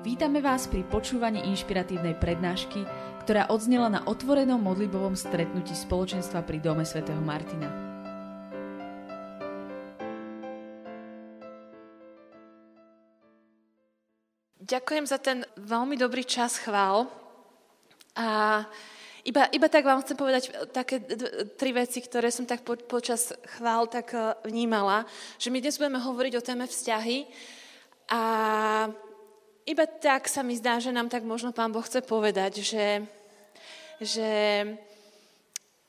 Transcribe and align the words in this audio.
Vítame 0.00 0.40
vás 0.40 0.64
pri 0.64 0.80
počúvaní 0.88 1.44
inšpiratívnej 1.52 2.16
prednášky, 2.16 2.88
ktorá 3.20 3.52
odznela 3.52 3.92
na 3.92 4.00
otvorenom 4.08 4.56
modlibovom 4.56 5.12
stretnutí 5.12 5.76
spoločenstva 5.76 6.40
pri 6.40 6.56
Dome 6.56 6.88
svätého 6.88 7.20
Martina. 7.20 7.68
Ďakujem 14.64 15.04
za 15.04 15.20
ten 15.20 15.44
veľmi 15.60 16.00
dobrý 16.00 16.24
čas 16.24 16.56
chvál. 16.56 17.04
A 18.16 18.64
iba, 19.28 19.52
iba 19.52 19.68
tak 19.68 19.84
vám 19.84 20.00
chcem 20.00 20.16
povedať 20.16 20.48
také 20.72 21.04
tri 21.60 21.76
veci, 21.76 22.00
ktoré 22.00 22.32
som 22.32 22.48
tak 22.48 22.64
po, 22.64 22.72
počas 22.88 23.36
chvál 23.60 23.84
tak 23.84 24.16
e, 24.16 24.32
vnímala, 24.48 25.04
že 25.36 25.52
my 25.52 25.60
dnes 25.60 25.76
budeme 25.76 26.00
hovoriť 26.00 26.32
o 26.40 26.46
téme 26.48 26.64
vzťahy 26.64 27.28
a 28.08 28.22
iba 29.66 29.84
tak 29.86 30.28
sa 30.28 30.40
mi 30.40 30.56
zdá, 30.56 30.80
že 30.80 30.92
nám 30.92 31.08
tak 31.08 31.24
možno 31.24 31.52
Pán 31.52 31.72
Boh 31.72 31.84
chce 31.84 32.00
povedať, 32.04 32.64
že, 32.64 33.04
že 34.00 34.30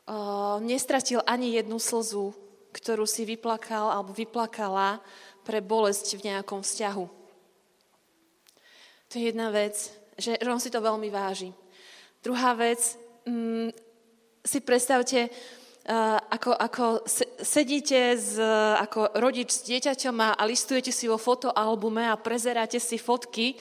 o, 0.08 0.60
nestratil 0.60 1.24
ani 1.24 1.56
jednu 1.56 1.80
slzu, 1.80 2.36
ktorú 2.72 3.04
si 3.08 3.28
vyplakal 3.28 3.92
alebo 3.92 4.16
vyplakala 4.16 5.04
pre 5.44 5.60
bolesť 5.60 6.20
v 6.20 6.32
nejakom 6.32 6.64
vzťahu. 6.64 7.06
To 9.12 9.14
je 9.20 9.28
jedna 9.28 9.52
vec, 9.52 9.76
že, 10.16 10.40
on 10.48 10.62
si 10.62 10.72
to 10.72 10.80
veľmi 10.80 11.12
váži. 11.12 11.52
Druhá 12.24 12.56
vec, 12.56 12.80
mm, 13.28 13.76
si 14.46 14.60
predstavte, 14.64 15.28
uh, 15.28 16.18
ako, 16.32 16.52
ako 16.56 16.86
sedíte 17.42 18.18
z, 18.18 18.42
ako 18.78 19.18
rodič 19.18 19.52
s 19.52 19.66
dieťaťom 19.66 20.16
a, 20.22 20.30
a 20.38 20.44
listujete 20.46 20.94
si 20.94 21.10
vo 21.10 21.18
fotoalbume 21.18 22.08
a 22.08 22.18
prezeráte 22.18 22.78
si 22.78 23.02
fotky 23.02 23.58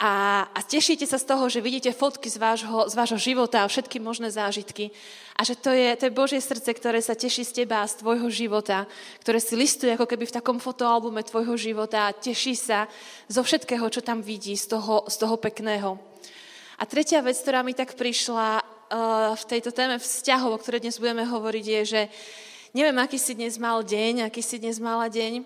a, 0.00 0.48
a 0.56 0.60
tešíte 0.64 1.04
sa 1.04 1.20
z 1.20 1.28
toho, 1.28 1.44
že 1.52 1.60
vidíte 1.60 1.92
fotky 1.92 2.32
z 2.32 2.40
vášho, 2.40 2.88
z 2.88 2.94
vášho 2.96 3.20
života 3.20 3.60
a 3.60 3.68
všetky 3.68 4.00
možné 4.00 4.32
zážitky. 4.32 4.88
A 5.36 5.44
že 5.44 5.52
to 5.52 5.76
je, 5.76 5.92
to 6.00 6.08
je 6.08 6.16
Božie 6.16 6.40
srdce, 6.40 6.72
ktoré 6.72 7.04
sa 7.04 7.12
teší 7.12 7.44
z 7.44 7.52
teba 7.62 7.84
a 7.84 7.90
z 7.90 8.00
tvojho 8.00 8.32
života, 8.32 8.88
ktoré 9.20 9.44
si 9.44 9.60
listuje 9.60 9.92
ako 9.92 10.08
keby 10.08 10.24
v 10.24 10.36
takom 10.40 10.56
fotoalbume 10.56 11.20
tvojho 11.20 11.52
života 11.60 12.08
a 12.08 12.16
teší 12.16 12.56
sa 12.56 12.88
zo 13.28 13.44
všetkého, 13.44 13.84
čo 13.92 14.00
tam 14.00 14.24
vidí, 14.24 14.56
z 14.56 14.72
toho, 14.72 15.04
z 15.04 15.20
toho 15.20 15.36
pekného. 15.36 16.00
A 16.80 16.88
tretia 16.88 17.20
vec, 17.20 17.36
ktorá 17.36 17.60
mi 17.60 17.76
tak 17.76 17.92
prišla 17.92 18.56
uh, 18.56 19.36
v 19.36 19.44
tejto 19.52 19.68
téme 19.68 20.00
vzťahov, 20.00 20.56
o 20.56 20.60
ktorej 20.64 20.80
dnes 20.80 20.96
budeme 20.96 21.28
hovoriť, 21.28 21.64
je, 21.76 21.80
že 21.84 22.02
neviem, 22.70 22.98
aký 23.02 23.18
si 23.18 23.34
dnes 23.34 23.58
mal 23.58 23.82
deň, 23.82 24.26
aký 24.26 24.42
si 24.42 24.58
dnes 24.62 24.78
mala 24.78 25.10
deň, 25.10 25.42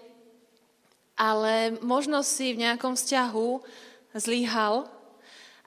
ale 1.16 1.78
možno 1.80 2.20
si 2.20 2.52
v 2.52 2.66
nejakom 2.66 2.98
vzťahu 2.98 3.48
zlíhal 4.14 4.84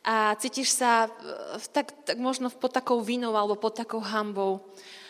a 0.06 0.36
cítiš 0.40 0.78
sa 0.78 1.08
uh, 1.08 1.60
tak, 1.74 1.92
tak 2.08 2.18
možno 2.22 2.48
pod 2.54 2.72
takou 2.72 3.02
vinou 3.04 3.36
alebo 3.36 3.60
pod 3.60 3.76
takou 3.76 4.00
hambou. 4.00 4.64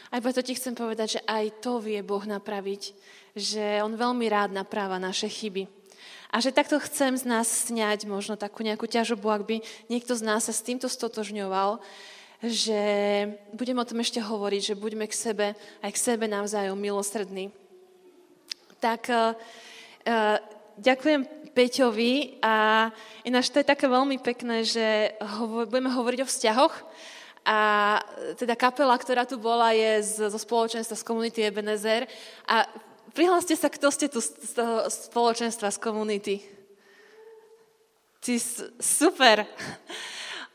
A 0.08 0.24
iba 0.24 0.32
to 0.32 0.40
ti 0.40 0.56
chcem 0.56 0.72
povedať, 0.72 1.20
že 1.20 1.22
aj 1.28 1.60
to 1.60 1.84
vie 1.84 2.00
Boh 2.00 2.24
napraviť, 2.24 2.96
že 3.36 3.84
On 3.84 3.92
veľmi 3.92 4.26
rád 4.32 4.56
napráva 4.56 4.96
naše 4.98 5.28
chyby. 5.28 5.68
A 6.32 6.40
že 6.40 6.56
takto 6.56 6.80
chcem 6.80 7.16
z 7.16 7.28
nás 7.28 7.48
sňať 7.68 8.08
možno 8.08 8.40
takú 8.40 8.64
nejakú 8.64 8.88
ťažobu, 8.88 9.28
ak 9.32 9.44
by 9.48 9.56
niekto 9.92 10.16
z 10.16 10.24
nás 10.24 10.48
sa 10.48 10.54
s 10.56 10.64
týmto 10.64 10.88
stotožňoval, 10.88 11.80
že 12.44 12.82
budeme 13.54 13.82
o 13.82 13.90
tom 13.90 14.02
ešte 14.02 14.22
hovoriť, 14.22 14.62
že 14.74 14.80
buďme 14.80 15.10
k 15.10 15.16
sebe, 15.16 15.48
aj 15.82 15.92
k 15.94 16.04
sebe 16.04 16.26
navzájom 16.30 16.78
milosrdní. 16.78 17.50
Tak 18.78 19.10
uh, 19.10 19.34
uh, 20.06 20.38
ďakujem 20.78 21.26
Peťovi 21.58 22.38
a 22.46 22.88
ináč 23.26 23.50
to 23.50 23.58
je 23.58 23.66
také 23.66 23.90
veľmi 23.90 24.22
pekné, 24.22 24.62
že 24.62 25.18
budeme 25.66 25.90
hovoriť 25.90 26.20
o 26.22 26.30
vzťahoch 26.30 26.76
a 27.48 27.60
teda 28.38 28.54
kapela, 28.54 28.94
ktorá 28.94 29.26
tu 29.26 29.42
bola, 29.42 29.74
je 29.74 30.04
zo 30.30 30.38
spoločenstva 30.38 30.94
z 30.94 31.08
komunity 31.08 31.42
Ebenezer 31.42 32.06
a 32.46 32.68
Prihláste 33.18 33.58
sa, 33.58 33.66
kto 33.66 33.90
ste 33.90 34.14
tu 34.14 34.22
z 34.22 34.54
toho 34.54 34.86
spoločenstva, 34.94 35.74
z 35.74 35.82
komunity. 35.82 36.38
Ty, 38.22 38.38
super. 38.78 39.42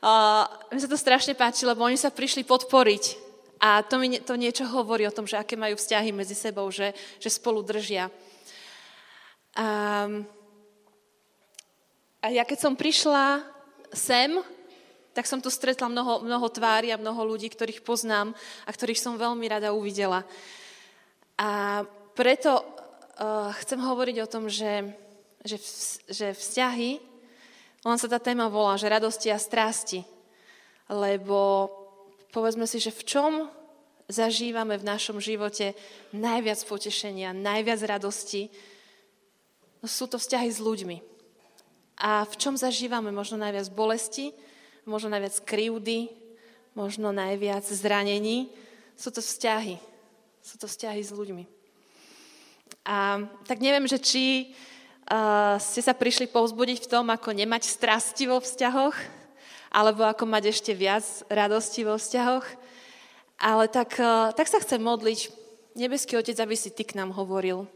Uh, 0.02 0.50
mi 0.74 0.82
sa 0.82 0.90
to 0.90 0.98
strašne 0.98 1.38
páči, 1.38 1.62
lebo 1.62 1.86
oni 1.86 1.94
sa 1.94 2.10
prišli 2.10 2.42
podporiť. 2.42 3.22
A 3.62 3.86
to 3.86 4.02
mi 4.02 4.18
to 4.18 4.34
niečo 4.34 4.66
hovorí 4.66 5.06
o 5.06 5.14
tom, 5.14 5.30
že 5.30 5.38
aké 5.38 5.54
majú 5.54 5.78
vzťahy 5.78 6.10
medzi 6.10 6.34
sebou, 6.34 6.66
že, 6.74 6.90
že 7.22 7.30
spolu 7.30 7.62
držia. 7.62 8.10
Um, 9.54 10.26
a 12.18 12.34
ja 12.34 12.42
keď 12.42 12.58
som 12.66 12.74
prišla 12.74 13.46
sem, 13.94 14.42
tak 15.14 15.30
som 15.30 15.38
tu 15.38 15.54
stretla 15.54 15.86
mnoho, 15.86 16.26
mnoho 16.26 16.50
tvári 16.50 16.90
a 16.90 16.98
mnoho 16.98 17.22
ľudí, 17.22 17.46
ktorých 17.46 17.86
poznám 17.86 18.34
a 18.66 18.70
ktorých 18.74 18.98
som 18.98 19.14
veľmi 19.14 19.46
rada 19.46 19.70
uvidela. 19.70 20.26
A 21.38 21.82
preto 22.18 22.58
uh, 22.58 23.54
chcem 23.62 23.78
hovoriť 23.78 24.16
o 24.18 24.30
tom, 24.30 24.50
že, 24.50 24.98
že, 25.46 25.62
že 26.10 26.34
vzťahy, 26.34 27.11
len 27.82 27.98
sa 27.98 28.06
tá 28.06 28.22
téma 28.22 28.46
volá, 28.46 28.78
že 28.78 28.90
radosti 28.90 29.28
a 29.30 29.42
strasti. 29.42 30.06
Lebo 30.86 31.70
povedzme 32.30 32.66
si, 32.66 32.78
že 32.78 32.94
v 32.94 33.02
čom 33.02 33.32
zažívame 34.06 34.78
v 34.78 34.86
našom 34.86 35.18
živote 35.18 35.74
najviac 36.14 36.62
potešenia, 36.62 37.34
najviac 37.34 37.80
radosti, 37.82 38.52
no 39.82 39.86
sú 39.90 40.06
to 40.06 40.20
vzťahy 40.20 40.50
s 40.50 40.62
ľuďmi. 40.62 40.96
A 42.02 42.26
v 42.26 42.34
čom 42.38 42.58
zažívame 42.58 43.10
možno 43.14 43.38
najviac 43.38 43.70
bolesti, 43.70 44.34
možno 44.86 45.10
najviac 45.10 45.38
krivdy, 45.42 46.10
možno 46.74 47.14
najviac 47.14 47.62
zranení, 47.66 48.50
sú 48.96 49.10
to 49.10 49.22
vzťahy. 49.22 49.78
Sú 50.42 50.58
to 50.58 50.66
vzťahy 50.66 51.02
s 51.02 51.14
ľuďmi. 51.14 51.44
A 52.82 53.22
tak 53.46 53.62
neviem, 53.62 53.86
že 53.86 54.02
či 54.02 54.54
uh, 55.08 55.58
ste 55.58 55.80
sa 55.82 55.96
prišli 55.96 56.30
povzbudiť 56.30 56.84
v 56.84 56.90
tom, 56.90 57.06
ako 57.10 57.34
nemať 57.34 57.66
strasti 57.66 58.28
vo 58.28 58.38
vzťahoch, 58.38 58.94
alebo 59.72 60.04
ako 60.04 60.24
mať 60.28 60.52
ešte 60.52 60.72
viac 60.76 61.04
radosti 61.32 61.82
vo 61.82 61.96
vzťahoch. 61.96 62.46
Ale 63.42 63.66
tak, 63.66 63.98
uh, 63.98 64.30
tak 64.36 64.46
sa 64.46 64.62
chcem 64.62 64.78
modliť, 64.78 65.32
nebeský 65.74 66.20
Otec, 66.20 66.36
aby 66.38 66.54
si 66.54 66.70
Ty 66.70 66.84
k 66.86 66.96
nám 67.00 67.16
hovoril. 67.16 67.66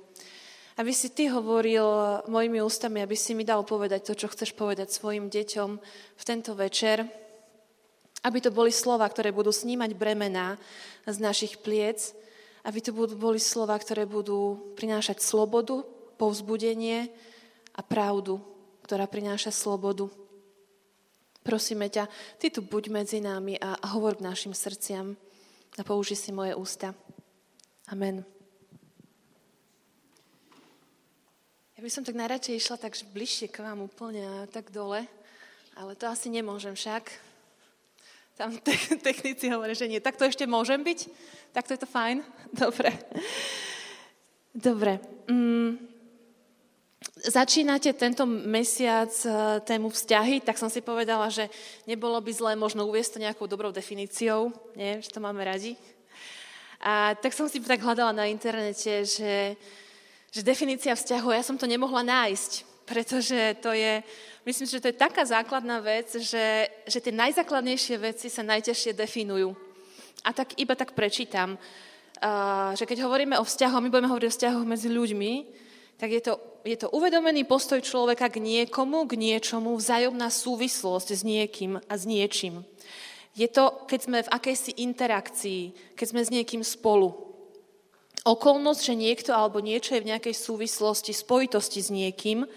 Aby 0.77 0.93
si 0.93 1.09
Ty 1.09 1.33
hovoril 1.33 1.87
mojimi 2.29 2.61
ústami, 2.61 3.01
aby 3.01 3.17
si 3.17 3.33
mi 3.33 3.49
dal 3.49 3.65
povedať 3.65 4.13
to, 4.13 4.13
čo 4.13 4.29
chceš 4.29 4.53
povedať 4.53 4.93
svojim 4.93 5.33
deťom 5.33 5.71
v 6.15 6.23
tento 6.23 6.53
večer. 6.53 7.09
Aby 8.21 8.45
to 8.45 8.53
boli 8.53 8.69
slova, 8.69 9.09
ktoré 9.09 9.33
budú 9.33 9.49
snímať 9.49 9.97
bremená 9.97 10.61
z 11.09 11.17
našich 11.17 11.63
pliec, 11.65 12.13
aby 12.67 12.83
to 12.83 12.91
boli 12.93 13.39
slova, 13.39 13.79
ktoré 13.79 14.05
budú 14.05 14.75
prinášať 14.75 15.23
slobodu, 15.23 15.87
povzbudenie 16.17 17.13
a 17.77 17.81
pravdu, 17.85 18.41
ktorá 18.83 19.05
prináša 19.07 19.53
slobodu. 19.53 20.09
Prosíme 21.47 21.87
ťa, 21.87 22.11
Ty 22.43 22.47
tu 22.51 22.61
buď 22.65 22.91
medzi 22.91 23.23
nami 23.23 23.55
a 23.61 23.79
hovor 23.95 24.19
k 24.19 24.27
našim 24.27 24.51
srdciam 24.51 25.15
a 25.79 25.83
použi 25.87 26.19
si 26.19 26.35
moje 26.35 26.57
ústa. 26.59 26.97
Amen. 27.87 28.27
Ja 31.77 31.85
by 31.85 31.91
som 31.93 32.03
tak 32.03 32.17
najradšej 32.17 32.57
išla 32.57 32.77
tak 32.81 32.97
bližšie 32.97 33.53
k 33.53 33.61
vám 33.61 33.85
úplne 33.85 34.25
a 34.25 34.37
tak 34.49 34.73
dole, 34.73 35.05
ale 35.77 35.93
to 35.93 36.09
asi 36.09 36.33
nemôžem 36.33 36.73
však. 36.73 37.13
Tam 38.37 38.53
te- 38.57 38.97
technici 39.07 39.53
hovoria, 39.53 39.77
že 39.77 39.89
nie. 39.89 40.01
Tak 40.01 40.17
to 40.17 40.25
ešte 40.25 40.49
môžem 40.49 40.81
byť? 40.81 41.09
Tak 41.53 41.69
to 41.69 41.77
je 41.77 41.81
to 41.85 41.89
fajn? 41.89 42.25
Dobre. 42.65 42.91
Dobre. 44.57 44.99
Mm. 45.29 45.96
Začínate 47.17 47.97
tento 47.97 48.29
mesiac 48.29 49.09
e, 49.25 49.29
tému 49.65 49.89
vzťahy, 49.89 50.45
tak 50.45 50.61
som 50.61 50.69
si 50.69 50.85
povedala, 50.85 51.33
že 51.33 51.49
nebolo 51.89 52.21
by 52.21 52.29
zlé 52.29 52.53
možno 52.61 52.85
uviesť 52.85 53.17
to 53.17 53.25
nejakou 53.25 53.49
dobrou 53.49 53.73
definíciou, 53.73 54.53
nie? 54.77 55.01
že 55.01 55.09
to 55.09 55.25
máme 55.25 55.41
radi. 55.41 55.81
A 56.85 57.17
tak 57.17 57.33
som 57.33 57.49
si 57.49 57.57
tak 57.65 57.81
hľadala 57.81 58.13
na 58.13 58.29
internete, 58.29 59.09
že, 59.09 59.57
že 60.29 60.45
definícia 60.45 60.93
vzťahu, 60.93 61.33
ja 61.33 61.41
som 61.41 61.57
to 61.57 61.65
nemohla 61.65 62.05
nájsť, 62.05 62.85
pretože 62.85 63.65
to 63.65 63.73
je 63.73 64.05
myslím, 64.45 64.69
že 64.69 64.81
to 64.85 64.93
je 64.93 65.01
taká 65.01 65.25
základná 65.25 65.81
vec, 65.81 66.13
že, 66.21 66.69
že 66.85 67.01
tie 67.01 67.17
najzákladnejšie 67.17 67.97
veci 67.97 68.29
sa 68.29 68.45
najťažšie 68.45 68.93
definujú. 68.93 69.57
A 70.21 70.37
tak 70.37 70.53
iba 70.61 70.77
tak 70.77 70.93
prečítam, 70.93 71.57
uh, 71.57 72.77
že 72.77 72.85
keď 72.85 73.09
hovoríme 73.09 73.41
o 73.41 73.45
vzťahoch, 73.49 73.81
my 73.81 73.89
budeme 73.89 74.13
hovoriť 74.13 74.29
o 74.29 74.35
vzťahoch 74.37 74.65
medzi 74.69 74.93
ľuďmi, 74.93 75.65
tak 75.97 76.13
je 76.13 76.21
to, 76.21 76.35
je 76.69 76.77
to 76.77 76.93
uvedomený 76.93 77.49
postoj 77.49 77.81
človeka 77.81 78.29
k 78.29 78.41
niekomu, 78.41 79.09
k 79.09 79.17
niečomu, 79.17 79.77
vzájomná 79.77 80.29
súvislosť 80.29 81.09
s 81.17 81.23
niekým 81.25 81.81
a 81.81 81.93
s 81.97 82.05
niečím. 82.05 82.65
Je 83.37 83.49
to, 83.49 83.85
keď 83.89 84.01
sme 84.01 84.19
v 84.25 84.33
akejsi 84.33 84.81
interakcii, 84.81 85.93
keď 85.93 86.07
sme 86.09 86.21
s 86.25 86.33
niekým 86.33 86.65
spolu. 86.65 87.13
Okolnosť, 88.25 88.81
že 88.83 88.95
niekto 88.97 89.31
alebo 89.37 89.61
niečo 89.61 89.95
je 89.97 90.03
v 90.03 90.11
nejakej 90.13 90.35
súvislosti, 90.35 91.13
spojitosti 91.13 91.81
s 91.85 91.93
niekým, 91.93 92.49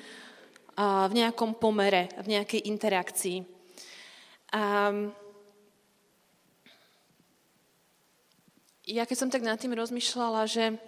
v 0.79 1.13
nejakom 1.13 1.59
pomere, 1.59 2.07
v 2.23 2.39
nejakej 2.39 2.63
interakcii. 2.71 3.43
A 4.55 4.63
ja 8.89 9.03
keď 9.05 9.17
som 9.19 9.29
tak 9.29 9.45
nad 9.45 9.59
tým 9.61 9.75
rozmýšľala, 9.77 10.49
že, 10.49 10.79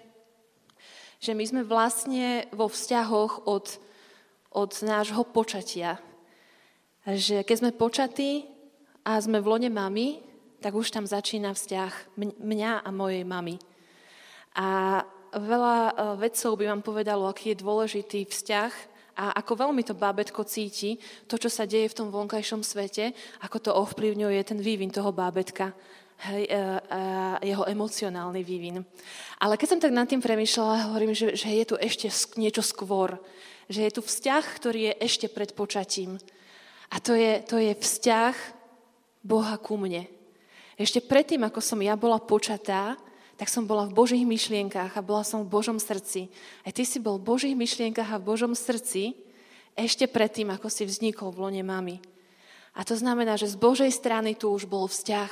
že 1.21 1.37
my 1.37 1.45
sme 1.45 1.61
vlastne 1.61 2.49
vo 2.49 2.65
vzťahoch 2.65 3.45
od, 3.45 3.77
od 4.57 4.71
nášho 4.81 5.21
počatia. 5.21 6.01
Že 7.05 7.45
keď 7.45 7.55
sme 7.61 7.77
počatí 7.77 8.49
a 9.05 9.21
sme 9.21 9.37
v 9.37 9.49
lone 9.53 9.69
mamy, 9.69 10.17
tak 10.65 10.73
už 10.73 10.89
tam 10.89 11.05
začína 11.05 11.53
vzťah 11.53 12.17
mňa 12.41 12.81
a 12.81 12.89
mojej 12.89 13.21
mamy. 13.21 13.61
A 14.57 15.01
veľa 15.37 15.77
e, 15.77 15.91
vedcov 16.21 16.57
by 16.57 16.65
vám 16.73 16.81
povedalo, 16.81 17.29
aký 17.29 17.53
je 17.53 17.61
dôležitý 17.61 18.25
vzťah 18.25 18.73
a 19.17 19.37
ako 19.37 19.67
veľmi 19.67 19.85
to 19.85 19.93
bábetko 19.93 20.41
cíti, 20.45 20.97
to, 21.29 21.37
čo 21.37 21.49
sa 21.49 21.69
deje 21.69 21.89
v 21.93 21.97
tom 21.97 22.09
vonkajšom 22.09 22.65
svete, 22.65 23.13
ako 23.45 23.57
to 23.61 23.71
ovplyvňuje 23.73 24.41
ten 24.41 24.59
vývin 24.61 24.89
toho 24.89 25.13
bábetka, 25.13 25.73
hej, 26.29 26.43
a, 26.49 26.53
e, 26.53 26.61
a 26.91 27.01
jeho 27.41 27.65
emocionálny 27.65 28.41
vývin. 28.45 28.85
Ale 29.41 29.57
keď 29.57 29.67
som 29.69 29.79
tak 29.81 29.93
nad 29.95 30.05
tým 30.05 30.21
premýšľala, 30.21 30.91
hovorím, 30.91 31.17
že, 31.17 31.33
že 31.33 31.49
je 31.49 31.65
tu 31.65 31.75
ešte 31.81 32.07
niečo 32.37 32.61
skôr, 32.61 33.17
že 33.71 33.87
je 33.87 33.91
tu 33.91 34.01
vzťah, 34.03 34.43
ktorý 34.43 34.79
je 34.91 34.93
ešte 35.01 35.27
pred 35.31 35.51
počatím. 35.55 36.21
A 36.91 36.99
to 36.99 37.15
je, 37.15 37.39
to 37.47 37.57
je 37.57 37.71
vzťah 37.71 38.35
Boha 39.23 39.55
ku 39.57 39.79
mne. 39.79 40.05
Ešte 40.75 40.99
predtým, 40.99 41.45
ako 41.45 41.61
som 41.63 41.79
ja 41.79 41.95
bola 41.95 42.19
počatá, 42.19 42.97
tak 43.41 43.49
som 43.49 43.65
bola 43.65 43.89
v 43.89 43.97
Božích 43.97 44.21
myšlienkách 44.21 44.93
a 44.93 45.01
bola 45.01 45.25
som 45.25 45.41
v 45.41 45.49
Božom 45.49 45.81
srdci. 45.81 46.29
Aj 46.61 46.69
ty 46.69 46.85
si 46.85 47.01
bol 47.01 47.17
v 47.17 47.25
Božích 47.25 47.57
myšlienkách 47.57 48.13
a 48.13 48.21
v 48.21 48.27
Božom 48.27 48.53
srdci 48.53 49.17
ešte 49.73 50.05
predtým, 50.05 50.51
ako 50.53 50.69
si 50.69 50.85
vznikol 50.85 51.33
v 51.33 51.49
lone 51.49 51.63
mami. 51.65 51.97
A 52.77 52.85
to 52.85 52.95
znamená, 52.95 53.35
že 53.35 53.51
z 53.51 53.57
Božej 53.57 53.91
strany 53.91 54.35
tu 54.37 54.51
už 54.51 54.69
bol 54.69 54.85
vzťah. 54.85 55.31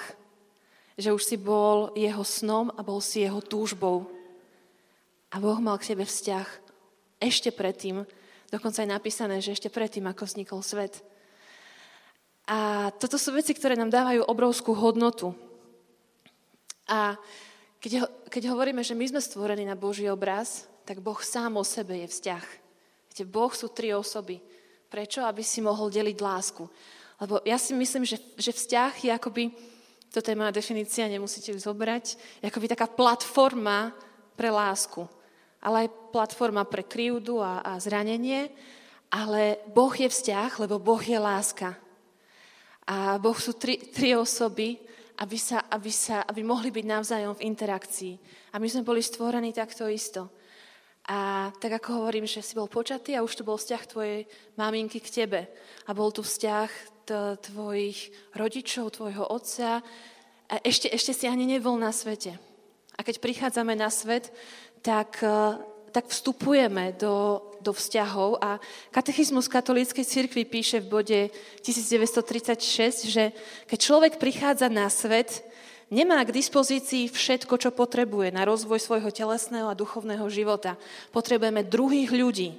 Že 0.99 1.15
už 1.15 1.23
si 1.23 1.37
bol 1.39 1.95
jeho 1.95 2.27
snom 2.27 2.75
a 2.75 2.83
bol 2.83 2.99
si 2.99 3.23
jeho 3.23 3.39
túžbou. 3.39 4.11
A 5.31 5.39
Boh 5.39 5.55
mal 5.63 5.79
k 5.79 5.95
tebe 5.95 6.03
vzťah 6.03 6.67
ešte 7.23 7.51
predtým, 7.55 8.03
dokonca 8.51 8.83
je 8.83 8.89
napísané, 8.89 9.39
že 9.39 9.55
ešte 9.55 9.71
predtým, 9.71 10.07
ako 10.07 10.23
vznikol 10.27 10.59
svet. 10.63 11.03
A 12.49 12.89
toto 12.97 13.19
sú 13.19 13.35
veci, 13.35 13.53
ktoré 13.53 13.77
nám 13.77 13.93
dávajú 13.93 14.25
obrovskú 14.25 14.73
hodnotu. 14.73 15.35
A 16.89 17.13
keď, 17.77 18.09
keď 18.27 18.49
hovoríme, 18.49 18.81
že 18.81 18.97
my 18.97 19.05
sme 19.05 19.21
stvorení 19.21 19.63
na 19.63 19.77
Boží 19.77 20.09
obraz, 20.09 20.65
tak 20.81 21.05
Boh 21.05 21.21
sám 21.21 21.61
o 21.61 21.63
sebe 21.63 22.01
je 22.01 22.07
vzťah. 22.09 22.45
Viete, 23.13 23.23
Boh 23.29 23.53
sú 23.53 23.69
tri 23.69 23.93
osoby. 23.93 24.41
Prečo? 24.89 25.21
Aby 25.21 25.45
si 25.45 25.61
mohol 25.61 25.93
deliť 25.93 26.17
lásku. 26.17 26.65
Lebo 27.21 27.37
ja 27.45 27.61
si 27.61 27.77
myslím, 27.77 28.09
že, 28.09 28.17
že 28.33 28.49
vzťah 28.49 28.93
je 28.97 29.11
akoby, 29.13 29.43
toto 30.09 30.33
je 30.33 30.37
moja 30.37 30.49
definícia, 30.49 31.05
nemusíte 31.05 31.53
ju 31.53 31.59
zobrať, 31.61 32.17
akoby 32.41 32.65
taká 32.65 32.89
platforma 32.89 33.93
pre 34.33 34.49
lásku. 34.49 35.05
Ale 35.61 35.85
aj 35.85 35.93
platforma 36.09 36.65
pre 36.65 36.81
krivdu 36.81 37.43
a, 37.43 37.61
a 37.61 37.71
zranenie. 37.77 38.49
Ale 39.09 39.61
Boh 39.69 39.91
je 39.91 40.09
vzťah, 40.09 40.51
lebo 40.65 40.79
Boh 40.81 41.01
je 41.01 41.19
láska. 41.19 41.75
A 42.89 43.21
Boh 43.21 43.37
sú 43.37 43.53
tri, 43.53 43.77
tri 43.77 44.17
osoby, 44.17 44.81
aby, 45.19 45.37
sa, 45.37 45.67
aby, 45.67 45.91
sa, 45.91 46.23
aby 46.25 46.41
mohli 46.41 46.71
byť 46.71 46.85
navzájom 46.87 47.33
v 47.37 47.45
interakcii. 47.45 48.13
A 48.53 48.57
my 48.57 48.65
sme 48.71 48.87
boli 48.87 49.03
stvorení 49.03 49.51
takto 49.51 49.85
isto. 49.91 50.31
A 51.09 51.49
tak 51.57 51.81
ako 51.81 52.05
hovorím, 52.05 52.29
že 52.29 52.45
si 52.45 52.53
bol 52.53 52.69
počatý 52.69 53.17
a 53.17 53.25
už 53.25 53.41
tu 53.41 53.41
bol 53.41 53.57
vzťah 53.57 53.83
tvojej 53.89 54.29
maminky 54.53 55.01
k 55.01 55.25
tebe. 55.25 55.49
A 55.89 55.91
bol 55.97 56.13
tu 56.13 56.21
vzťah 56.21 56.69
tvojich 57.49 58.13
rodičov, 58.37 58.93
tvojho 58.93 59.25
otca. 59.25 59.81
A 60.45 60.55
ešte, 60.61 60.85
ešte 60.93 61.17
si 61.17 61.25
ani 61.25 61.49
nebol 61.49 61.73
na 61.81 61.89
svete. 61.89 62.37
A 62.93 63.01
keď 63.01 63.25
prichádzame 63.25 63.73
na 63.73 63.89
svet, 63.89 64.29
tak 64.85 65.17
tak 65.89 66.07
vstupujeme 66.07 66.93
do, 66.95 67.41
do 67.59 67.73
vzťahov 67.73 68.37
a 68.39 68.61
katechizmus 68.93 69.49
katolíckej 69.49 70.05
cirkvi 70.05 70.45
píše 70.45 70.79
v 70.79 70.89
bode 71.01 71.19
1936, 71.65 73.09
že 73.09 73.33
keď 73.65 73.79
človek 73.81 74.13
prichádza 74.21 74.69
na 74.69 74.87
svet, 74.87 75.43
nemá 75.89 76.21
k 76.25 76.33
dispozícii 76.33 77.09
všetko, 77.09 77.57
čo 77.57 77.69
potrebuje 77.73 78.33
na 78.33 78.45
rozvoj 78.45 78.79
svojho 78.81 79.09
telesného 79.09 79.67
a 79.69 79.77
duchovného 79.77 80.25
života. 80.29 80.77
Potrebujeme 81.13 81.65
druhých 81.65 82.09
ľudí. 82.13 82.55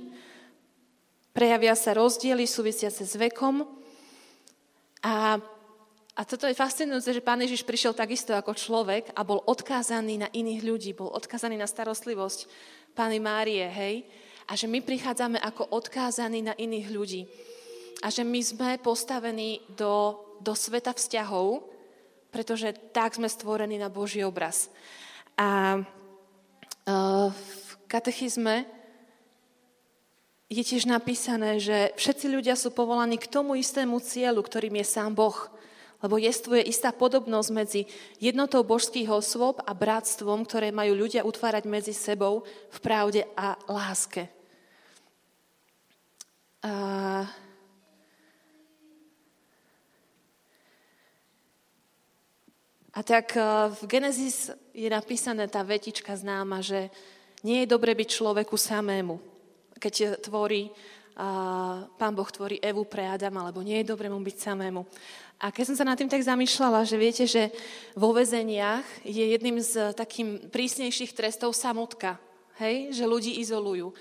Prejavia 1.31 1.79
sa 1.79 1.95
rozdiely 1.95 2.45
súvisiace 2.45 3.07
s 3.07 3.15
vekom 3.15 3.67
a 5.07 5.39
a 6.21 6.27
toto 6.29 6.45
je 6.45 6.53
fascinujúce, 6.53 7.17
že 7.17 7.25
Pán 7.25 7.41
Ježiš 7.41 7.65
prišiel 7.65 7.97
takisto 7.97 8.37
ako 8.37 8.53
človek 8.53 9.09
a 9.17 9.25
bol 9.25 9.41
odkázaný 9.41 10.21
na 10.21 10.29
iných 10.29 10.61
ľudí, 10.61 10.91
bol 10.93 11.09
odkázaný 11.09 11.57
na 11.57 11.65
starostlivosť 11.65 12.45
Pány 12.93 13.17
Márie, 13.23 13.65
hej? 13.65 14.05
A 14.45 14.53
že 14.53 14.69
my 14.69 14.85
prichádzame 14.85 15.41
ako 15.41 15.73
odkázaní 15.73 16.45
na 16.45 16.53
iných 16.61 16.89
ľudí. 16.93 17.25
A 18.05 18.13
že 18.13 18.21
my 18.21 18.37
sme 18.43 18.71
postavení 18.77 19.65
do, 19.73 20.21
do 20.45 20.53
sveta 20.53 20.93
vzťahov, 20.93 21.65
pretože 22.31 22.75
tak 22.95 23.15
sme 23.15 23.29
stvorení 23.29 23.77
na 23.77 23.93
Boží 23.93 24.25
obraz. 24.25 24.71
A 25.35 25.83
uh, 25.83 27.29
v 27.31 27.71
katechizme 27.91 28.67
je 30.51 30.63
tiež 30.67 30.91
napísané, 30.91 31.63
že 31.63 31.95
všetci 31.95 32.27
ľudia 32.27 32.59
sú 32.59 32.75
povolaní 32.75 33.19
k 33.19 33.31
tomu 33.31 33.55
istému 33.55 34.03
cieľu, 34.03 34.43
ktorým 34.43 34.79
je 34.83 34.87
sám 34.87 35.15
Boh– 35.15 35.37
lebo 36.01 36.17
jestvuje 36.17 36.65
istá 36.65 36.97
podobnosť 36.97 37.51
medzi 37.53 37.85
jednotou 38.17 38.65
božských 38.65 39.13
osôb 39.13 39.61
a 39.61 39.73
bratstvom, 39.77 40.49
ktoré 40.49 40.73
majú 40.73 40.97
ľudia 40.97 41.29
utvárať 41.29 41.65
medzi 41.69 41.93
sebou 41.93 42.49
v 42.73 42.79
pravde 42.81 43.29
a 43.37 43.57
láske. 43.69 44.33
A... 46.65 47.29
A 53.01 53.03
tak 53.03 53.33
e, 53.33 53.41
v 53.81 53.83
Genesis 53.89 54.53
je 54.77 54.85
napísané 54.93 55.49
tá 55.49 55.65
vetička 55.65 56.13
známa, 56.13 56.61
že 56.61 56.93
nie 57.41 57.65
je 57.65 57.73
dobre 57.73 57.97
byť 57.97 58.09
človeku 58.13 58.61
samému. 58.61 59.17
Keď 59.81 60.21
tvorí, 60.21 60.69
pán 61.97 62.13
Boh 62.13 62.29
tvorí 62.29 62.61
Evu 62.61 62.85
pre 62.85 63.09
Adama, 63.09 63.49
alebo 63.49 63.65
nie 63.65 63.81
je 63.81 63.89
dobre 63.89 64.13
mu 64.13 64.21
byť 64.21 64.37
samému. 64.37 64.85
A 65.41 65.49
keď 65.49 65.73
som 65.73 65.77
sa 65.81 65.89
nad 65.89 65.97
tým 65.97 66.13
tak 66.13 66.21
zamýšľala, 66.21 66.85
že 66.85 67.01
viete, 67.01 67.25
že 67.25 67.49
vo 67.97 68.13
väzeniach 68.13 68.85
je 69.09 69.25
jedným 69.33 69.57
z 69.65 69.97
takým 69.97 70.53
prísnejších 70.53 71.17
trestov 71.17 71.57
samotka, 71.57 72.21
hej? 72.61 72.93
že 72.93 73.09
ľudí 73.09 73.41
izolujú. 73.41 73.97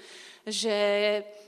Že 0.50 0.78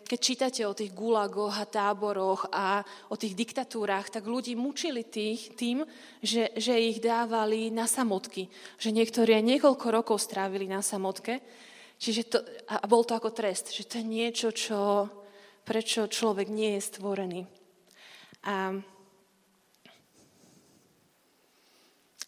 keď 0.06 0.20
čítate 0.20 0.62
o 0.68 0.76
tých 0.76 0.92
gulagoch 0.92 1.56
a 1.56 1.64
táboroch 1.64 2.52
a 2.52 2.84
o 3.08 3.16
tých 3.16 3.32
diktatúrach, 3.32 4.12
tak 4.12 4.28
ľudí 4.28 4.60
mučili 4.60 5.08
tých, 5.08 5.56
tým, 5.56 5.88
že, 6.20 6.52
že 6.60 6.76
ich 6.76 7.00
dávali 7.00 7.72
na 7.72 7.88
samotky. 7.88 8.52
Že 8.76 8.92
niektorí 8.92 9.34
niekoľko 9.40 9.88
rokov 9.90 10.20
strávili 10.20 10.68
na 10.68 10.84
samotke. 10.84 11.40
Čiže 11.96 12.22
to, 12.28 12.38
a 12.68 12.84
bol 12.92 13.08
to 13.08 13.16
ako 13.16 13.32
trest. 13.32 13.72
Že 13.72 13.84
to 13.88 13.94
je 13.98 14.06
niečo, 14.06 14.48
čo, 14.52 14.80
prečo 15.64 16.12
človek 16.12 16.52
nie 16.52 16.76
je 16.76 16.82
stvorený. 16.92 17.42
A 18.46 18.76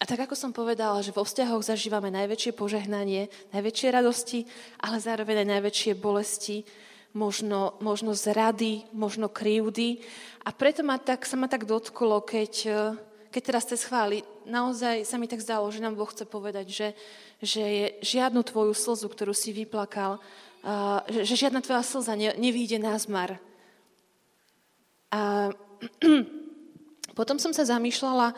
A 0.04 0.08
tak 0.08 0.28
ako 0.28 0.36
som 0.36 0.52
povedala, 0.52 1.00
že 1.00 1.16
vo 1.16 1.24
vzťahoch 1.24 1.64
zažívame 1.64 2.12
najväčšie 2.12 2.52
požehnanie, 2.52 3.32
najväčšie 3.56 3.88
radosti, 3.88 4.44
ale 4.84 5.00
zároveň 5.00 5.40
aj 5.40 5.48
najväčšie 5.56 5.92
bolesti, 5.96 6.60
možno, 7.16 7.80
možno 7.80 8.12
zrady, 8.12 8.84
možno 8.92 9.32
krivdy. 9.32 10.04
A 10.44 10.52
preto 10.52 10.84
ma 10.84 11.00
tak, 11.00 11.24
sa 11.24 11.40
ma 11.40 11.48
tak 11.48 11.64
dotklo, 11.64 12.20
keď, 12.20 12.52
keď 13.32 13.40
teraz 13.48 13.64
ste 13.64 13.80
schváli, 13.80 14.20
naozaj 14.44 15.08
sa 15.08 15.16
mi 15.16 15.24
tak 15.24 15.40
zdalo, 15.40 15.72
že 15.72 15.80
nám 15.80 15.96
Boh 15.96 16.12
chce 16.12 16.28
povedať, 16.28 16.68
že, 16.68 16.88
že 17.40 17.64
je 17.64 17.86
žiadnu 18.04 18.44
tvoju 18.44 18.76
slzu, 18.76 19.08
ktorú 19.08 19.32
si 19.32 19.56
vyplakal, 19.56 20.20
uh, 20.20 21.00
že, 21.08 21.32
že 21.32 21.48
žiadna 21.48 21.64
tvoja 21.64 21.80
slza 21.80 22.12
ne, 22.12 22.36
nevíde 22.36 22.76
na 22.76 22.92
zmar. 23.00 23.40
A 25.08 25.48
potom 27.18 27.40
som 27.40 27.56
sa 27.56 27.64
zamýšľala, 27.64 28.36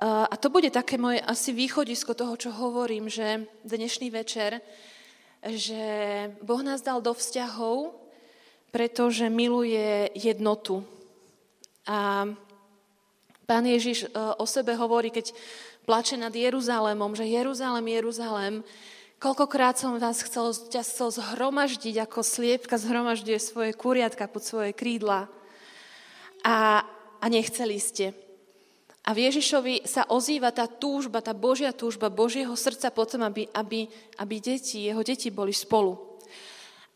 a 0.00 0.34
to 0.40 0.48
bude 0.48 0.72
také 0.72 0.96
moje 0.96 1.20
asi 1.20 1.52
východisko 1.52 2.16
toho, 2.16 2.32
čo 2.40 2.48
hovorím, 2.56 3.12
že 3.12 3.44
dnešný 3.68 4.08
večer, 4.08 4.64
že 5.44 5.84
Boh 6.40 6.64
nás 6.64 6.80
dal 6.80 7.04
do 7.04 7.12
vzťahov, 7.12 7.92
pretože 8.72 9.28
miluje 9.28 10.08
jednotu. 10.16 10.80
A 11.84 12.24
pán 13.44 13.64
Ježiš 13.68 14.06
e, 14.06 14.08
o 14.14 14.46
sebe 14.48 14.72
hovorí, 14.72 15.12
keď 15.12 15.36
plače 15.84 16.16
nad 16.16 16.32
Jeruzalémom, 16.32 17.12
že 17.12 17.28
Jeruzalém, 17.28 17.88
Jeruzalém, 17.88 18.54
Koľkokrát 19.20 19.76
som 19.76 20.00
vás 20.00 20.24
chcel, 20.24 20.56
ťa 20.72 20.80
chcel 20.80 21.12
zhromaždiť, 21.12 22.08
ako 22.08 22.24
sliepka 22.24 22.80
zhromažďuje 22.80 23.36
svoje 23.36 23.76
kuriatka 23.76 24.24
pod 24.24 24.48
svoje 24.48 24.72
krídla. 24.72 25.28
A, 26.40 26.88
a 27.20 27.26
nechceli 27.28 27.76
ste. 27.76 28.16
A 29.00 29.16
v 29.16 29.32
Ježišovi 29.32 29.88
sa 29.88 30.04
ozýva 30.12 30.52
tá 30.52 30.68
túžba, 30.68 31.24
tá 31.24 31.32
Božia 31.32 31.72
túžba 31.72 32.12
Božieho 32.12 32.52
srdca 32.52 32.92
potom, 32.92 33.24
aby, 33.24 33.48
aby, 33.56 33.88
aby 34.20 34.34
deti, 34.40 34.84
jeho 34.86 35.00
deti 35.00 35.32
boli 35.32 35.56
spolu. 35.56 35.96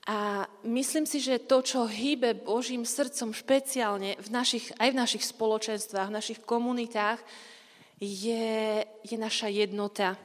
A 0.05 0.45
myslím 0.69 1.09
si, 1.09 1.17
že 1.17 1.49
to, 1.49 1.65
čo 1.65 1.89
hýbe 1.89 2.37
Božím 2.45 2.85
srdcom 2.85 3.33
špeciálne 3.33 4.21
v 4.21 4.29
našich, 4.29 4.69
aj 4.77 4.93
v 4.93 5.01
našich 5.01 5.25
spoločenstvách, 5.25 6.13
v 6.13 6.17
našich 6.21 6.41
komunitách, 6.45 7.25
je, 7.97 8.85
je 8.85 9.17
naša 9.17 9.49
jednota 9.49 10.21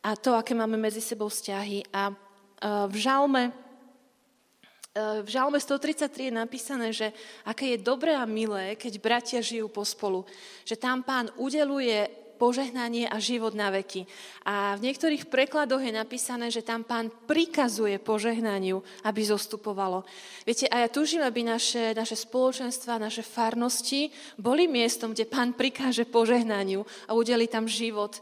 a 0.00 0.16
to, 0.16 0.32
aké 0.32 0.56
máme 0.56 0.80
medzi 0.80 0.98
sebou 1.04 1.28
vzťahy. 1.28 1.92
A 1.92 2.10
v 2.88 2.96
žalme, 2.96 3.52
v 4.98 5.28
žalme 5.30 5.62
133 5.62 6.10
je 6.28 6.32
napísané, 6.34 6.90
že 6.90 7.14
aké 7.46 7.74
je 7.74 7.78
dobré 7.78 8.10
a 8.10 8.26
milé, 8.26 8.74
keď 8.74 8.98
bratia 8.98 9.38
žijú 9.38 9.70
pospolu. 9.70 10.26
Že 10.66 10.76
tam 10.82 11.06
pán 11.06 11.30
udeluje 11.38 12.10
požehnanie 12.40 13.04
a 13.04 13.20
život 13.20 13.52
na 13.52 13.68
veky. 13.68 14.08
A 14.48 14.74
v 14.80 14.88
niektorých 14.88 15.28
prekladoch 15.28 15.84
je 15.84 15.92
napísané, 15.92 16.48
že 16.48 16.64
tam 16.64 16.82
pán 16.82 17.12
prikazuje 17.28 18.00
požehnaniu, 18.00 18.80
aby 19.04 19.20
zostupovalo. 19.20 20.02
Viete, 20.48 20.64
a 20.72 20.82
ja 20.82 20.88
túžim, 20.88 21.20
aby 21.20 21.44
naše, 21.44 21.92
naše 21.92 22.16
spoločenstva, 22.16 22.96
naše 22.96 23.20
farnosti 23.20 24.08
boli 24.40 24.64
miestom, 24.64 25.12
kde 25.12 25.28
pán 25.28 25.52
prikáže 25.52 26.08
požehnaniu 26.08 26.82
a 27.06 27.12
udeli 27.12 27.44
tam 27.44 27.68
život. 27.68 28.18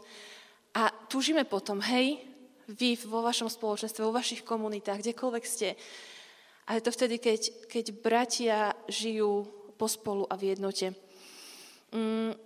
A 0.75 0.91
túžime 1.07 1.47
potom, 1.47 1.79
hej, 1.79 2.19
vy 2.69 2.93
vo 3.07 3.25
vašom 3.25 3.49
spoločenstve, 3.49 4.05
vo 4.05 4.13
vašich 4.13 4.45
komunitách, 4.45 5.01
kdekoľvek 5.01 5.45
ste. 5.47 5.73
A 6.69 6.77
je 6.77 6.85
to 6.85 6.93
vtedy, 6.93 7.17
keď, 7.17 7.41
keď 7.65 7.85
bratia 7.97 8.59
žijú 8.85 9.49
pospolu 9.81 10.29
a 10.29 10.37
v 10.37 10.53
jednote. 10.53 10.93
Mm. 11.89 12.37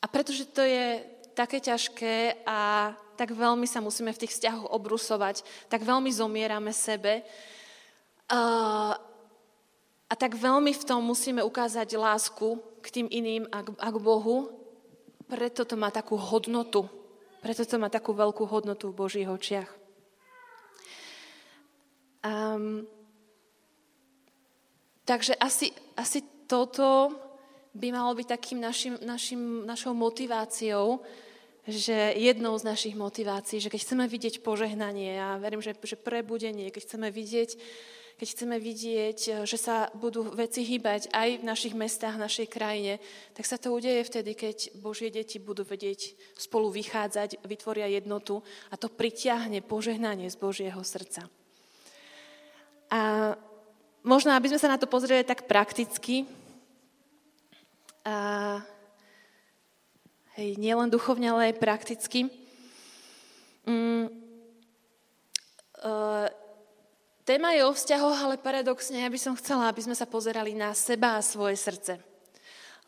A 0.00 0.06
pretože 0.08 0.48
to 0.48 0.64
je 0.64 1.04
také 1.36 1.60
ťažké 1.60 2.48
a 2.48 2.92
tak 3.20 3.36
veľmi 3.36 3.68
sa 3.68 3.84
musíme 3.84 4.08
v 4.16 4.20
tých 4.24 4.32
vzťahoch 4.32 4.72
obrusovať, 4.72 5.44
tak 5.68 5.84
veľmi 5.84 6.08
zomierame 6.08 6.72
sebe 6.72 7.20
a, 8.32 8.96
tak 10.16 10.32
veľmi 10.40 10.72
v 10.72 10.86
tom 10.88 11.04
musíme 11.04 11.44
ukázať 11.44 12.00
lásku 12.00 12.56
k 12.80 12.86
tým 12.88 13.06
iným 13.12 13.44
a 13.52 13.60
k, 13.60 13.76
a 13.76 13.88
k 13.92 13.98
Bohu, 14.00 14.48
preto 15.28 15.68
to 15.68 15.76
má 15.76 15.92
takú 15.92 16.16
hodnotu 16.16 16.88
preto 17.40 17.64
to 17.64 17.80
má 17.80 17.88
takú 17.88 18.12
veľkú 18.12 18.44
hodnotu 18.44 18.92
v 18.92 18.98
Božích 19.00 19.28
očiach. 19.28 19.68
Um, 22.20 22.84
takže 25.10 25.34
asi, 25.34 25.74
asi 25.98 26.22
toto 26.46 27.10
by 27.74 27.90
malo 27.90 28.14
byť 28.14 28.26
takým 28.30 28.62
našim, 28.62 28.94
našim, 29.02 29.66
našou 29.66 29.90
motiváciou, 29.90 31.02
že 31.66 32.14
jednou 32.14 32.54
z 32.54 32.62
našich 32.62 32.94
motivácií, 32.94 33.58
že 33.58 33.74
keď 33.74 33.80
chceme 33.82 34.04
vidieť 34.06 34.38
požehnanie, 34.38 35.18
ja 35.18 35.34
verím, 35.42 35.58
že, 35.58 35.74
že 35.74 35.98
prebudenie, 35.98 36.70
keď 36.70 36.82
chceme 36.86 37.08
vidieť 37.10 37.50
keď 38.20 38.36
chceme 38.36 38.60
vidieť, 38.60 39.18
e, 39.32 39.32
že 39.48 39.56
sa 39.56 39.88
budú 39.96 40.28
veci 40.36 40.60
hýbať 40.60 41.08
aj 41.08 41.40
v 41.40 41.44
našich 41.48 41.72
mestách, 41.72 42.20
v 42.20 42.24
našej 42.28 42.46
krajine, 42.52 43.00
tak 43.32 43.48
sa 43.48 43.56
to 43.56 43.72
udeje 43.72 44.04
vtedy, 44.04 44.36
keď 44.36 44.76
Božie 44.76 45.08
deti 45.08 45.40
budú 45.40 45.64
vedieť 45.64 46.12
spolu 46.36 46.68
vychádzať, 46.68 47.40
vytvoria 47.48 47.88
jednotu 47.88 48.44
a 48.68 48.76
to 48.76 48.92
pritiahne 48.92 49.64
požehnanie 49.64 50.28
z 50.28 50.36
Božieho 50.36 50.84
srdca. 50.84 51.32
A 52.92 53.32
možno, 54.02 54.32
aby 54.32 54.52
sme 54.52 54.60
sa 54.60 54.72
na 54.72 54.78
to 54.80 54.88
pozreli 54.88 55.24
tak 55.24 55.44
prakticky, 55.48 56.28
a 58.04 58.16
hej, 60.40 60.56
nielen 60.56 60.88
duchovne, 60.88 61.30
ale 61.30 61.52
aj 61.52 61.60
prakticky. 61.60 62.32
Mm, 63.68 64.08
uh, 65.84 66.26
Téma 67.28 67.54
je 67.54 67.62
o 67.62 67.76
vzťahoch, 67.76 68.18
ale 68.26 68.42
paradoxne 68.42 69.04
ja 69.04 69.10
by 69.12 69.20
som 69.20 69.38
chcela, 69.38 69.70
aby 69.70 69.84
sme 69.84 69.94
sa 69.94 70.08
pozerali 70.08 70.56
na 70.56 70.74
seba 70.74 71.20
a 71.20 71.22
svoje 71.22 71.54
srdce. 71.60 72.00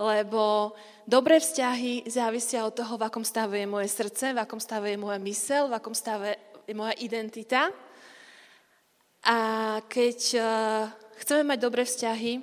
Lebo 0.00 0.74
dobré 1.06 1.38
vzťahy 1.38 2.08
závisia 2.10 2.66
od 2.66 2.74
toho, 2.74 2.98
v 2.98 3.06
akom 3.06 3.22
stave 3.22 3.62
je 3.62 3.68
moje 3.70 3.92
srdce, 3.92 4.34
v 4.34 4.42
akom 4.42 4.58
stave 4.58 4.96
je 4.96 4.98
moja 4.98 5.20
mysel, 5.22 5.70
v 5.70 5.76
akom 5.78 5.94
stave 5.94 6.40
je 6.66 6.74
moja 6.74 6.96
identita. 6.98 7.70
A 9.22 9.38
keď 9.86 10.18
uh, 10.34 10.44
chceme 11.22 11.54
mať 11.54 11.58
dobré 11.62 11.86
vzťahy, 11.86 12.42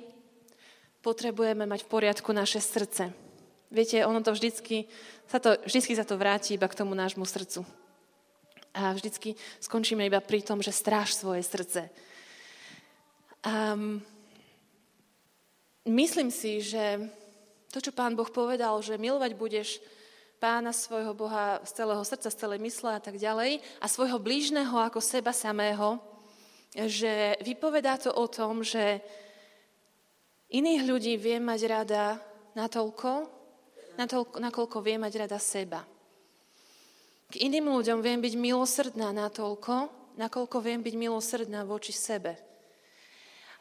potrebujeme 1.04 1.68
mať 1.68 1.84
v 1.84 1.90
poriadku 1.92 2.32
naše 2.32 2.64
srdce. 2.64 3.12
Viete, 3.70 4.02
ono 4.02 4.24
to 4.24 4.32
vždycky 4.34 4.88
sa 5.30 5.38
to, 5.38 5.54
vždycky 5.62 5.94
sa 5.94 6.02
to 6.02 6.18
vráti 6.18 6.58
iba 6.58 6.66
k 6.66 6.74
tomu 6.80 6.96
nášmu 6.96 7.22
srdcu 7.22 7.62
a 8.74 8.94
vždycky 8.94 9.34
skončíme 9.62 10.06
iba 10.06 10.18
pri 10.22 10.42
tom, 10.42 10.62
že 10.62 10.74
stráž 10.74 11.14
svoje 11.14 11.42
srdce. 11.42 11.90
Um, 13.46 14.02
myslím 15.86 16.30
si, 16.30 16.62
že 16.62 17.10
to, 17.70 17.78
čo 17.78 17.94
pán 17.94 18.18
Boh 18.18 18.28
povedal, 18.30 18.78
že 18.82 18.98
milovať 18.98 19.32
budeš 19.38 19.78
pána 20.42 20.72
svojho 20.72 21.14
Boha 21.14 21.60
z 21.62 21.70
celého 21.84 22.02
srdca, 22.02 22.28
z 22.32 22.40
celej 22.40 22.60
mysle 22.64 22.90
a 22.96 23.00
tak 23.02 23.20
ďalej 23.20 23.60
a 23.78 23.86
svojho 23.86 24.18
blížneho 24.18 24.72
ako 24.72 24.98
seba 24.98 25.30
samého, 25.30 26.00
že 26.74 27.38
vypovedá 27.42 27.98
to 27.98 28.14
o 28.14 28.26
tom, 28.30 28.62
že 28.62 29.02
iných 30.54 30.82
ľudí 30.86 31.14
vie 31.18 31.42
mať 31.42 31.60
rada 31.66 32.04
natoľko, 32.54 33.26
natoľko 33.98 34.36
nakoľko 34.38 34.78
vie 34.82 34.96
mať 34.98 35.12
rada 35.26 35.38
seba. 35.42 35.82
K 37.30 37.34
iným 37.46 37.70
ľuďom 37.70 38.02
viem 38.02 38.18
byť 38.18 38.34
milosrdná 38.34 39.14
natoľko, 39.14 39.90
nakoľko 40.18 40.56
viem 40.62 40.82
byť 40.82 40.94
milosrdná 40.98 41.62
voči 41.62 41.94
sebe. 41.94 42.34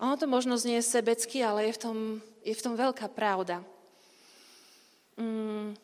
Ono 0.01 0.15
to 0.17 0.25
možno 0.25 0.57
znie 0.57 0.81
sebecky, 0.81 1.43
ale 1.43 1.69
je 1.69 1.73
v 1.75 1.81
tom, 1.81 1.97
je 2.41 2.55
v 2.55 2.63
tom 2.63 2.73
veľká 2.73 3.11
pravda. 3.13 3.61
Mm. 5.19 5.75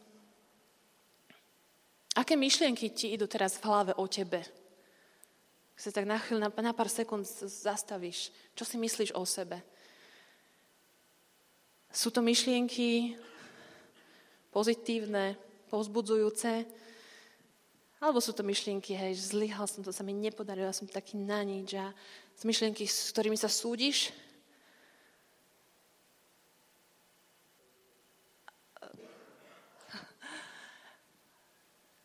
Aké 2.16 2.40
myšlienky 2.40 2.96
ti 2.96 3.12
idú 3.12 3.28
teraz 3.28 3.60
v 3.60 3.66
hlave 3.68 3.92
o 4.00 4.08
tebe? 4.08 4.40
Keď 5.76 5.82
sa 5.84 5.92
tak 5.92 6.08
na 6.08 6.16
chvíľu, 6.16 6.40
na, 6.40 6.50
na 6.50 6.72
pár 6.72 6.88
sekúnd 6.88 7.28
zastavíš. 7.44 8.32
Čo 8.56 8.64
si 8.64 8.80
myslíš 8.80 9.12
o 9.12 9.24
sebe? 9.28 9.60
Sú 11.92 12.12
to 12.12 12.24
myšlienky 12.24 13.20
pozitívne, 14.56 15.36
povzbudzujúce, 15.68 16.64
alebo 18.00 18.24
sú 18.24 18.32
to 18.32 18.44
myšlienky, 18.44 18.96
hej, 18.96 19.20
že 19.20 19.36
zlyhal 19.36 19.68
som, 19.68 19.84
to 19.84 19.92
sa 19.92 20.04
mi 20.04 20.16
nepodarilo, 20.16 20.68
ja 20.68 20.76
som 20.76 20.88
taký 20.88 21.20
na 21.20 21.44
nič 21.44 21.76
a 21.76 21.92
z 22.40 22.44
myšlienky, 22.48 22.88
s 22.88 23.12
ktorými 23.12 23.36
sa 23.36 23.52
súdiš. 23.52 24.16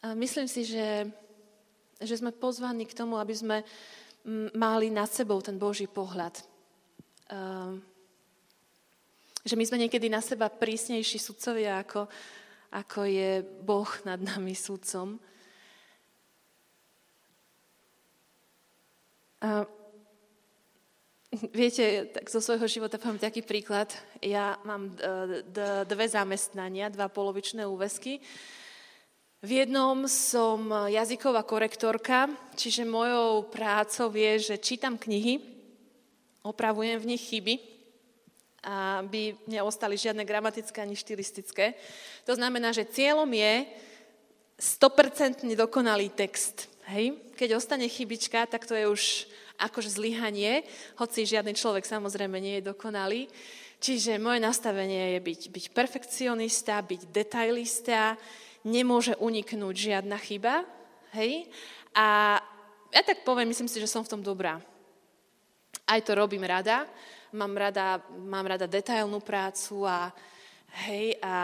A 0.00 0.16
myslím 0.16 0.48
si, 0.48 0.64
že, 0.64 1.06
že 2.00 2.16
sme 2.16 2.32
pozvaní 2.32 2.88
k 2.88 2.96
tomu, 2.96 3.20
aby 3.20 3.34
sme 3.36 3.62
mali 4.56 4.92
nad 4.92 5.08
sebou 5.08 5.40
ten 5.40 5.56
Boží 5.56 5.88
pohľad. 5.88 6.40
Um, 7.30 7.80
že 9.44 9.56
my 9.56 9.64
sme 9.64 9.80
niekedy 9.86 10.12
na 10.12 10.20
seba 10.20 10.52
prísnejší 10.52 11.16
sudcovia, 11.16 11.80
ako, 11.80 12.04
ako 12.72 13.00
je 13.08 13.40
Boh 13.64 13.88
nad 14.04 14.20
nami 14.20 14.52
sudcom. 14.52 15.16
A 19.40 19.64
viete, 21.56 22.12
tak 22.12 22.28
zo 22.28 22.44
svojho 22.44 22.68
života 22.68 23.00
poviem 23.00 23.16
taký 23.16 23.40
príklad. 23.40 23.88
Ja 24.20 24.60
mám 24.68 24.92
e, 25.00 25.40
dve 25.88 26.06
zamestnania, 26.10 26.92
dva 26.92 27.08
polovičné 27.08 27.64
úvesky. 27.64 28.20
V 29.40 29.64
jednom 29.64 30.04
som 30.04 30.68
jazyková 30.92 31.40
korektorka, 31.48 32.28
čiže 32.60 32.84
mojou 32.84 33.48
prácou 33.48 34.12
je, 34.12 34.52
že 34.52 34.60
čítam 34.60 35.00
knihy, 35.00 35.40
opravujem 36.44 37.00
v 37.00 37.08
nich 37.16 37.24
chyby, 37.24 37.56
aby 39.00 39.32
neostali 39.48 39.96
žiadne 39.96 40.28
gramatické 40.28 40.84
ani 40.84 40.92
štilistické. 40.92 41.72
To 42.28 42.36
znamená, 42.36 42.76
že 42.76 42.84
cieľom 42.84 43.32
je 43.32 43.64
100% 44.60 45.48
dokonalý 45.56 46.12
text. 46.12 46.68
Hej? 46.92 47.16
Keď 47.32 47.56
ostane 47.56 47.88
chybička, 47.88 48.44
tak 48.44 48.68
to 48.68 48.76
je 48.76 48.92
už 48.92 49.24
akože 49.56 49.88
zlyhanie, 49.88 50.68
hoci 51.00 51.24
žiadny 51.24 51.56
človek 51.56 51.88
samozrejme 51.88 52.36
nie 52.36 52.60
je 52.60 52.68
dokonalý. 52.76 53.24
Čiže 53.80 54.20
moje 54.20 54.44
nastavenie 54.44 55.16
je 55.16 55.20
byť, 55.24 55.40
byť 55.48 55.64
perfekcionista, 55.72 56.76
byť 56.84 57.08
detailista, 57.08 58.20
nemôže 58.66 59.16
uniknúť 59.16 59.74
žiadna 59.74 60.16
chyba. 60.20 60.64
Hej? 61.16 61.48
A 61.96 62.38
ja 62.90 63.02
tak 63.06 63.22
poviem, 63.22 63.50
myslím 63.50 63.70
si, 63.70 63.78
že 63.78 63.90
som 63.90 64.02
v 64.02 64.10
tom 64.10 64.22
dobrá. 64.22 64.58
Aj 65.86 66.00
to 66.02 66.14
robím 66.14 66.42
rada. 66.46 66.86
Mám 67.30 67.54
rada, 67.54 68.02
mám 68.10 68.46
rada 68.46 68.66
detailnú 68.66 69.22
prácu 69.22 69.86
a 69.86 70.10
Hej, 70.70 71.18
a 71.18 71.34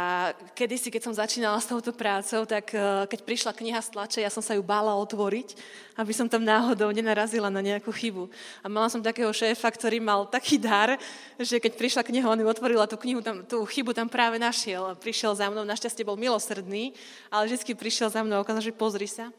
kedysi, 0.54 0.87
keď 0.87 1.02
som 1.02 1.18
začínala 1.18 1.59
s 1.59 1.66
touto 1.66 1.90
prácou, 1.90 2.47
tak 2.47 2.71
uh, 2.71 3.11
keď 3.11 3.21
prišla 3.26 3.52
kniha 3.59 3.83
z 3.83 3.90
tlače, 3.90 4.21
ja 4.23 4.30
som 4.30 4.38
sa 4.38 4.54
ju 4.54 4.62
bála 4.62 4.95
otvoriť, 4.95 5.59
aby 5.99 6.12
som 6.14 6.30
tam 6.30 6.47
náhodou 6.47 6.95
nenarazila 6.95 7.50
na 7.50 7.59
nejakú 7.59 7.90
chybu. 7.90 8.30
A 8.62 8.71
mala 8.71 8.87
som 8.87 9.02
takého 9.02 9.35
šéfa, 9.35 9.66
ktorý 9.66 9.99
mal 9.99 10.30
taký 10.30 10.62
dar, 10.62 10.95
že 11.42 11.59
keď 11.59 11.75
prišla 11.75 12.06
kniha, 12.06 12.30
on 12.30 12.38
ju 12.38 12.47
otvoril 12.47 12.78
a 12.78 12.87
tú, 12.87 12.95
knihu 13.02 13.18
tam, 13.18 13.42
tú 13.42 13.66
chybu 13.66 13.99
tam 13.99 14.06
práve 14.06 14.38
našiel. 14.38 14.95
Prišiel 14.95 15.35
za 15.35 15.50
mnou, 15.50 15.66
našťastie 15.66 16.06
bol 16.06 16.14
milosrdný, 16.14 16.95
ale 17.26 17.50
vždy 17.50 17.75
prišiel 17.75 18.06
za 18.14 18.23
mnou 18.23 18.38
a 18.38 18.45
ukázal, 18.47 18.62
že 18.62 18.78
pozri 18.78 19.11
sa. 19.11 19.35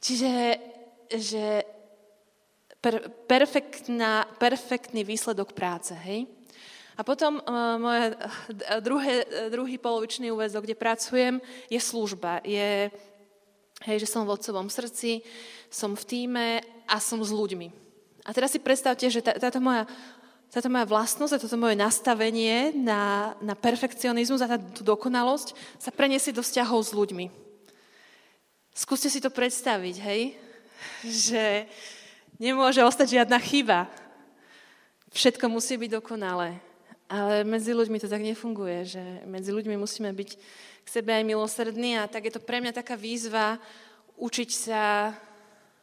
Čiže 0.00 0.56
že 1.12 1.68
per, 2.80 3.12
perfektná, 3.28 4.24
perfektný 4.40 5.04
výsledok 5.04 5.52
práce, 5.52 5.92
hej? 5.92 6.24
A 6.96 7.02
potom 7.04 7.40
uh, 7.40 7.76
moje 7.80 8.12
uh, 8.12 8.80
druhé, 8.84 9.24
uh, 9.24 9.48
druhý 9.48 9.76
polovičný 9.80 10.28
úvezok, 10.28 10.68
kde 10.68 10.76
pracujem, 10.76 11.34
je 11.72 11.80
služba. 11.80 12.44
Je, 12.44 12.92
hej, 13.88 13.96
že 14.00 14.10
som 14.10 14.28
v 14.28 14.34
otcovom 14.36 14.68
srdci, 14.68 15.24
som 15.72 15.96
v 15.96 16.04
týme 16.04 16.46
a 16.88 16.96
som 17.00 17.20
s 17.24 17.32
ľuďmi. 17.32 17.72
A 18.22 18.30
teraz 18.30 18.54
si 18.54 18.60
predstavte, 18.60 19.08
že 19.08 19.24
tá, 19.24 19.34
táto 19.34 19.58
moja 19.58 19.88
táto 20.52 20.68
moja 20.68 20.84
vlastnosť 20.84 21.32
a 21.32 21.42
toto 21.48 21.56
moje 21.56 21.80
nastavenie 21.80 22.76
na, 22.76 23.32
na 23.40 23.56
perfekcionizmus 23.56 24.44
a 24.44 24.60
tú 24.60 24.84
dokonalosť 24.84 25.56
sa 25.80 25.88
preniesie 25.88 26.28
do 26.28 26.44
vzťahov 26.44 26.84
s 26.84 26.92
ľuďmi. 26.92 27.32
Skúste 28.76 29.08
si 29.08 29.16
to 29.24 29.32
predstaviť, 29.32 29.96
hej? 30.04 30.36
Že 31.32 31.64
nemôže 32.36 32.84
ostať 32.84 33.16
žiadna 33.16 33.40
chyba. 33.40 33.88
Všetko 35.16 35.48
musí 35.48 35.80
byť 35.80 36.00
dokonalé. 36.00 36.60
Ale 37.12 37.44
medzi 37.44 37.76
ľuďmi 37.76 38.00
to 38.00 38.08
tak 38.08 38.24
nefunguje, 38.24 38.88
že 38.88 39.04
medzi 39.28 39.52
ľuďmi 39.52 39.76
musíme 39.76 40.16
byť 40.16 40.30
k 40.80 40.88
sebe 40.88 41.12
aj 41.12 41.28
milosrdní 41.28 42.00
a 42.00 42.08
tak 42.08 42.24
je 42.24 42.32
to 42.32 42.40
pre 42.40 42.64
mňa 42.64 42.72
taká 42.72 42.96
výzva 42.96 43.60
učiť 44.16 44.48
sa, 44.48 45.12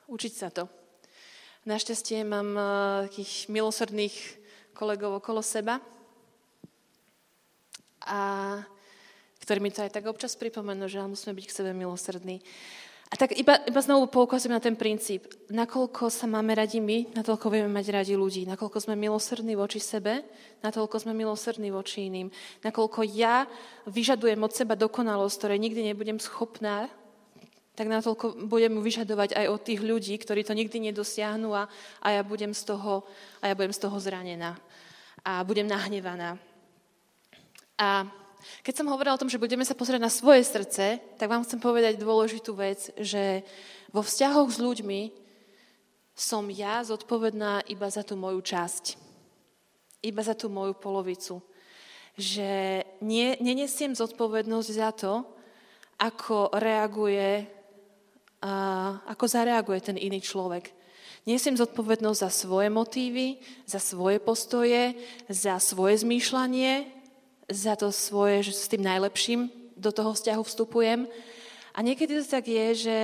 učiť 0.10 0.34
sa 0.34 0.50
to. 0.50 0.66
Našťastie 1.70 2.26
mám 2.26 2.50
uh, 2.58 2.66
takých 3.06 3.46
milosrdných 3.46 4.16
kolegov 4.74 5.22
okolo 5.22 5.46
seba, 5.46 5.78
a 8.10 8.20
ktorí 9.44 9.62
mi 9.62 9.70
to 9.70 9.86
aj 9.86 9.94
tak 9.94 10.10
občas 10.10 10.34
pripomenú, 10.34 10.90
že 10.90 10.98
musíme 11.06 11.38
byť 11.38 11.46
k 11.46 11.56
sebe 11.62 11.72
milosrdní. 11.78 12.42
A 13.10 13.18
tak 13.18 13.34
iba, 13.34 13.58
iba 13.66 13.82
znovu 13.82 14.06
poukazujem 14.06 14.54
na 14.54 14.62
ten 14.62 14.78
princíp. 14.78 15.26
Nakoľko 15.50 16.14
sa 16.14 16.30
máme 16.30 16.54
radi 16.54 16.78
my, 16.78 17.18
natoľko 17.18 17.50
vieme 17.50 17.74
mať 17.74 17.90
radi 17.90 18.14
ľudí. 18.14 18.46
Nakoľko 18.46 18.86
sme 18.86 18.94
milosrdní 18.94 19.58
voči 19.58 19.82
sebe, 19.82 20.22
natoľko 20.62 21.02
sme 21.02 21.18
milosrdní 21.18 21.74
voči 21.74 22.06
iným. 22.06 22.30
Nakoľko 22.62 23.02
ja 23.10 23.50
vyžadujem 23.90 24.38
od 24.38 24.54
seba 24.54 24.78
dokonalosť, 24.78 25.36
ktoré 25.42 25.56
nikdy 25.58 25.90
nebudem 25.90 26.22
schopná, 26.22 26.86
tak 27.74 27.90
natoľko 27.90 28.46
budem 28.46 28.78
vyžadovať 28.78 29.34
aj 29.34 29.46
od 29.58 29.62
tých 29.64 29.82
ľudí, 29.82 30.14
ktorí 30.22 30.46
to 30.46 30.54
nikdy 30.54 30.78
nedosiahnu 30.78 31.50
a, 31.56 31.66
a, 32.06 32.08
ja, 32.14 32.22
budem 32.22 32.54
z 32.54 32.62
toho, 32.62 33.10
a 33.42 33.50
ja 33.50 33.58
budem 33.58 33.74
z 33.74 33.80
toho 33.90 33.98
zranená. 33.98 34.54
A 35.26 35.42
budem 35.42 35.66
nahnevaná. 35.66 36.38
A 37.80 38.06
keď 38.64 38.74
som 38.74 38.92
hovorila 38.92 39.16
o 39.16 39.22
tom, 39.22 39.32
že 39.32 39.42
budeme 39.42 39.64
sa 39.68 39.76
pozrieť 39.76 40.02
na 40.02 40.12
svoje 40.12 40.44
srdce, 40.48 41.00
tak 41.20 41.28
vám 41.28 41.44
chcem 41.44 41.60
povedať 41.60 42.00
dôležitú 42.00 42.56
vec, 42.56 42.92
že 43.00 43.44
vo 43.92 44.04
vzťahoch 44.06 44.50
s 44.50 44.60
ľuďmi 44.60 45.02
som 46.20 46.52
ja 46.52 46.84
zodpovedná 46.84 47.64
iba 47.72 47.88
za 47.88 48.04
tú 48.04 48.20
moju 48.20 48.44
časť. 48.44 49.00
Iba 50.04 50.22
za 50.24 50.36
tú 50.36 50.52
moju 50.52 50.76
polovicu. 50.76 51.40
Že 52.20 52.84
nie, 53.00 53.40
nenesiem 53.40 53.96
zodpovednosť 53.96 54.70
za 54.76 54.92
to, 54.92 55.24
ako 56.00 56.52
reaguje, 56.56 57.48
a 58.40 58.52
ako 59.08 59.26
zareaguje 59.28 59.80
ten 59.84 59.98
iný 60.00 60.24
človek. 60.24 60.72
Nesiem 61.28 61.60
zodpovednosť 61.60 62.20
za 62.24 62.32
svoje 62.32 62.72
motívy, 62.72 63.40
za 63.68 63.80
svoje 63.80 64.24
postoje, 64.24 64.96
za 65.28 65.60
svoje 65.60 66.00
zmýšľanie, 66.04 66.99
za 67.50 67.74
to 67.76 67.90
svoje, 67.90 68.50
že 68.50 68.54
s 68.54 68.70
tým 68.70 68.86
najlepším 68.86 69.50
do 69.74 69.90
toho 69.90 70.14
vzťahu 70.14 70.44
vstupujem. 70.46 71.10
A 71.74 71.80
niekedy 71.82 72.22
to 72.22 72.26
tak 72.26 72.46
je, 72.46 72.68
že 72.76 73.00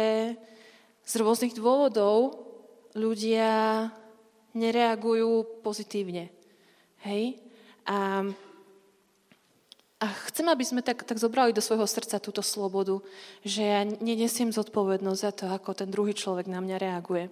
z 1.05 1.13
rôznych 1.17 1.57
dôvodov 1.57 2.45
ľudia 2.93 3.89
nereagujú 4.55 5.61
pozitívne. 5.65 6.31
Hej? 7.03 7.37
A, 7.85 8.25
a 10.01 10.05
chcem, 10.31 10.47
aby 10.47 10.63
sme 10.65 10.81
tak, 10.81 11.03
tak 11.03 11.21
zobrali 11.21 11.53
do 11.53 11.61
svojho 11.61 11.85
srdca 11.85 12.17
túto 12.17 12.41
slobodu, 12.41 13.01
že 13.45 13.61
ja 13.61 13.81
nenesiem 13.83 14.49
zodpovednosť 14.49 15.19
za 15.21 15.31
to, 15.33 15.45
ako 15.51 15.71
ten 15.73 15.89
druhý 15.91 16.13
človek 16.15 16.49
na 16.49 16.63
mňa 16.63 16.77
reaguje. 16.81 17.29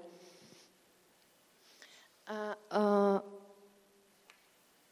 A 2.23 2.55
uh, 2.55 3.17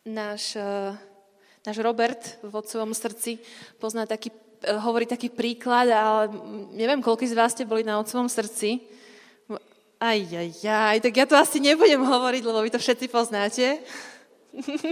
náš 0.04 0.60
uh, 0.60 0.98
Náš 1.62 1.78
Robert 1.86 2.42
v 2.42 2.58
Otcovom 2.58 2.90
srdci 2.90 3.38
pozná 3.78 4.10
taký, 4.10 4.34
eh, 4.66 4.74
hovorí 4.82 5.06
taký 5.06 5.30
príklad, 5.30 5.94
ale 5.94 6.34
neviem, 6.74 7.06
koľko 7.06 7.22
z 7.30 7.38
vás 7.38 7.54
ste 7.54 7.70
boli 7.70 7.86
na 7.86 8.02
Otcovom 8.02 8.26
srdci. 8.26 8.82
Aj, 10.02 10.18
aj, 10.18 10.50
aj, 10.66 10.98
tak 11.06 11.14
ja 11.14 11.30
to 11.30 11.38
asi 11.38 11.62
nebudem 11.62 12.02
hovoriť, 12.02 12.42
lebo 12.42 12.66
vy 12.66 12.74
to 12.74 12.82
všetci 12.82 13.06
poznáte. 13.14 13.78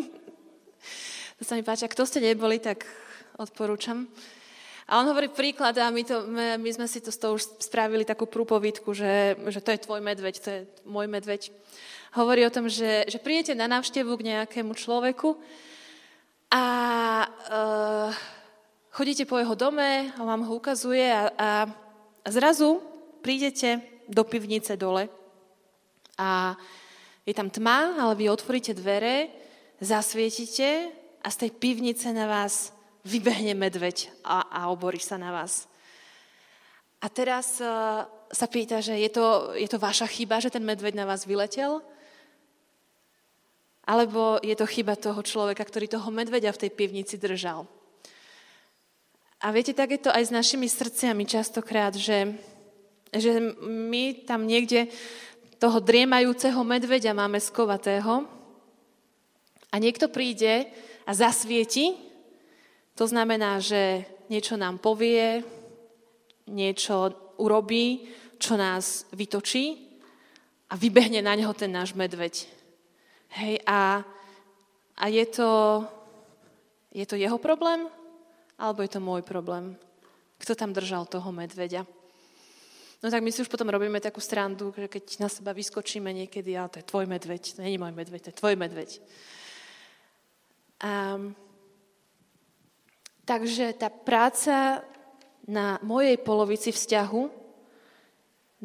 to 1.42 1.42
sa 1.42 1.58
mi 1.58 1.66
páči, 1.66 1.90
a 1.90 1.94
kto 1.94 2.06
ste 2.06 2.22
neboli, 2.22 2.62
tak 2.62 2.86
odporúčam. 3.42 4.06
A 4.86 5.02
on 5.02 5.10
hovorí 5.10 5.34
príklad 5.34 5.74
a 5.82 5.90
my, 5.90 6.06
to, 6.06 6.30
my, 6.30 6.70
sme 6.70 6.86
si 6.86 7.02
to 7.02 7.10
z 7.10 7.18
toho 7.18 7.34
už 7.42 7.66
spravili 7.66 8.06
takú 8.06 8.30
prúpovidku, 8.30 8.94
že, 8.94 9.42
že 9.50 9.66
to 9.66 9.74
je 9.74 9.82
tvoj 9.90 10.06
medveď, 10.06 10.36
to 10.38 10.50
je 10.54 10.60
môj 10.86 11.10
medveď. 11.10 11.50
Hovorí 12.14 12.46
o 12.46 12.54
tom, 12.54 12.70
že, 12.70 13.10
že 13.10 13.18
prídete 13.18 13.58
na 13.58 13.66
návštevu 13.66 14.14
k 14.14 14.38
nejakému 14.38 14.78
človeku 14.78 15.34
a 16.50 16.64
uh, 17.30 18.10
chodíte 18.90 19.26
po 19.26 19.38
jeho 19.38 19.56
dome 19.56 20.10
a 20.18 20.22
vám 20.26 20.42
ho 20.50 20.54
ukazuje 20.58 21.06
a, 21.14 21.30
a 21.38 21.50
zrazu 22.26 22.82
prídete 23.22 23.82
do 24.10 24.26
pivnice 24.26 24.74
dole 24.74 25.10
a 26.18 26.58
je 27.26 27.34
tam 27.38 27.54
tma, 27.54 28.02
ale 28.02 28.18
vy 28.18 28.26
otvoríte 28.34 28.74
dvere, 28.74 29.30
zasvietite 29.78 30.90
a 31.22 31.28
z 31.30 31.36
tej 31.46 31.52
pivnice 31.54 32.10
na 32.10 32.26
vás 32.26 32.74
vybehne 33.06 33.54
medveď 33.54 34.10
a, 34.26 34.42
a 34.50 34.60
oborí 34.74 34.98
sa 35.00 35.22
na 35.22 35.30
vás. 35.30 35.70
A 37.00 37.08
teraz 37.08 37.62
uh, 37.64 38.04
sa 38.34 38.48
pýta, 38.50 38.84
že 38.84 38.98
je 38.98 39.08
to, 39.14 39.56
je 39.56 39.70
to 39.70 39.80
vaša 39.80 40.10
chyba, 40.10 40.44
že 40.44 40.52
ten 40.52 40.66
medveď 40.66 40.98
na 40.98 41.06
vás 41.08 41.24
vyletel? 41.24 41.80
Alebo 43.90 44.38
je 44.46 44.54
to 44.54 44.70
chyba 44.70 44.94
toho 44.94 45.18
človeka, 45.26 45.66
ktorý 45.66 45.90
toho 45.90 46.14
medveďa 46.14 46.54
v 46.54 46.62
tej 46.62 46.72
pivnici 46.78 47.18
držal. 47.18 47.66
A 49.42 49.50
viete, 49.50 49.74
tak 49.74 49.90
je 49.90 50.02
to 50.06 50.14
aj 50.14 50.30
s 50.30 50.36
našimi 50.36 50.70
srdciami 50.70 51.26
častokrát, 51.26 51.98
že, 51.98 52.38
že 53.10 53.40
my 53.66 54.30
tam 54.30 54.46
niekde 54.46 54.94
toho 55.58 55.82
driemajúceho 55.82 56.62
medveďa 56.62 57.18
máme 57.18 57.42
skovatého 57.42 58.30
a 59.74 59.76
niekto 59.80 60.12
príde 60.12 60.70
a 61.08 61.12
zasvieti, 61.16 61.98
to 62.94 63.08
znamená, 63.08 63.64
že 63.64 64.04
niečo 64.28 64.60
nám 64.60 64.78
povie, 64.78 65.42
niečo 66.52 67.16
urobí, 67.40 68.12
čo 68.38 68.60
nás 68.60 69.08
vytočí 69.16 69.88
a 70.68 70.76
vybehne 70.76 71.24
na 71.24 71.34
neho 71.34 71.56
ten 71.56 71.72
náš 71.72 71.96
medveď. 71.96 72.59
Hej, 73.30 73.62
a, 73.70 74.02
a 74.98 75.06
je, 75.06 75.26
to, 75.30 75.50
je 76.90 77.06
to 77.06 77.14
jeho 77.14 77.38
problém, 77.38 77.86
alebo 78.58 78.82
je 78.82 78.90
to 78.90 79.00
môj 79.00 79.22
problém? 79.22 79.78
Kto 80.42 80.58
tam 80.58 80.74
držal 80.74 81.06
toho 81.06 81.30
medveďa? 81.30 81.86
No 83.00 83.08
tak 83.08 83.24
my 83.24 83.32
si 83.32 83.46
už 83.46 83.48
potom 83.48 83.70
robíme 83.72 84.02
takú 84.04 84.20
strandu, 84.20 84.76
že 84.76 84.92
keď 84.92 85.24
na 85.24 85.30
seba 85.32 85.56
vyskočíme 85.56 86.12
niekedy, 86.12 86.58
ale 86.58 86.68
to 86.68 86.80
je 86.84 86.90
tvoj 86.90 87.06
medveď, 87.08 87.42
to 87.56 87.64
nie 87.64 87.80
je 87.80 87.84
môj 87.86 87.94
medveď, 87.96 88.20
to 88.28 88.32
je 88.34 88.40
tvoj 88.44 88.56
medveď. 88.60 88.90
A, 90.84 91.16
takže 93.24 93.72
tá 93.80 93.88
práca 93.88 94.84
na 95.48 95.80
mojej 95.80 96.20
polovici 96.20 96.76
vzťahu, 96.76 97.24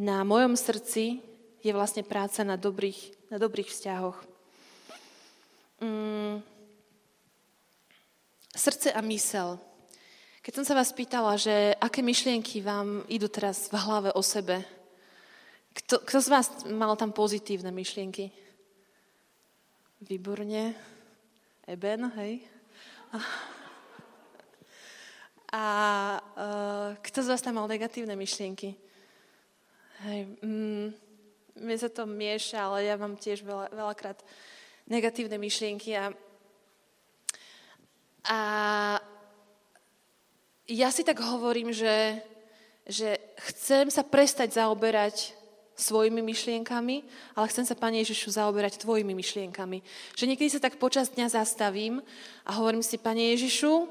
na 0.02 0.26
mojom 0.26 0.58
srdci, 0.58 1.22
je 1.62 1.70
vlastne 1.70 2.02
práca 2.02 2.42
na 2.42 2.58
dobrých, 2.58 3.30
na 3.30 3.38
dobrých 3.38 3.70
vzťahoch. 3.70 4.33
Mm, 5.80 6.42
srdce 8.54 8.92
a 8.92 9.00
mysel. 9.00 9.58
Keď 10.44 10.52
som 10.60 10.64
sa 10.68 10.76
vás 10.76 10.92
pýtala, 10.92 11.40
že 11.40 11.72
aké 11.80 12.04
myšlienky 12.04 12.60
vám 12.60 13.02
idú 13.08 13.32
teraz 13.32 13.72
v 13.72 13.80
hlave 13.80 14.12
o 14.12 14.22
sebe, 14.22 14.60
Kto, 15.74 16.06
kto 16.06 16.18
z 16.22 16.28
vás 16.30 16.46
mal 16.70 16.94
tam 16.94 17.10
pozitívne 17.10 17.74
myšlienky? 17.74 18.30
Výborne. 20.06 20.70
Eben, 21.66 22.00
hej? 22.14 22.46
A 25.50 25.64
uh, 26.22 26.94
kto 27.02 27.26
z 27.26 27.30
vás 27.30 27.42
tam 27.42 27.58
mal 27.58 27.66
negatívne 27.66 28.14
myšlienky? 28.14 28.78
Hej, 30.06 30.20
mm, 30.46 30.94
sa 31.74 31.90
to 31.90 32.06
mieša, 32.06 32.70
ale 32.70 32.86
ja 32.86 32.94
mám 32.94 33.18
tiež 33.18 33.42
veľa, 33.42 33.74
veľakrát 33.74 34.22
negatívne 34.88 35.40
myšlienky 35.40 35.96
a, 35.96 36.12
a 38.28 38.38
ja 40.68 40.88
si 40.88 41.04
tak 41.04 41.20
hovorím, 41.20 41.72
že, 41.72 42.24
že 42.88 43.20
chcem 43.52 43.92
sa 43.92 44.00
prestať 44.00 44.56
zaoberať 44.56 45.36
svojimi 45.74 46.22
myšlienkami, 46.22 47.02
ale 47.34 47.50
chcem 47.50 47.66
sa, 47.66 47.74
Pane 47.74 48.00
Ježišu, 48.00 48.30
zaoberať 48.30 48.78
Tvojimi 48.80 49.12
myšlienkami. 49.12 49.82
Že 50.14 50.28
niekedy 50.30 50.48
sa 50.48 50.62
tak 50.62 50.78
počas 50.78 51.10
dňa 51.10 51.26
zastavím 51.28 51.98
a 52.46 52.50
hovorím 52.56 52.80
si, 52.80 52.96
Pane 52.96 53.34
Ježišu, 53.34 53.90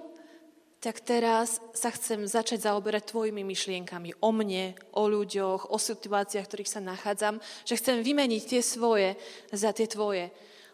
tak 0.79 0.99
teraz 0.99 1.63
sa 1.71 1.91
chcem 1.95 2.27
začať 2.27 2.67
zaoberať 2.67 3.11
Tvojimi 3.11 3.43
myšlienkami 3.43 4.19
o 4.19 4.29
mne, 4.35 4.75
o 4.95 5.07
ľuďoch, 5.07 5.71
o 5.71 5.77
situáciách, 5.79 6.43
v 6.43 6.51
ktorých 6.51 6.73
sa 6.73 6.83
nachádzam, 6.83 7.39
že 7.63 7.79
chcem 7.79 8.03
vymeniť 8.03 8.41
tie 8.43 8.61
svoje 8.63 9.15
za 9.51 9.71
tie 9.75 9.87
Tvoje. 9.87 10.31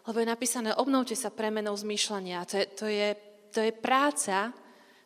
Lebo 0.08 0.16
je 0.20 0.32
napísané, 0.32 0.70
obnovte 0.74 1.16
sa 1.16 1.28
premenou 1.28 1.76
zmýšľania. 1.76 2.48
To 2.48 2.54
je, 2.56 2.66
to 2.72 2.86
je, 2.88 3.08
to 3.52 3.58
je 3.60 3.72
práca, 3.72 4.54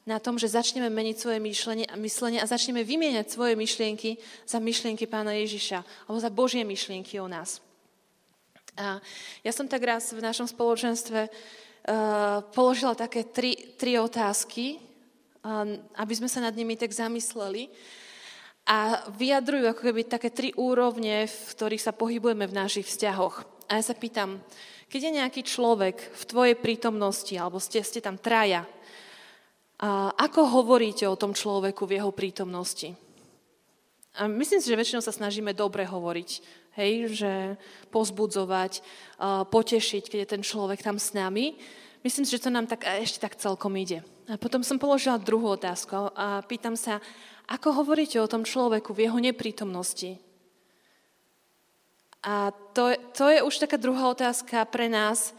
na 0.04 0.20
tom, 0.20 0.36
že 0.36 0.52
začneme 0.52 0.92
meniť 0.92 1.16
svoje 1.16 1.38
myšlenie 1.40 1.86
myslenie 1.96 2.38
a 2.40 2.48
začneme 2.48 2.84
vymieňať 2.84 3.26
svoje 3.32 3.56
myšlienky 3.56 4.20
za 4.44 4.60
myšlienky 4.60 5.08
pána 5.08 5.32
Ježiša 5.32 5.80
alebo 6.08 6.18
za 6.20 6.28
Božie 6.28 6.60
myšlienky 6.60 7.16
o 7.20 7.28
nás. 7.28 7.64
A 8.76 9.00
ja 9.40 9.52
som 9.54 9.64
tak 9.64 9.80
raz 9.80 10.12
v 10.12 10.20
našom 10.20 10.44
spoločenstve 10.44 11.20
uh, 11.24 12.44
položila 12.52 12.92
také 12.92 13.24
tri, 13.24 13.56
tri 13.80 13.96
otázky, 13.96 14.76
uh, 14.76 15.72
aby 15.96 16.12
sme 16.12 16.28
sa 16.28 16.44
nad 16.44 16.52
nimi 16.52 16.76
tak 16.76 16.92
zamysleli 16.92 17.72
a 18.68 19.08
vyjadrujú 19.08 19.72
ako 19.72 19.82
keby 19.88 20.02
také 20.04 20.28
tri 20.28 20.52
úrovne, 20.56 21.24
v 21.28 21.40
ktorých 21.54 21.84
sa 21.84 21.96
pohybujeme 21.96 22.44
v 22.44 22.56
našich 22.56 22.88
vzťahoch. 22.88 23.46
A 23.72 23.80
ja 23.80 23.82
sa 23.84 23.96
pýtam, 23.96 24.42
keď 24.88 25.00
je 25.00 25.16
nejaký 25.18 25.42
človek 25.42 25.96
v 26.00 26.22
tvojej 26.24 26.56
prítomnosti, 26.58 27.34
alebo 27.34 27.58
ste, 27.58 27.82
ste 27.82 28.00
tam 28.00 28.20
traja, 28.20 28.68
a 29.74 30.14
ako 30.14 30.62
hovoríte 30.62 31.04
o 31.10 31.18
tom 31.18 31.34
človeku 31.34 31.82
v 31.84 31.98
jeho 31.98 32.14
prítomnosti? 32.14 32.94
A 34.14 34.30
myslím 34.30 34.62
si, 34.62 34.70
že 34.70 34.78
väčšinou 34.78 35.02
sa 35.02 35.10
snažíme 35.10 35.50
dobre 35.50 35.82
hovoriť, 35.82 36.30
hej, 36.78 36.92
že 37.10 37.32
pozbudzovať, 37.90 38.80
potešiť, 39.50 40.02
keď 40.06 40.18
je 40.22 40.32
ten 40.38 40.42
človek 40.46 40.78
tam 40.78 41.02
s 41.02 41.10
nami. 41.10 41.58
Myslím 42.06 42.22
si, 42.22 42.38
že 42.38 42.46
to 42.46 42.54
nám 42.54 42.70
tak, 42.70 42.86
ešte 42.86 43.18
tak 43.26 43.34
celkom 43.34 43.74
ide. 43.74 44.06
A 44.30 44.38
potom 44.38 44.62
som 44.62 44.78
položila 44.78 45.18
druhú 45.18 45.58
otázku 45.58 46.14
a 46.14 46.46
pýtam 46.46 46.78
sa, 46.78 47.02
ako 47.50 47.84
hovoríte 47.84 48.16
o 48.22 48.30
tom 48.30 48.46
človeku 48.46 48.94
v 48.94 49.10
jeho 49.10 49.18
neprítomnosti? 49.18 50.16
A 52.24 52.52
to, 52.72 52.96
to 53.12 53.28
je 53.28 53.44
už 53.44 53.68
taká 53.68 53.76
druhá 53.76 54.08
otázka 54.08 54.64
pre 54.68 54.88
nás, 54.88 55.36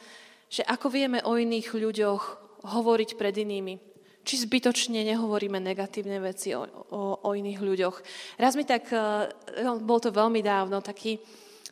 že 0.49 0.61
ako 0.61 0.93
vieme 0.93 1.19
o 1.25 1.33
iných 1.33 1.73
ľuďoch 1.73 2.23
hovoriť 2.61 3.09
pred 3.17 3.35
inými 3.41 3.95
či 4.25 4.41
zbytočne 4.41 5.05
nehovoríme 5.05 5.61
negatívne 5.61 6.17
veci 6.17 6.57
o, 6.57 6.65
o, 6.65 7.01
o 7.21 7.29
iných 7.37 7.61
ľuďoch. 7.61 7.95
Raz 8.41 8.57
mi 8.57 8.65
tak, 8.65 8.89
e, 8.89 8.97
bol 9.85 10.01
to 10.01 10.09
veľmi 10.09 10.41
dávno, 10.41 10.81
taký 10.81 11.21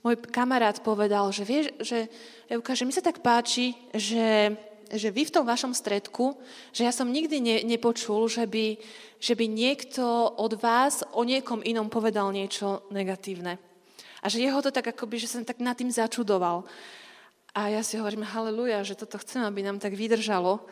môj 0.06 0.22
kamarát 0.30 0.78
povedal, 0.86 1.34
že 1.34 1.44
vieš, 1.44 1.74
že 1.82 2.06
Evka, 2.46 2.78
že 2.78 2.86
mi 2.86 2.94
sa 2.94 3.02
tak 3.02 3.26
páči, 3.26 3.74
že, 3.98 4.54
že 4.94 5.10
vy 5.10 5.26
v 5.26 5.34
tom 5.34 5.50
vašom 5.50 5.74
stredku, 5.74 6.38
že 6.70 6.86
ja 6.86 6.94
som 6.94 7.10
nikdy 7.10 7.42
ne, 7.42 7.58
nepočul, 7.66 8.30
že 8.30 8.46
by, 8.46 8.78
že 9.18 9.34
by 9.34 9.46
niekto 9.50 10.06
od 10.38 10.54
vás 10.62 11.02
o 11.18 11.26
niekom 11.26 11.66
inom 11.66 11.90
povedal 11.90 12.30
niečo 12.30 12.86
negatívne. 12.94 13.58
A 14.24 14.32
že 14.32 14.40
jeho 14.40 14.64
to 14.64 14.72
tak 14.72 14.96
akoby, 14.96 15.20
že 15.20 15.28
som 15.28 15.44
tak 15.44 15.60
nad 15.60 15.76
tým 15.76 15.92
začudoval. 15.92 16.64
A 17.52 17.70
ja 17.70 17.84
si 17.84 18.00
hovorím, 18.00 18.24
haleluja, 18.24 18.88
že 18.88 18.96
toto 18.96 19.20
chcem, 19.20 19.44
aby 19.44 19.62
nám 19.62 19.78
tak 19.84 19.94
vydržalo, 19.94 20.64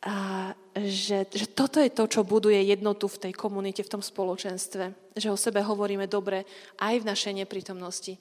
a 0.00 0.48
že, 0.80 1.28
že 1.28 1.44
toto 1.52 1.76
je 1.76 1.92
to, 1.92 2.08
čo 2.08 2.24
buduje 2.24 2.56
jednotu 2.72 3.04
v 3.04 3.28
tej 3.28 3.32
komunite, 3.36 3.84
v 3.84 3.92
tom 3.92 4.00
spoločenstve. 4.00 5.12
Že 5.12 5.28
o 5.28 5.36
sebe 5.36 5.60
hovoríme 5.60 6.08
dobre 6.08 6.48
aj 6.80 7.04
v 7.04 7.08
našej 7.08 7.44
neprítomnosti. 7.44 8.16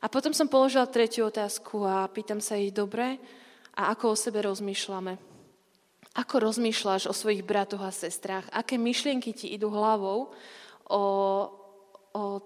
A 0.00 0.08
potom 0.08 0.32
som 0.32 0.48
položila 0.48 0.88
tretiu 0.88 1.28
otázku 1.28 1.84
a 1.84 2.08
pýtam 2.08 2.40
sa 2.40 2.56
ich 2.56 2.72
dobre 2.72 3.20
a 3.76 3.92
ako 3.92 4.16
o 4.16 4.16
sebe 4.16 4.40
rozmýšľame. 4.40 5.20
Ako 6.16 6.48
rozmýšľaš 6.48 7.12
o 7.12 7.14
svojich 7.14 7.44
bratoch 7.44 7.84
a 7.84 7.92
sestrách? 7.92 8.48
Aké 8.48 8.80
myšlienky 8.80 9.36
ti 9.36 9.52
idú 9.52 9.68
hlavou 9.68 10.32
o, 10.88 11.02
o, 12.16 12.40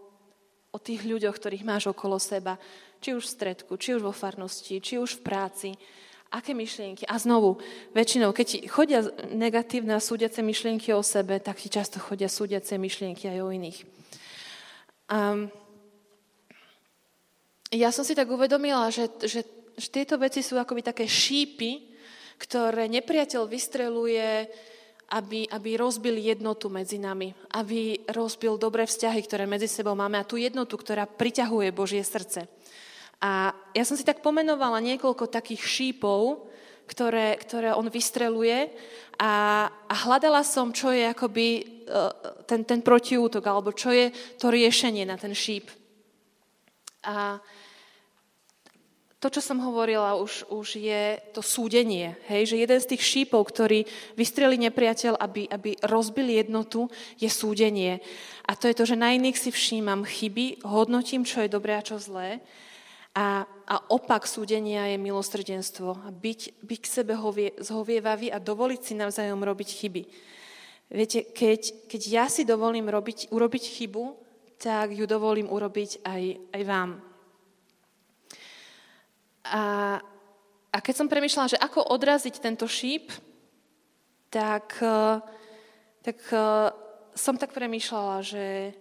o 0.73 0.79
tých 0.81 1.05
ľuďoch, 1.05 1.37
ktorých 1.37 1.69
máš 1.69 1.93
okolo 1.93 2.17
seba? 2.17 2.57
Či 2.99 3.15
už 3.15 3.29
v 3.29 3.35
stredku, 3.37 3.73
či 3.77 3.95
už 3.95 4.03
vo 4.03 4.15
farnosti, 4.17 4.81
či 4.81 4.97
už 4.97 5.21
v 5.21 5.25
práci 5.25 5.71
aké 6.33 6.57
myšlienky. 6.57 7.05
A 7.05 7.21
znovu, 7.21 7.61
väčšinou, 7.93 8.33
keď 8.33 8.47
ti 8.49 8.59
chodia 8.65 9.05
negatívne 9.37 9.93
a 9.93 10.01
súdiace 10.01 10.41
myšlienky 10.41 10.89
o 10.97 11.05
sebe, 11.05 11.37
tak 11.37 11.61
ti 11.61 11.69
často 11.69 12.01
chodia 12.01 12.33
súdiace 12.33 12.81
myšlienky 12.81 13.29
aj 13.29 13.39
o 13.45 13.53
iných. 13.53 13.79
Um, 15.13 15.53
ja 17.69 17.93
som 17.93 18.01
si 18.01 18.17
tak 18.17 18.33
uvedomila, 18.33 18.89
že, 18.89 19.13
že, 19.29 19.45
že 19.77 19.89
tieto 19.93 20.17
veci 20.17 20.41
sú 20.41 20.57
akoby 20.57 20.81
také 20.81 21.05
šípy, 21.05 21.93
ktoré 22.41 22.89
nepriateľ 22.89 23.45
vystreluje, 23.45 24.49
aby, 25.13 25.45
aby 25.53 25.71
rozbil 25.77 26.17
jednotu 26.17 26.73
medzi 26.73 26.97
nami, 26.97 27.37
aby 27.53 28.01
rozbil 28.09 28.57
dobré 28.57 28.89
vzťahy, 28.89 29.21
ktoré 29.29 29.45
medzi 29.45 29.69
sebou 29.69 29.93
máme 29.93 30.17
a 30.17 30.25
tú 30.25 30.41
jednotu, 30.41 30.81
ktorá 30.81 31.05
priťahuje 31.05 31.69
Božie 31.69 32.01
srdce. 32.01 32.49
A 33.21 33.53
ja 33.77 33.85
som 33.85 33.95
si 33.95 34.03
tak 34.03 34.25
pomenovala 34.25 34.81
niekoľko 34.81 35.29
takých 35.29 35.63
šípov, 35.63 36.49
ktoré, 36.89 37.39
ktoré 37.39 37.71
on 37.77 37.87
vystreluje 37.87 38.73
a, 39.21 39.69
a 39.71 39.95
hľadala 40.09 40.43
som, 40.43 40.75
čo 40.75 40.91
je 40.91 41.07
akoby 41.07 41.47
e, 41.61 41.63
ten, 42.49 42.67
ten 42.67 42.81
protiútok, 42.83 43.45
alebo 43.47 43.71
čo 43.71 43.95
je 43.95 44.11
to 44.41 44.51
riešenie 44.51 45.07
na 45.07 45.15
ten 45.15 45.31
šíp. 45.37 45.71
A 47.07 47.39
to, 49.23 49.31
čo 49.31 49.39
som 49.39 49.63
hovorila, 49.63 50.19
už, 50.19 50.51
už 50.51 50.83
je 50.83 51.23
to 51.31 51.47
súdenie. 51.47 52.19
Hej? 52.27 52.51
Že 52.51 52.57
jeden 52.67 52.81
z 52.83 52.91
tých 52.91 53.03
šípov, 53.07 53.47
ktorý 53.47 53.87
vystrelí 54.19 54.59
nepriateľ, 54.59 55.15
aby, 55.15 55.47
aby 55.47 55.79
rozbil 55.87 56.35
jednotu, 56.35 56.91
je 57.23 57.31
súdenie. 57.31 58.03
A 58.51 58.59
to 58.59 58.67
je 58.67 58.75
to, 58.75 58.83
že 58.83 58.99
na 58.99 59.15
iných 59.15 59.39
si 59.39 59.55
všímam 59.55 60.03
chyby, 60.03 60.67
hodnotím, 60.67 61.23
čo 61.23 61.39
je 61.47 61.55
dobré 61.55 61.79
a 61.79 61.87
čo 61.87 62.03
zlé 62.03 62.43
a, 63.13 63.45
a 63.45 63.75
opak 63.93 64.25
súdenia 64.25 64.89
je 64.89 64.97
milosrdenstvo. 64.97 66.01
A 66.03 66.09
byť, 66.09 66.65
byť 66.65 66.79
k 66.81 66.87
sebe 66.89 67.13
hovie, 67.13 67.53
zhovievavý 67.61 68.33
a 68.33 68.41
dovoliť 68.41 68.81
si 68.81 68.95
navzájom 68.97 69.45
robiť 69.45 69.69
chyby. 69.69 70.03
Viete, 70.93 71.25
keď, 71.33 71.89
keď 71.89 72.03
ja 72.09 72.25
si 72.29 72.45
dovolím 72.45 72.89
robiť, 72.89 73.33
urobiť 73.33 73.65
chybu, 73.65 74.05
tak 74.61 74.97
ju 74.97 75.05
dovolím 75.05 75.49
urobiť 75.49 76.05
aj, 76.05 76.23
aj 76.57 76.63
vám. 76.65 77.12
A, 79.53 80.01
a 80.73 80.79
keď 80.81 80.95
som 80.97 81.13
premyšľala, 81.13 81.53
že 81.53 81.61
ako 81.61 81.93
odraziť 81.93 82.41
tento 82.41 82.65
šíp, 82.65 83.13
tak, 84.33 84.81
tak 86.01 86.19
som 87.13 87.37
tak 87.37 87.53
premyšľala, 87.53 88.25
že, 88.25 88.73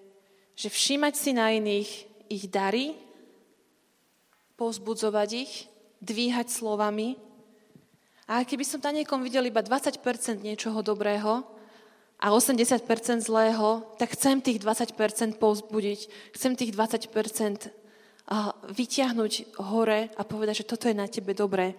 že 0.55 0.71
všímať 0.71 1.13
si 1.19 1.35
na 1.35 1.51
iných 1.51 1.91
ich 2.31 2.47
dary, 2.47 2.95
pozbudzovať 4.55 5.29
ich, 5.35 5.53
dvíhať 5.99 6.47
slovami. 6.47 7.19
A 8.31 8.47
keby 8.47 8.63
som 8.63 8.79
tam 8.79 8.95
niekom 8.95 9.19
videl 9.19 9.43
iba 9.51 9.59
20% 9.59 9.99
niečoho 10.39 10.79
dobrého 10.79 11.43
a 12.15 12.31
80% 12.31 12.87
zlého, 13.19 13.83
tak 13.99 14.15
chcem 14.15 14.39
tých 14.39 14.63
20% 14.63 15.35
povzbudiť, 15.35 15.99
chcem 16.31 16.55
tých 16.55 16.71
20% 16.71 17.80
vyťahnuť 18.71 19.59
hore 19.59 20.07
a 20.15 20.21
povedať, 20.23 20.63
že 20.63 20.69
toto 20.69 20.87
je 20.87 20.95
na 20.95 21.09
tebe 21.09 21.35
dobré. 21.35 21.75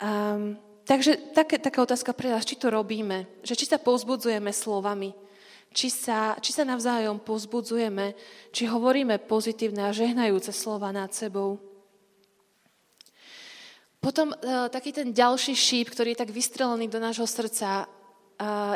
Um, 0.00 0.56
takže 0.84 1.32
také, 1.32 1.60
taká 1.60 1.84
otázka 1.84 2.12
pre 2.16 2.32
nás, 2.32 2.48
či 2.48 2.56
to 2.56 2.72
robíme, 2.72 3.28
že 3.44 3.56
či 3.56 3.68
sa 3.68 3.76
povzbudzujeme 3.80 4.50
slovami, 4.52 5.12
či 5.74 5.90
sa, 5.90 6.38
či 6.38 6.54
sa 6.54 6.62
navzájom 6.62 7.18
pozbudzujeme, 7.20 8.14
či 8.54 8.70
hovoríme 8.70 9.18
pozitívne 9.26 9.90
a 9.90 9.96
žehnajúce 9.96 10.54
slova 10.54 10.94
nad 10.94 11.10
sebou. 11.10 11.58
Potom 14.04 14.30
e, 14.30 14.68
taký 14.68 14.92
ten 14.92 15.16
ďalší 15.16 15.56
šíp, 15.56 15.88
ktorý 15.88 16.12
je 16.12 16.20
tak 16.20 16.30
vystrelený 16.30 16.92
do 16.92 17.00
nášho 17.00 17.24
srdca, 17.24 17.88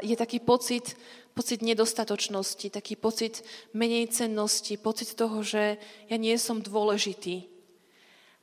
je 0.03 0.15
taký 0.15 0.39
pocit, 0.41 0.95
pocit 1.35 1.63
nedostatočnosti, 1.63 2.71
taký 2.71 2.99
pocit 2.99 3.43
menej 3.75 4.11
cennosti, 4.11 4.75
pocit 4.79 5.15
toho, 5.15 5.43
že 5.43 5.79
ja 6.11 6.17
nie 6.19 6.35
som 6.39 6.63
dôležitý. 6.63 7.47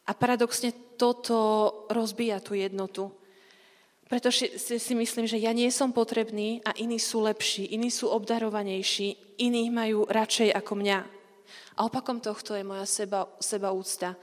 A 0.05 0.13
paradoxne 0.13 0.71
toto 0.95 1.71
rozbíja 1.91 2.39
tú 2.39 2.55
jednotu. 2.55 3.11
Preto 4.05 4.29
si, 4.29 4.93
myslím, 4.93 5.25
že 5.25 5.41
ja 5.41 5.49
nie 5.49 5.67
som 5.73 5.89
potrebný 5.89 6.61
a 6.61 6.77
iní 6.77 7.01
sú 7.01 7.25
lepší, 7.25 7.73
iní 7.73 7.89
sú 7.89 8.05
obdarovanejší, 8.13 9.41
iní 9.41 9.73
majú 9.73 10.05
radšej 10.05 10.53
ako 10.53 10.73
mňa. 10.77 10.99
A 11.75 11.79
opakom 11.89 12.21
tohto 12.21 12.53
je 12.53 12.61
moja 12.61 12.85
seba, 12.85 13.25
seba 13.41 13.73
úcta. 13.73 14.13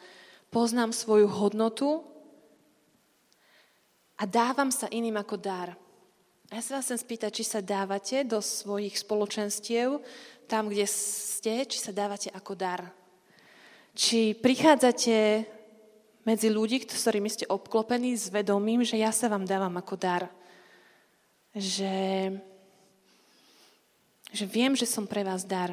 Poznám 0.55 0.95
svoju 0.95 1.27
hodnotu 1.27 2.07
a 4.17 4.23
dávam 4.23 4.71
sa 4.71 4.87
iným 4.87 5.19
ako 5.19 5.35
dar. 5.35 5.75
Ja 6.53 6.61
sa 6.61 6.77
vás 6.77 6.85
chcem 6.85 7.01
spýtať, 7.01 7.41
či 7.41 7.45
sa 7.49 7.65
dávate 7.65 8.29
do 8.29 8.37
svojich 8.45 9.01
spoločenstiev, 9.01 10.05
tam, 10.45 10.69
kde 10.69 10.85
ste, 10.85 11.65
či 11.65 11.81
sa 11.81 11.97
dávate 11.97 12.29
ako 12.29 12.53
dar. 12.53 12.93
Či 13.97 14.37
prichádzate 14.37 15.49
medzi 16.29 16.49
ľudí, 16.53 16.85
s 16.85 17.09
ktorými 17.09 17.33
ste 17.33 17.49
obklopení 17.49 18.13
s 18.13 18.29
vedomím, 18.29 18.85
že 18.85 19.01
ja 19.01 19.17
sa 19.17 19.33
vám 19.33 19.49
dávam 19.49 19.73
ako 19.81 19.97
dar. 19.97 20.29
Že, 21.57 22.37
že 24.29 24.45
viem, 24.45 24.77
že 24.77 24.85
som 24.85 25.09
pre 25.09 25.25
vás 25.25 25.49
dar. 25.49 25.73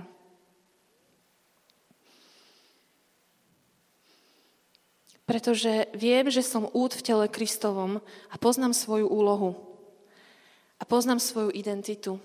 Pretože 5.28 5.92
viem, 5.92 6.32
že 6.32 6.40
som 6.40 6.72
út 6.72 6.96
v 6.96 7.04
tele 7.04 7.28
Kristovom 7.28 8.00
a 8.32 8.36
poznám 8.40 8.72
svoju 8.72 9.12
úlohu. 9.12 9.69
A 10.80 10.84
poznám 10.88 11.20
svoju 11.20 11.52
identitu. 11.52 12.18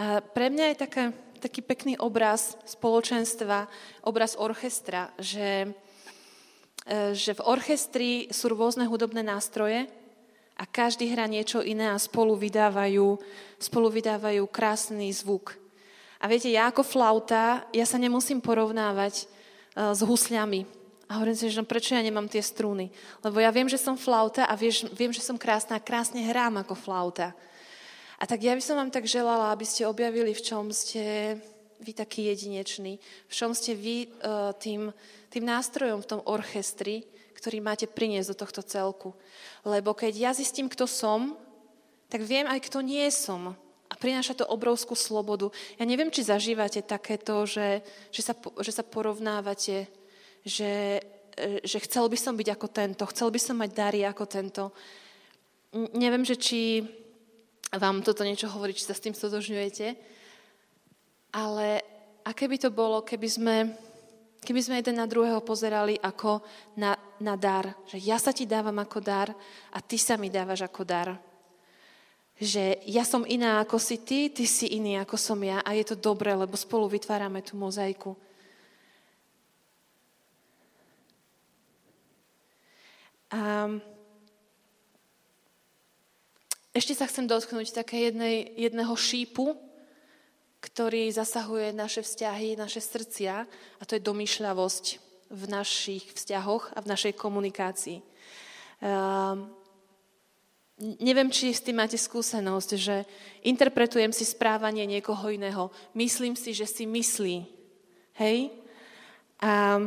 A 0.00 0.24
pre 0.24 0.48
mňa 0.50 0.72
je 0.72 0.76
taká, 0.80 1.04
taký 1.38 1.60
pekný 1.60 2.00
obraz 2.00 2.56
spoločenstva, 2.64 3.68
obraz 4.02 4.34
orchestra, 4.40 5.12
že 5.20 5.76
E, 6.84 7.16
že 7.16 7.32
v 7.32 7.44
orchestri 7.48 8.10
sú 8.28 8.52
rôzne 8.52 8.84
hudobné 8.84 9.24
nástroje 9.24 9.88
a 10.54 10.68
každý 10.68 11.08
hrá 11.08 11.24
niečo 11.24 11.64
iné 11.64 11.88
a 11.88 11.96
spolu 11.96 12.36
vydávajú, 12.36 13.16
spolu 13.56 13.88
vydávajú 13.88 14.44
krásny 14.52 15.08
zvuk. 15.08 15.56
A 16.20 16.28
viete, 16.28 16.52
ja 16.52 16.68
ako 16.68 16.84
flauta, 16.84 17.64
ja 17.72 17.84
sa 17.88 17.96
nemusím 17.96 18.40
porovnávať 18.40 19.24
uh, 19.24 19.92
s 19.92 20.00
husľami. 20.00 20.64
A 21.04 21.20
hovorím 21.20 21.36
si, 21.36 21.52
že 21.52 21.60
no, 21.60 21.68
prečo 21.68 21.92
ja 21.92 22.00
nemám 22.00 22.32
tie 22.32 22.40
strúny? 22.40 22.88
Lebo 23.20 23.36
ja 23.36 23.52
viem, 23.52 23.68
že 23.68 23.76
som 23.76 23.92
flauta 23.92 24.48
a 24.48 24.56
vieš, 24.56 24.88
viem, 24.96 25.12
že 25.12 25.20
som 25.20 25.36
krásna 25.36 25.76
a 25.76 25.84
krásne 25.84 26.24
hrám 26.24 26.64
ako 26.64 26.72
flauta. 26.72 27.36
A 28.18 28.24
tak 28.26 28.42
ja 28.42 28.54
by 28.54 28.62
som 28.62 28.78
vám 28.78 28.94
tak 28.94 29.10
želala, 29.10 29.50
aby 29.50 29.66
ste 29.66 29.88
objavili, 29.88 30.30
v 30.30 30.44
čom 30.44 30.70
ste 30.70 31.36
vy 31.82 31.92
taký 31.92 32.30
jedinečný, 32.30 32.96
v 33.02 33.34
čom 33.34 33.52
ste 33.52 33.74
vy 33.74 34.06
uh, 34.06 34.54
tým, 34.56 34.94
tým 35.28 35.44
nástrojom 35.44 36.00
v 36.00 36.10
tom 36.16 36.20
orchestri, 36.24 37.04
ktorý 37.36 37.60
máte 37.60 37.84
priniesť 37.84 38.32
do 38.32 38.40
tohto 38.46 38.62
celku. 38.64 39.12
Lebo 39.66 39.92
keď 39.92 40.12
ja 40.16 40.30
zistím, 40.32 40.70
kto 40.70 40.88
som, 40.88 41.36
tak 42.08 42.24
viem 42.24 42.48
aj, 42.48 42.62
kto 42.70 42.80
nie 42.80 43.04
som. 43.12 43.52
A 43.92 43.94
prináša 44.00 44.32
to 44.32 44.48
obrovskú 44.48 44.96
slobodu. 44.96 45.52
Ja 45.76 45.84
neviem, 45.84 46.08
či 46.08 46.24
zažívate 46.24 46.80
takéto, 46.80 47.44
že, 47.44 47.84
že, 48.08 48.22
sa, 48.24 48.32
že 48.34 48.72
sa 48.72 48.80
porovnávate, 48.80 49.92
že, 50.40 51.04
e, 51.36 51.60
že 51.60 51.78
chcel 51.84 52.08
by 52.08 52.16
som 52.16 52.32
byť 52.32 52.48
ako 52.48 52.66
tento, 52.72 53.04
chcel 53.12 53.28
by 53.28 53.40
som 53.42 53.60
mať 53.60 53.70
dary 53.76 54.00
ako 54.08 54.24
tento. 54.24 54.72
Neviem, 55.94 56.24
že 56.24 56.40
či 56.40 56.80
vám 57.78 58.06
toto 58.06 58.22
niečo 58.22 58.46
hovorí, 58.50 58.76
či 58.76 58.86
sa 58.86 58.94
s 58.94 59.02
tým 59.02 59.14
stotožňujete, 59.16 59.86
ale 61.34 61.66
aké 62.22 62.46
by 62.46 62.56
to 62.56 62.70
bolo, 62.70 63.02
keby 63.02 63.28
sme, 63.28 63.56
keby 64.40 64.60
sme 64.62 64.78
jeden 64.80 64.96
na 65.02 65.10
druhého 65.10 65.42
pozerali 65.42 65.98
ako 65.98 66.40
na, 66.78 66.94
na 67.18 67.34
dar. 67.34 67.74
Že 67.90 67.98
ja 68.00 68.16
sa 68.22 68.30
ti 68.30 68.46
dávam 68.46 68.78
ako 68.78 68.98
dar 69.02 69.28
a 69.74 69.78
ty 69.82 69.98
sa 69.98 70.14
mi 70.14 70.30
dávaš 70.30 70.64
ako 70.64 70.82
dar. 70.86 71.08
Že 72.38 72.82
ja 72.90 73.06
som 73.06 73.22
iná 73.26 73.62
ako 73.62 73.78
si 73.78 74.02
ty, 74.02 74.30
ty 74.30 74.46
si 74.46 74.74
iný 74.74 74.98
ako 74.98 75.14
som 75.14 75.38
ja 75.42 75.62
a 75.62 75.70
je 75.74 75.86
to 75.86 75.96
dobré, 75.98 76.34
lebo 76.34 76.58
spolu 76.58 76.90
vytvárame 76.90 77.42
tú 77.42 77.54
mozaiku. 77.54 78.18
A 83.34 83.66
ešte 86.74 86.98
sa 86.98 87.06
chcem 87.06 87.30
dotknúť 87.30 87.70
také 87.70 88.10
jednej, 88.10 88.50
jedného 88.58 88.90
šípu, 88.98 89.54
ktorý 90.58 91.06
zasahuje 91.14 91.70
naše 91.70 92.02
vzťahy, 92.02 92.58
naše 92.58 92.82
srdcia 92.82 93.46
a 93.78 93.82
to 93.86 93.94
je 93.94 94.02
domýšľavosť 94.02 94.84
v 95.30 95.42
našich 95.46 96.04
vzťahoch 96.18 96.74
a 96.74 96.78
v 96.82 96.90
našej 96.90 97.14
komunikácii. 97.14 98.02
Uh, 98.82 99.46
neviem, 100.98 101.30
či 101.30 101.54
s 101.54 101.62
tým 101.62 101.78
máte 101.78 101.94
skúsenosť, 101.94 102.70
že 102.74 103.06
interpretujem 103.46 104.10
si 104.10 104.26
správanie 104.26 104.82
niekoho 104.84 105.30
iného. 105.30 105.70
Myslím 105.94 106.34
si, 106.34 106.50
že 106.50 106.66
si 106.66 106.90
myslí. 106.90 107.46
Hej? 108.18 108.50
A 109.38 109.78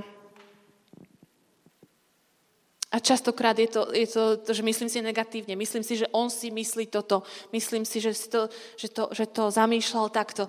a 2.87 3.03
častokrát 3.03 3.59
je 3.59 3.67
to, 3.67 3.91
je 3.91 4.07
to, 4.07 4.23
to, 4.47 4.51
že 4.55 4.63
myslím 4.63 4.87
si 4.87 5.03
negatívne. 5.03 5.59
Myslím 5.59 5.83
si, 5.83 5.99
že 5.99 6.07
on 6.15 6.31
si 6.31 6.47
myslí 6.47 6.87
toto. 6.87 7.19
Myslím 7.51 7.83
si, 7.83 7.99
že, 7.99 8.15
si 8.15 8.31
to, 8.31 8.47
že, 8.79 8.87
to, 8.87 9.03
že 9.11 9.27
to 9.27 9.51
zamýšľal 9.51 10.07
takto. 10.07 10.47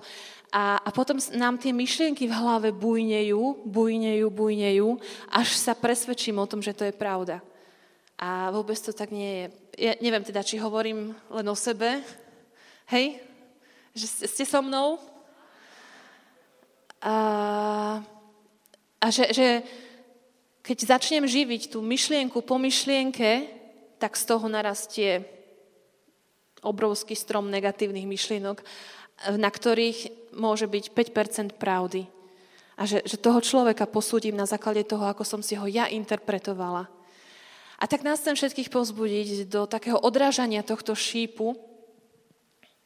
A, 0.55 0.79
a 0.79 0.89
potom 0.95 1.19
nám 1.35 1.59
tie 1.59 1.75
myšlienky 1.75 2.31
v 2.31 2.37
hlave 2.39 2.71
bujnejú, 2.71 3.67
bujnejú, 3.67 4.27
bujnejú, 4.31 4.87
až 5.29 5.51
sa 5.51 5.75
presvedčím 5.75 6.39
o 6.39 6.47
tom, 6.47 6.63
že 6.63 6.71
to 6.71 6.87
je 6.87 6.95
pravda. 6.95 7.43
A 8.15 8.55
vôbec 8.55 8.79
to 8.79 8.95
tak 8.95 9.11
nie 9.11 9.43
je. 9.43 9.45
Ja 9.79 9.93
neviem 9.99 10.23
teda, 10.23 10.39
či 10.39 10.63
hovorím 10.63 11.11
len 11.27 11.47
o 11.51 11.55
sebe. 11.59 11.99
Hej? 12.87 13.19
Že 13.91 14.31
ste 14.31 14.43
so 14.47 14.63
mnou? 14.63 14.95
A, 17.03 17.15
a 18.99 19.05
že, 19.11 19.27
že, 19.35 19.63
keď 20.69 20.85
začnem 20.85 21.25
živiť 21.25 21.73
tú 21.73 21.81
myšlienku 21.81 22.45
po 22.45 22.61
myšlienke, 22.61 23.49
tak 23.97 24.13
z 24.13 24.23
toho 24.29 24.45
narastie 24.45 25.25
obrovský 26.61 27.17
strom 27.17 27.49
negatívnych 27.49 28.05
myšlienok, 28.05 28.61
na 29.33 29.49
ktorých 29.49 30.29
môže 30.37 30.69
byť 30.69 30.93
5% 30.93 31.57
pravdy. 31.57 32.05
A 32.77 32.85
že, 32.85 33.01
že 33.01 33.17
toho 33.17 33.41
človeka 33.41 33.89
posúdim 33.89 34.37
na 34.37 34.45
základe 34.45 34.85
toho, 34.85 35.09
ako 35.09 35.25
som 35.25 35.41
si 35.41 35.57
ho 35.57 35.65
ja 35.65 35.89
interpretovala. 35.89 36.85
A 37.81 37.83
tak 37.89 38.05
nás 38.05 38.21
chcem 38.21 38.37
všetkých 38.37 38.69
pozbudiť 38.69 39.49
do 39.49 39.65
takého 39.65 39.97
odrážania 39.97 40.61
tohto 40.61 40.93
šípu. 40.93 41.57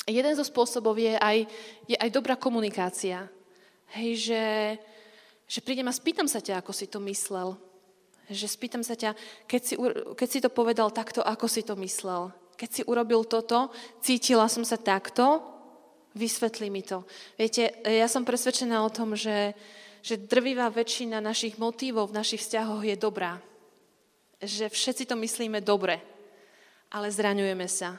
Jeden 0.08 0.34
zo 0.40 0.48
spôsobov 0.48 0.96
je 0.96 1.20
aj, 1.20 1.52
je 1.84 2.00
aj 2.00 2.10
dobrá 2.16 2.40
komunikácia. 2.40 3.28
Hej, 3.92 4.32
že, 4.32 4.46
že 5.52 5.60
prídem 5.60 5.92
a 5.92 5.94
spýtam 5.94 6.32
sa 6.32 6.40
ťa, 6.40 6.64
ako 6.64 6.72
si 6.72 6.88
to 6.88 7.04
myslel. 7.04 7.60
Že 8.32 8.48
spýtam 8.48 8.84
sa 8.84 8.96
ťa, 8.96 9.16
keď 9.48 9.62
si, 9.62 9.76
keď 10.16 10.28
si 10.30 10.40
to 10.40 10.50
povedal 10.52 10.92
takto, 10.96 11.20
ako 11.20 11.46
si 11.52 11.62
to 11.64 11.76
myslel? 11.80 12.32
Keď 12.56 12.70
si 12.70 12.82
urobil 12.88 13.28
toto, 13.28 13.74
cítila 14.00 14.48
som 14.48 14.64
sa 14.64 14.80
takto, 14.80 15.44
vysvetli 16.16 16.70
mi 16.70 16.86
to. 16.86 17.04
Viete, 17.36 17.84
ja 17.84 18.08
som 18.08 18.24
presvedčená 18.24 18.80
o 18.86 18.94
tom, 18.94 19.18
že, 19.18 19.58
že 20.06 20.16
drvivá 20.16 20.70
väčšina 20.70 21.20
našich 21.20 21.58
motívov 21.58 22.14
v 22.14 22.18
našich 22.22 22.42
vzťahoch 22.46 22.84
je 22.86 22.96
dobrá. 22.96 23.42
Že 24.40 24.70
všetci 24.70 25.04
to 25.10 25.16
myslíme 25.20 25.60
dobre, 25.60 26.00
ale 26.94 27.12
zraňujeme 27.12 27.68
sa, 27.68 27.98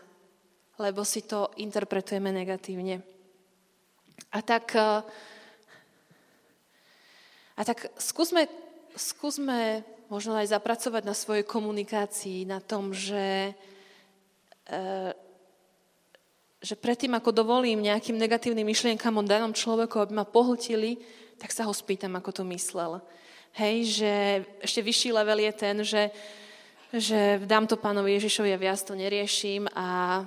lebo 0.79 1.03
si 1.03 1.27
to 1.27 1.51
interpretujeme 1.59 2.31
negatívne. 2.31 3.03
A 4.31 4.39
tak, 4.43 4.75
a 7.55 7.63
tak 7.63 7.91
skúsme, 7.99 8.47
skúsme 8.95 9.83
možno 10.15 10.39
aj 10.39 10.55
zapracovať 10.55 11.03
na 11.03 11.11
svojej 11.11 11.43
komunikácii, 11.43 12.47
na 12.47 12.63
tom, 12.63 12.95
že, 12.95 13.51
e, 14.71 14.81
že 16.63 16.75
predtým, 16.79 17.19
ako 17.19 17.35
dovolím 17.35 17.83
nejakým 17.83 18.15
negatívnym 18.15 18.63
myšlienkam 18.63 19.19
o 19.19 19.27
danom 19.27 19.51
človeku, 19.51 19.99
aby 19.99 20.15
ma 20.15 20.23
pohltili, 20.23 21.03
tak 21.43 21.51
sa 21.51 21.67
ho 21.67 21.75
spýtam, 21.75 22.15
ako 22.15 22.31
to 22.31 22.43
myslel. 22.55 23.03
Hej, 23.59 23.99
že 23.99 24.13
ešte 24.63 24.87
vyšší 24.87 25.11
level 25.11 25.39
je 25.43 25.53
ten, 25.55 25.77
že, 25.83 26.03
že 26.95 27.43
dám 27.43 27.67
to 27.67 27.75
pánovi 27.75 28.15
Ježišovi 28.15 28.55
a 28.55 28.63
viac 28.63 28.79
to 28.87 28.95
neriešim 28.95 29.67
a, 29.75 30.23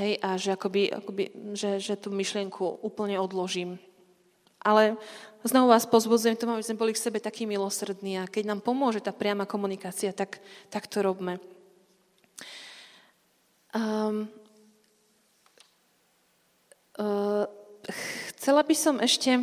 hej, 0.00 0.16
a 0.24 0.40
že, 0.40 0.56
akoby, 0.56 0.96
akoby, 0.96 1.24
že, 1.52 1.76
že 1.76 1.94
tú 2.00 2.08
myšlienku 2.08 2.80
úplne 2.80 3.20
odložím. 3.20 3.76
Ale 4.60 5.00
znovu 5.44 5.72
vás 5.72 5.88
pozbudzujem 5.88 6.36
tomu, 6.36 6.52
aby 6.52 6.64
sme 6.64 6.80
boli 6.80 6.92
k 6.92 7.00
sebe 7.00 7.16
takí 7.16 7.48
milosrdní 7.48 8.20
a 8.20 8.28
keď 8.28 8.52
nám 8.52 8.60
pomôže 8.60 9.00
tá 9.00 9.08
priama 9.12 9.48
komunikácia, 9.48 10.12
tak, 10.12 10.36
tak 10.68 10.84
to 10.84 11.00
robme. 11.00 11.40
Um, 13.72 14.28
uh, 17.00 17.48
chcela 18.36 18.60
by 18.60 18.76
som 18.76 19.00
ešte 19.00 19.40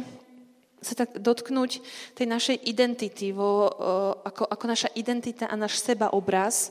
sa 0.78 0.94
tak 0.94 1.18
dotknúť 1.18 1.82
tej 2.14 2.28
našej 2.30 2.58
identity, 2.70 3.34
vo, 3.34 3.66
uh, 3.66 4.14
ako, 4.22 4.46
ako 4.46 4.66
naša 4.70 4.90
identita 4.94 5.50
a 5.50 5.58
náš 5.58 5.82
sebaobraz 5.82 6.70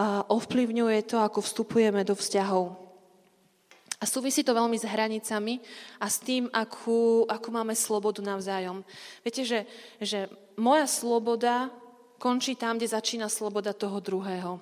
uh, 0.00 0.24
ovplyvňuje 0.32 1.04
to, 1.04 1.20
ako 1.20 1.44
vstupujeme 1.44 2.00
do 2.08 2.16
vzťahov. 2.16 2.79
A 4.00 4.08
súvisí 4.08 4.40
to 4.40 4.56
veľmi 4.56 4.80
s 4.80 4.88
hranicami 4.88 5.60
a 6.00 6.08
s 6.08 6.24
tým, 6.24 6.48
akú, 6.56 7.28
akú 7.28 7.52
máme 7.52 7.76
slobodu 7.76 8.24
navzájom. 8.24 8.80
Viete, 9.20 9.44
že, 9.44 9.68
že 10.00 10.24
moja 10.56 10.88
sloboda 10.88 11.68
končí 12.16 12.56
tam, 12.56 12.80
kde 12.80 12.96
začína 12.96 13.28
sloboda 13.28 13.76
toho 13.76 14.00
druhého. 14.00 14.56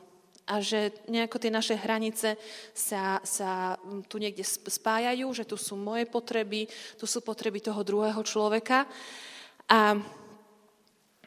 A 0.48 0.59
že 0.59 0.90
nejako 1.07 1.38
tie 1.38 1.55
naše 1.55 1.79
hranice 1.79 2.35
sa, 2.74 3.22
sa 3.22 3.79
tu 4.11 4.18
niekde 4.18 4.42
spájajú, 4.42 5.31
že 5.31 5.46
tu 5.46 5.55
sú 5.55 5.79
moje 5.79 6.09
potreby, 6.11 6.66
tu 6.98 7.07
sú 7.07 7.22
potreby 7.22 7.62
toho 7.62 7.87
druhého 7.87 8.18
človeka. 8.27 8.90
A 9.70 9.94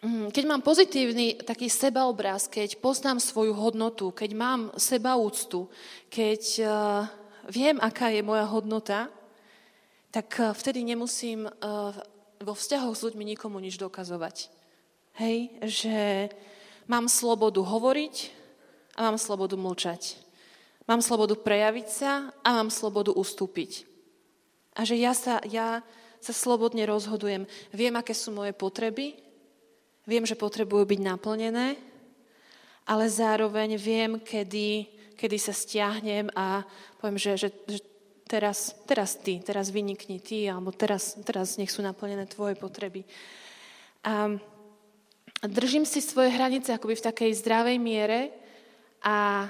mm, 0.04 0.36
keď 0.36 0.44
mám 0.52 0.60
pozitívny 0.60 1.48
taký 1.48 1.72
sebaobraz, 1.72 2.52
keď 2.52 2.76
poznám 2.84 3.24
svoju 3.24 3.56
hodnotu, 3.56 4.12
keď 4.12 4.32
mám 4.36 4.60
sebaúctu, 4.76 5.72
keď 6.12 6.66
viem, 7.50 7.78
aká 7.82 8.14
je 8.14 8.22
moja 8.22 8.46
hodnota, 8.46 9.10
tak 10.12 10.28
eh, 10.38 10.54
vtedy 10.54 10.84
nemusím 10.84 11.48
eh, 11.48 11.52
vo 12.42 12.54
vzťahoch 12.54 12.98
s 12.98 13.06
ľuďmi 13.08 13.24
nikomu 13.34 13.62
nič 13.62 13.78
dokazovať. 13.78 14.50
Hej, 15.18 15.52
že 15.68 15.98
mám 16.88 17.06
slobodu 17.12 17.62
hovoriť 17.62 18.16
a 18.98 19.12
mám 19.12 19.18
slobodu 19.20 19.56
mlčať. 19.60 20.18
Mám 20.90 21.06
slobodu 21.06 21.38
prejaviť 21.38 21.88
sa 21.88 22.34
a 22.42 22.50
mám 22.58 22.74
slobodu 22.74 23.14
ustúpiť. 23.14 23.86
A 24.76 24.88
že 24.88 24.96
ja 24.98 25.12
sa, 25.12 25.44
ja 25.46 25.86
sa 26.24 26.34
slobodne 26.34 26.88
rozhodujem. 26.88 27.46
Viem, 27.76 27.94
aké 28.00 28.16
sú 28.16 28.32
moje 28.32 28.56
potreby, 28.56 29.20
viem, 30.08 30.24
že 30.26 30.40
potrebujú 30.40 30.88
byť 30.88 31.00
naplnené, 31.00 31.78
ale 32.88 33.06
zároveň 33.08 33.78
viem, 33.78 34.18
kedy 34.18 35.01
kedy 35.22 35.38
sa 35.38 35.54
stiahnem 35.54 36.34
a 36.34 36.66
poviem, 36.98 37.22
že, 37.22 37.38
že, 37.38 37.54
že 37.70 37.86
teraz, 38.26 38.74
teraz 38.90 39.14
ty, 39.22 39.38
teraz 39.38 39.70
vynikni 39.70 40.18
ty, 40.18 40.50
alebo 40.50 40.74
teraz, 40.74 41.14
teraz 41.22 41.62
nech 41.62 41.70
sú 41.70 41.86
naplnené 41.86 42.26
tvoje 42.26 42.58
potreby. 42.58 43.06
A 44.02 44.34
držím 45.46 45.86
si 45.86 46.02
svoje 46.02 46.34
hranice 46.34 46.74
akoby 46.74 46.98
v 46.98 47.06
takej 47.06 47.32
zdravej 47.38 47.78
miere 47.78 48.34
a 49.06 49.46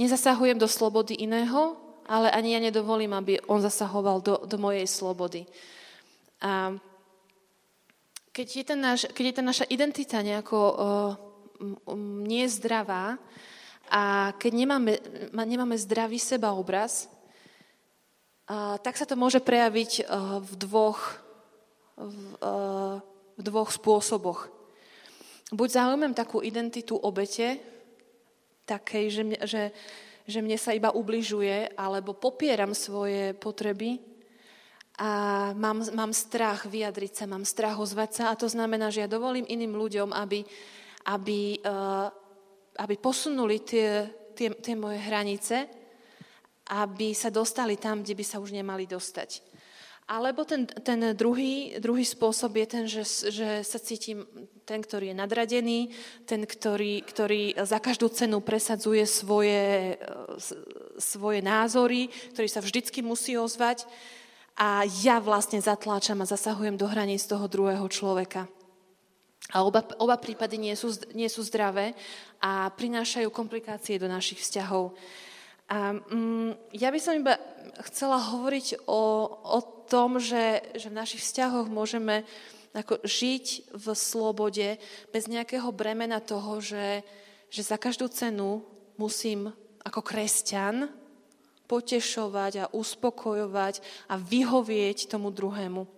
nezasahujem 0.00 0.56
do 0.56 0.64
slobody 0.64 1.20
iného, 1.20 1.76
ale 2.08 2.32
ani 2.32 2.56
ja 2.56 2.60
nedovolím, 2.64 3.12
aby 3.12 3.44
on 3.44 3.60
zasahoval 3.60 4.24
do, 4.24 4.40
do 4.48 4.56
mojej 4.56 4.88
slobody. 4.88 5.44
A 6.40 6.72
keď 8.32 8.46
je, 8.48 8.64
ten 8.64 8.80
náš, 8.80 9.04
keď 9.12 9.24
je 9.26 9.36
tá 9.36 9.44
naša 9.44 9.66
identita 9.68 10.22
nejako 10.22 10.56
uh, 10.56 10.76
nie 12.24 12.46
zdravá, 12.46 13.18
a 13.88 14.32
keď 14.36 14.52
nemáme, 14.54 14.92
nemáme 15.32 15.76
zdravý 15.80 16.20
sebaobraz, 16.20 17.08
tak 18.80 18.96
sa 18.96 19.04
to 19.04 19.12
môže 19.12 19.44
prejaviť 19.44 19.92
e, 20.00 20.02
v 20.40 20.52
dvoch, 20.56 21.20
v, 22.00 22.16
e, 22.40 22.56
v 23.36 23.40
dvoch 23.44 23.68
spôsoboch. 23.68 24.48
Buď 25.52 25.68
zaujmem 25.68 26.16
takú 26.16 26.40
identitu 26.40 26.96
obete, 26.96 27.60
takej, 28.64 29.04
že 29.12 29.22
mne, 29.24 29.38
že, 29.44 29.62
že 30.24 30.40
mne 30.40 30.56
sa 30.56 30.72
iba 30.72 30.92
ubližuje, 30.92 31.76
alebo 31.76 32.16
popieram 32.16 32.72
svoje 32.72 33.36
potreby 33.36 34.00
a 34.98 35.10
mám, 35.54 35.84
mám 35.94 36.12
strach 36.12 36.66
vyjadriť 36.66 37.12
sa, 37.22 37.24
mám 37.30 37.46
strach 37.46 37.78
ozvať 37.78 38.10
sa 38.12 38.24
a 38.32 38.38
to 38.38 38.50
znamená, 38.50 38.90
že 38.90 39.06
ja 39.06 39.08
dovolím 39.08 39.46
iným 39.46 39.78
ľuďom, 39.78 40.10
aby, 40.10 40.42
aby 41.06 41.62
uh, 41.62 42.10
aby 42.78 42.94
posunuli 42.96 43.60
tie, 43.66 44.06
tie, 44.38 44.54
tie 44.54 44.74
moje 44.78 45.02
hranice, 45.02 45.66
aby 46.68 47.16
sa 47.16 47.32
dostali 47.32 47.80
tam, 47.80 48.04
kde 48.04 48.14
by 48.14 48.24
sa 48.24 48.38
už 48.38 48.54
nemali 48.54 48.86
dostať. 48.86 49.48
Alebo 50.08 50.48
ten, 50.48 50.64
ten 50.64 51.12
druhý, 51.12 51.76
druhý 51.84 52.00
spôsob 52.00 52.56
je 52.56 52.66
ten, 52.66 52.84
že, 52.88 53.04
že 53.28 53.60
sa 53.60 53.76
cítim 53.76 54.24
ten, 54.64 54.80
ktorý 54.80 55.12
je 55.12 55.20
nadradený, 55.20 55.80
ten, 56.24 56.48
ktorý, 56.48 57.04
ktorý 57.04 57.60
za 57.60 57.76
každú 57.76 58.08
cenu 58.08 58.40
presadzuje 58.40 59.04
svoje, 59.04 60.00
svoje 60.96 61.44
názory, 61.44 62.08
ktorý 62.32 62.48
sa 62.48 62.64
vždycky 62.64 63.04
musí 63.04 63.36
ozvať 63.36 63.84
a 64.56 64.88
ja 65.04 65.20
vlastne 65.20 65.60
zatláčam 65.60 66.24
a 66.24 66.30
zasahujem 66.30 66.80
do 66.80 66.88
hraníc 66.88 67.28
toho 67.28 67.44
druhého 67.44 67.84
človeka. 67.92 68.48
A 69.56 69.64
oba, 69.64 69.80
oba 69.96 70.20
prípady 70.20 70.60
nie 70.60 70.76
sú, 70.76 70.92
nie 71.16 71.28
sú 71.32 71.40
zdravé 71.40 71.96
a 72.36 72.68
prinášajú 72.68 73.32
komplikácie 73.32 73.96
do 73.96 74.04
našich 74.04 74.44
vzťahov. 74.44 74.92
A, 75.72 75.96
mm, 75.96 76.76
ja 76.76 76.92
by 76.92 77.00
som 77.00 77.16
iba 77.16 77.40
chcela 77.88 78.20
hovoriť 78.20 78.84
o, 78.84 79.24
o 79.40 79.58
tom, 79.88 80.20
že, 80.20 80.60
že 80.76 80.92
v 80.92 80.98
našich 81.00 81.24
vzťahoch 81.24 81.68
môžeme 81.72 82.28
ako 82.76 83.00
žiť 83.00 83.72
v 83.72 83.86
slobode 83.96 84.76
bez 85.08 85.24
nejakého 85.24 85.72
bremena 85.72 86.20
toho, 86.20 86.60
že, 86.60 87.00
že 87.48 87.64
za 87.64 87.80
každú 87.80 88.12
cenu 88.12 88.60
musím 89.00 89.48
ako 89.80 90.04
kresťan 90.04 90.92
potešovať 91.68 92.52
a 92.64 92.70
uspokojovať 92.72 93.80
a 94.12 94.20
vyhovieť 94.20 95.08
tomu 95.08 95.32
druhému. 95.32 95.88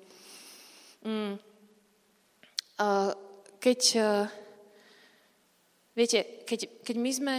Mm. 1.02 1.34
Uh, 2.80 3.12
keď, 3.60 3.80
eh, 4.00 4.24
viete, 5.92 6.18
keď, 6.48 6.60
keď 6.80 6.96
my, 6.96 7.10
sme, 7.12 7.36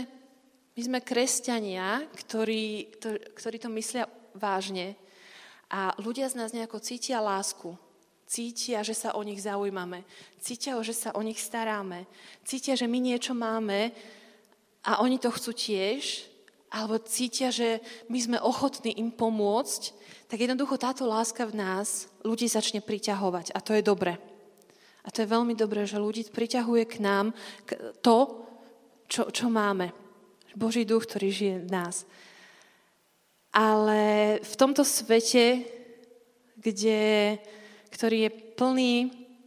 my 0.78 0.82
sme 0.86 1.00
kresťania, 1.02 2.06
ktorí, 2.14 2.96
to, 3.02 3.18
ktorí 3.34 3.58
to 3.58 3.70
myslia 3.74 4.06
vážne 4.38 4.96
a 5.68 5.92
ľudia 6.00 6.30
z 6.30 6.38
nás 6.38 6.54
nejako 6.54 6.80
cítia 6.80 7.20
lásku, 7.20 7.74
cítia, 8.30 8.86
že 8.86 8.96
sa 8.96 9.18
o 9.18 9.22
nich 9.26 9.42
zaujímame, 9.44 10.06
cítia, 10.40 10.78
že 10.80 10.96
sa 10.96 11.10
o 11.18 11.22
nich 11.26 11.42
staráme, 11.42 12.06
cítia, 12.46 12.78
že 12.78 12.88
my 12.88 13.02
niečo 13.02 13.36
máme 13.36 13.92
a 14.86 15.02
oni 15.04 15.20
to 15.20 15.34
chcú 15.34 15.52
tiež, 15.52 16.30
alebo 16.72 16.96
cítia, 17.04 17.52
že 17.52 17.84
my 18.08 18.16
sme 18.16 18.38
ochotní 18.40 18.96
im 18.96 19.12
pomôcť, 19.12 19.92
tak 20.32 20.40
jednoducho 20.40 20.80
táto 20.80 21.04
láska 21.04 21.44
v 21.44 21.60
nás 21.60 22.08
ľudí 22.24 22.48
začne 22.48 22.80
priťahovať 22.80 23.52
a 23.52 23.60
to 23.60 23.76
je 23.76 23.84
dobre. 23.84 24.31
A 25.02 25.10
to 25.10 25.26
je 25.26 25.34
veľmi 25.34 25.58
dobré, 25.58 25.90
že 25.90 25.98
ľudí 25.98 26.30
priťahuje 26.30 26.84
k 26.86 26.96
nám 27.02 27.34
to, 28.06 28.46
čo, 29.10 29.34
čo 29.34 29.50
máme. 29.50 29.90
Boží 30.54 30.86
duch, 30.86 31.10
ktorý 31.10 31.30
žije 31.32 31.58
v 31.66 31.70
nás. 31.72 32.06
Ale 33.52 34.38
v 34.40 34.54
tomto 34.56 34.86
svete, 34.86 35.66
kde, 36.56 37.36
ktorý 37.92 38.18
je 38.28 38.32
plný 38.56 38.94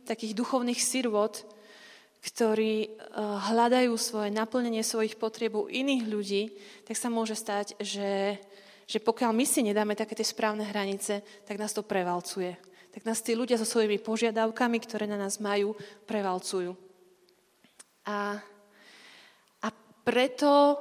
takých 0.05 0.37
duchovných 0.37 0.81
sirvot, 0.81 1.47
ktorí 2.25 2.75
eh, 2.85 2.91
hľadajú 3.21 3.95
svoje 3.97 4.35
naplnenie 4.35 4.83
svojich 4.83 5.17
potrieb 5.17 5.55
u 5.55 5.71
iných 5.71 6.05
ľudí, 6.05 6.43
tak 6.85 6.99
sa 6.99 7.09
môže 7.09 7.39
stať, 7.39 7.79
že, 7.81 8.43
že 8.85 8.99
pokiaľ 9.01 9.31
my 9.33 9.45
si 9.49 9.65
nedáme 9.65 9.97
také 9.97 10.17
tie 10.19 10.27
správne 10.27 10.67
hranice, 10.67 11.25
tak 11.47 11.57
nás 11.61 11.73
to 11.73 11.85
prevalcuje 11.85 12.74
tak 12.95 13.03
nás 13.03 13.19
tí 13.19 13.35
ľudia 13.35 13.59
so 13.59 13.67
svojimi 13.67 13.99
požiadavkami, 13.99 14.79
ktoré 14.79 15.11
na 15.11 15.19
nás 15.19 15.43
majú, 15.43 15.75
prevalcujú. 16.07 16.79
A, 18.07 18.39
a 19.59 19.69
preto 20.07 20.79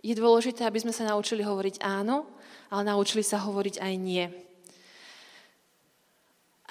je 0.00 0.16
dôležité, 0.16 0.64
aby 0.64 0.80
sme 0.80 0.96
sa 0.96 1.12
naučili 1.12 1.44
hovoriť 1.44 1.84
áno, 1.84 2.24
ale 2.72 2.88
naučili 2.88 3.20
sa 3.20 3.36
hovoriť 3.36 3.84
aj 3.84 3.94
nie. 4.00 4.32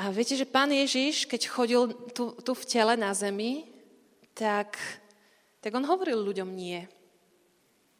A 0.01 0.09
viete, 0.09 0.33
že 0.33 0.49
pán 0.49 0.73
Ježiš, 0.73 1.29
keď 1.29 1.41
chodil 1.45 1.93
tu, 2.17 2.33
tu 2.41 2.51
v 2.57 2.65
tele 2.65 2.97
na 2.97 3.13
zemi, 3.13 3.69
tak, 4.33 4.81
tak 5.61 5.77
on 5.77 5.85
hovoril 5.85 6.25
ľuďom 6.25 6.49
nie. 6.49 6.89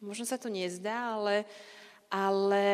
Možno 0.02 0.26
sa 0.26 0.34
to 0.34 0.50
nezdá, 0.50 1.14
ale, 1.14 1.46
ale 2.10 2.66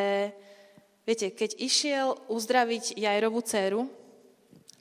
Viete, 1.07 1.31
keď 1.31 1.55
išiel 1.55 2.19
uzdraviť 2.27 2.99
Jajrovú 2.99 3.39
dceru, 3.39 3.87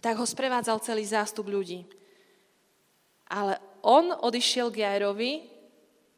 tak 0.02 0.18
ho 0.18 0.26
sprevádzal 0.26 0.82
celý 0.82 1.06
zástup 1.06 1.46
ľudí. 1.46 1.86
Ale 3.30 3.62
on 3.86 4.10
odišiel 4.10 4.74
k 4.74 4.82
Jajrovi, 4.82 5.46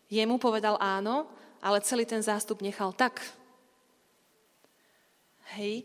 jemu 0.09 0.41
povedal 0.41 0.81
áno, 0.81 1.29
ale 1.61 1.85
celý 1.85 2.09
ten 2.09 2.25
zástup 2.25 2.65
nechal 2.65 2.97
tak. 2.97 3.21
Hej. 5.53 5.85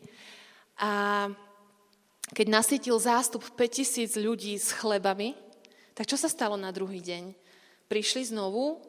A 0.79 1.27
keď 2.31 2.47
nasytil 2.47 2.95
zástup 3.03 3.43
5000 3.59 4.15
ľudí 4.23 4.55
s 4.55 4.71
chlebami, 4.71 5.35
tak 5.91 6.07
čo 6.07 6.15
sa 6.15 6.31
stalo 6.31 6.55
na 6.55 6.71
druhý 6.71 7.03
deň? 7.03 7.35
Prišli 7.91 8.31
znovu 8.31 8.79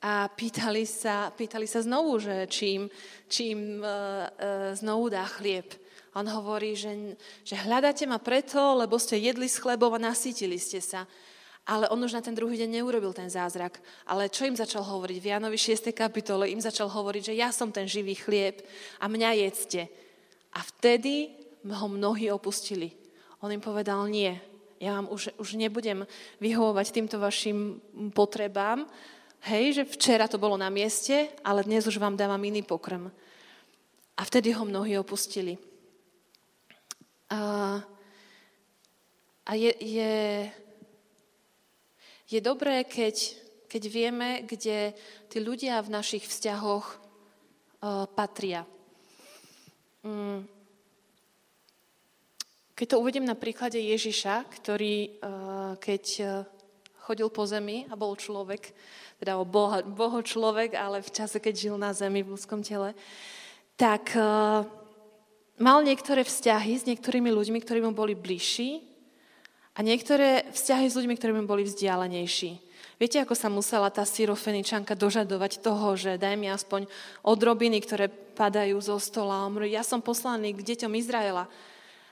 a 0.00 0.32
pýtali 0.32 0.88
sa, 0.88 1.28
pýtali 1.28 1.68
sa 1.68 1.84
znovu, 1.84 2.16
že 2.16 2.48
čím, 2.48 2.88
čím 3.28 3.84
uh, 3.84 3.84
uh, 3.84 4.72
znovu 4.72 5.12
dá 5.12 5.28
chlieb. 5.28 5.68
On 6.16 6.26
hovorí, 6.26 6.74
že, 6.74 7.14
že 7.44 7.54
hľadáte 7.54 8.08
ma 8.08 8.18
preto, 8.18 8.58
lebo 8.80 8.98
ste 8.98 9.20
jedli 9.20 9.46
s 9.46 9.60
chlebom 9.60 9.92
a 9.94 10.00
nasítili 10.10 10.56
ste 10.58 10.80
sa. 10.80 11.04
Ale 11.68 11.86
on 11.92 12.00
už 12.02 12.16
na 12.16 12.24
ten 12.24 12.34
druhý 12.34 12.58
deň 12.58 12.80
neurobil 12.80 13.12
ten 13.12 13.30
zázrak. 13.30 13.78
Ale 14.08 14.32
čo 14.32 14.48
im 14.48 14.56
začal 14.56 14.82
hovoriť? 14.82 15.18
V 15.20 15.30
Jánovi 15.30 15.54
6. 15.60 15.92
kapitole 15.92 16.50
im 16.50 16.58
začal 16.58 16.90
hovoriť, 16.90 17.30
že 17.30 17.38
ja 17.38 17.52
som 17.54 17.70
ten 17.70 17.86
živý 17.86 18.16
chlieb 18.16 18.64
a 18.98 19.06
mňa 19.06 19.30
jedzte. 19.46 19.86
A 20.56 20.64
vtedy 20.64 21.30
ho 21.62 21.86
mnohí 21.86 22.32
opustili. 22.32 22.90
On 23.44 23.52
im 23.52 23.62
povedal, 23.62 24.02
nie, 24.08 24.34
ja 24.80 24.96
vám 24.96 25.12
už, 25.12 25.36
už 25.36 25.60
nebudem 25.60 26.08
vyhovovať 26.40 26.86
týmto 26.90 27.20
vašim 27.20 27.78
potrebám. 28.16 28.88
Hej, 29.40 29.80
že 29.80 29.88
včera 29.88 30.28
to 30.28 30.36
bolo 30.36 30.60
na 30.60 30.68
mieste, 30.68 31.32
ale 31.40 31.64
dnes 31.64 31.88
už 31.88 31.96
vám 31.96 32.12
dávam 32.12 32.44
iný 32.44 32.60
pokrm. 32.60 33.08
A 34.12 34.20
vtedy 34.20 34.52
ho 34.52 34.68
mnohí 34.68 35.00
opustili. 35.00 35.56
A, 37.32 37.80
a 39.48 39.52
je, 39.56 39.72
je, 39.80 40.12
je 42.28 42.40
dobré, 42.44 42.84
keď, 42.84 43.16
keď 43.64 43.82
vieme, 43.88 44.44
kde 44.44 44.92
tí 45.32 45.38
ľudia 45.40 45.80
v 45.80 45.88
našich 45.88 46.28
vzťahoch 46.28 47.00
uh, 47.00 48.04
patria. 48.12 48.68
Mm. 50.04 50.44
Keď 52.76 52.86
to 52.92 53.00
uvedem 53.00 53.24
na 53.24 53.40
príklade 53.40 53.80
Ježiša, 53.80 54.52
ktorý, 54.52 55.16
uh, 55.24 55.80
keď 55.80 56.04
uh, 56.20 56.28
chodil 57.08 57.32
po 57.32 57.48
zemi 57.48 57.88
a 57.88 57.96
bol 57.96 58.12
človek, 58.20 58.76
teda 59.20 59.36
o 59.36 59.44
boha, 59.44 59.84
boho 59.84 60.24
človek, 60.24 60.72
ale 60.72 61.04
v 61.04 61.12
čase, 61.12 61.36
keď 61.36 61.54
žil 61.54 61.76
na 61.76 61.92
zemi 61.92 62.24
v 62.24 62.32
ľudskom 62.32 62.64
tele, 62.64 62.96
tak 63.76 64.16
uh, 64.16 64.64
mal 65.60 65.84
niektoré 65.84 66.24
vzťahy 66.24 66.72
s 66.80 66.88
niektorými 66.88 67.28
ľuďmi, 67.28 67.60
ktorí 67.60 67.84
mu 67.84 67.92
boli 67.92 68.16
bližší 68.16 68.80
a 69.76 69.84
niektoré 69.84 70.48
vzťahy 70.56 70.88
s 70.88 70.96
ľuďmi, 70.96 71.14
ktorí 71.20 71.36
mi 71.36 71.44
boli 71.44 71.68
vzdialenejší. 71.68 72.72
Viete, 73.00 73.16
ako 73.20 73.32
sa 73.32 73.48
musela 73.48 73.88
tá 73.88 74.04
syrofeničanka 74.04 74.92
dožadovať 74.92 75.64
toho, 75.64 75.96
že 75.96 76.20
daj 76.20 76.36
mi 76.36 76.52
aspoň 76.52 76.84
odrobiny, 77.24 77.80
ktoré 77.80 78.12
padajú 78.12 78.76
zo 78.80 79.00
stola. 79.00 79.48
Ja 79.64 79.80
som 79.80 80.04
poslaný 80.04 80.52
k 80.52 80.64
deťom 80.64 80.92
Izraela. 81.00 81.48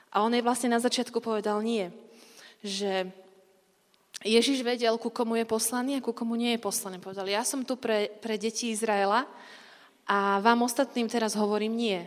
A 0.09 0.25
on 0.25 0.33
jej 0.33 0.41
vlastne 0.41 0.73
na 0.73 0.81
začiatku 0.81 1.21
povedal 1.21 1.61
nie. 1.61 1.93
Že 2.65 3.13
Ježiš 4.19 4.67
vedel, 4.67 4.99
ku 4.99 5.07
komu 5.07 5.39
je 5.39 5.47
poslaný 5.47 5.99
a 5.99 6.03
ku 6.03 6.11
komu 6.11 6.35
nie 6.35 6.55
je 6.55 6.59
poslaný. 6.59 6.99
Povedal, 6.99 7.31
ja 7.31 7.47
som 7.47 7.63
tu 7.63 7.79
pre, 7.79 8.11
pre 8.19 8.35
deti 8.35 8.67
Izraela 8.67 9.23
a 10.03 10.43
vám 10.43 10.67
ostatným 10.67 11.07
teraz 11.07 11.39
hovorím 11.39 11.79
nie. 11.79 11.99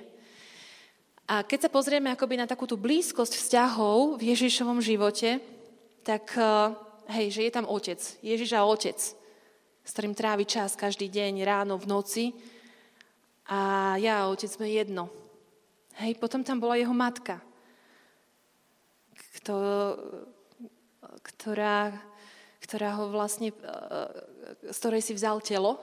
A 1.25 1.41
keď 1.41 1.69
sa 1.69 1.71
pozrieme 1.73 2.13
akoby 2.13 2.37
na 2.37 2.45
takú 2.45 2.69
tú 2.69 2.77
blízkosť 2.77 3.41
vzťahov 3.41 4.21
v 4.21 4.37
Ježišovom 4.37 4.85
živote, 4.85 5.41
tak 6.05 6.37
eh, 6.37 6.77
hej, 7.17 7.33
že 7.33 7.41
je 7.49 7.53
tam 7.55 7.65
otec, 7.65 8.01
Ježiš 8.21 8.51
a 8.53 8.69
otec, 8.69 8.99
s 9.81 9.91
ktorým 9.97 10.13
trávi 10.13 10.45
čas 10.45 10.77
každý 10.77 11.09
deň, 11.09 11.41
ráno, 11.49 11.81
v 11.81 11.89
noci. 11.89 12.25
A 13.49 13.97
ja 13.97 14.21
a 14.21 14.29
otec 14.29 14.53
sme 14.53 14.69
jedno. 14.69 15.09
Hej, 15.97 16.21
potom 16.21 16.45
tam 16.45 16.61
bola 16.61 16.77
jeho 16.77 16.93
matka, 16.93 17.41
kto, 19.41 19.55
ktorá, 21.23 21.95
ktorá 22.63 22.99
ho 22.99 23.11
vlastne, 23.11 23.51
eh, 23.51 24.71
z 24.71 24.77
ktorej 24.77 25.03
si 25.03 25.13
vzal 25.15 25.39
telo 25.43 25.79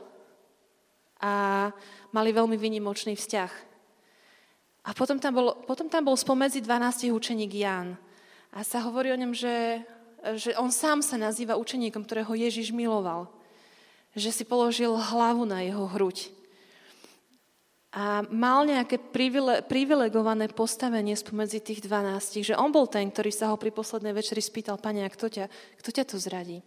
a 1.19 1.67
mali 2.15 2.31
veľmi 2.31 2.55
vynimočný 2.55 3.15
vzťah. 3.15 3.51
A 4.87 4.95
potom 4.95 5.19
tam 5.19 5.35
bol, 5.35 5.47
potom 5.67 5.91
tam 5.91 6.07
bol 6.07 6.15
spomedzi 6.15 6.63
12 6.63 7.11
učeník 7.11 7.51
Ján. 7.51 7.99
A 8.55 8.63
sa 8.63 8.81
hovorí 8.81 9.11
o 9.11 9.19
ňom, 9.19 9.35
že, 9.35 9.83
že 10.39 10.55
on 10.55 10.71
sám 10.71 11.03
sa 11.03 11.19
nazýva 11.19 11.59
učeníkom, 11.59 12.07
ktorého 12.07 12.31
Ježiš 12.33 12.71
miloval. 12.71 13.29
Že 14.15 14.31
si 14.33 14.43
položil 14.47 14.89
hlavu 14.89 15.45
na 15.45 15.61
jeho 15.61 15.85
hruď. 15.85 16.31
A 17.89 18.21
mal 18.29 18.69
nejaké 18.69 19.01
privile, 19.01 19.65
privilegované 19.65 20.45
postavenie 20.53 21.17
spomedzi 21.17 21.57
tých 21.57 21.81
12, 21.81 22.53
že 22.53 22.53
on 22.53 22.69
bol 22.69 22.85
ten, 22.85 23.09
ktorý 23.09 23.33
sa 23.33 23.49
ho 23.49 23.57
pri 23.57 23.73
poslednej 23.73 24.13
večeri 24.13 24.45
spýtal, 24.45 24.77
pane, 24.77 25.01
kto 25.09 25.25
ťa, 25.25 25.45
kto 25.81 25.89
ťa 25.89 26.03
tu 26.05 26.21
zradí? 26.21 26.61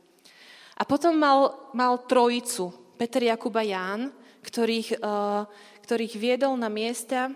A 0.75 0.83
potom 0.83 1.15
mal, 1.15 1.71
mal 1.79 2.03
trojicu, 2.11 2.75
Peter, 2.99 3.23
Jakuba, 3.23 3.63
Ján, 3.63 4.11
ktorých, 4.43 4.99
uh, 4.99 5.47
ktorých 5.87 6.19
viedol 6.19 6.59
na 6.59 6.67
miesta, 6.67 7.31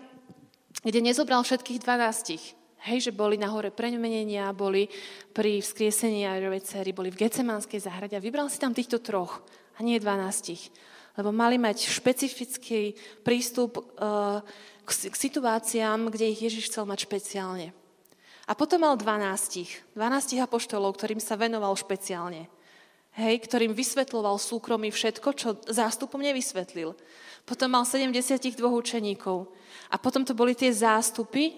kde 0.83 0.99
nezobral 0.99 1.47
všetkých 1.47 1.79
dvanástich. 1.87 2.43
Hej, 2.83 3.09
že 3.09 3.15
boli 3.15 3.39
na 3.39 3.47
hore 3.49 3.71
premenenia, 3.71 4.51
boli 4.51 4.91
pri 5.31 5.63
vzkriesení 5.63 6.27
Jairovej 6.27 6.61
cery, 6.67 6.91
boli 6.91 7.09
v 7.09 7.23
Gecemánskej 7.23 7.83
záhrade 7.83 8.19
a 8.19 8.23
vybral 8.23 8.51
si 8.51 8.59
tam 8.59 8.75
týchto 8.75 8.99
troch 8.99 9.41
a 9.75 9.83
nie 9.83 9.97
dvanástich. 9.97 10.69
Lebo 11.17 11.33
mali 11.33 11.57
mať 11.57 11.89
špecifický 11.89 12.93
prístup 13.25 13.81
uh, 13.81 14.39
k, 14.85 15.13
situáciám, 15.17 16.13
kde 16.13 16.29
ich 16.31 16.45
Ježiš 16.45 16.69
chcel 16.69 16.85
mať 16.85 17.09
špeciálne. 17.09 17.73
A 18.47 18.55
potom 18.55 18.85
mal 18.85 18.95
dvanástich, 18.95 19.83
dvanástich 19.91 20.39
apoštolov, 20.39 20.95
ktorým 20.95 21.19
sa 21.19 21.35
venoval 21.35 21.75
špeciálne. 21.75 22.47
Hej, 23.17 23.49
ktorým 23.49 23.73
vysvetloval 23.73 24.37
súkromí 24.37 24.93
všetko, 24.93 25.29
čo 25.33 25.57
zástupom 25.65 26.21
nevysvetlil. 26.21 26.93
Potom 27.49 27.73
mal 27.73 27.81
72 27.81 28.53
učeníkov, 28.61 29.49
a 29.91 29.95
potom 29.95 30.23
to 30.27 30.35
boli 30.35 30.51
tie 30.51 30.71
zástupy, 30.71 31.55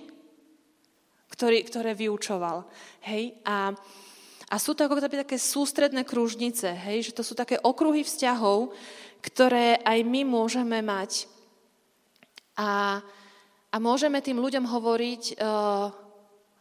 ktorý, 1.34 1.66
ktoré 1.66 1.92
vyučoval. 1.98 2.66
Hej? 3.06 3.38
A, 3.46 3.74
a 4.50 4.56
sú 4.62 4.74
to 4.78 4.86
ako 4.86 5.02
také 5.02 5.38
sústredné 5.38 6.06
kružnice, 6.06 6.70
hej? 6.74 7.10
že 7.10 7.16
to 7.16 7.26
sú 7.26 7.34
také 7.34 7.58
okruhy 7.62 8.06
vzťahov, 8.06 8.74
ktoré 9.20 9.80
aj 9.84 10.00
my 10.08 10.22
môžeme 10.24 10.80
mať. 10.80 11.28
A, 12.60 13.00
a 13.72 13.76
môžeme 13.80 14.20
tým 14.20 14.40
ľuďom 14.40 14.68
hovoriť 14.68 15.24
uh, 15.40 15.92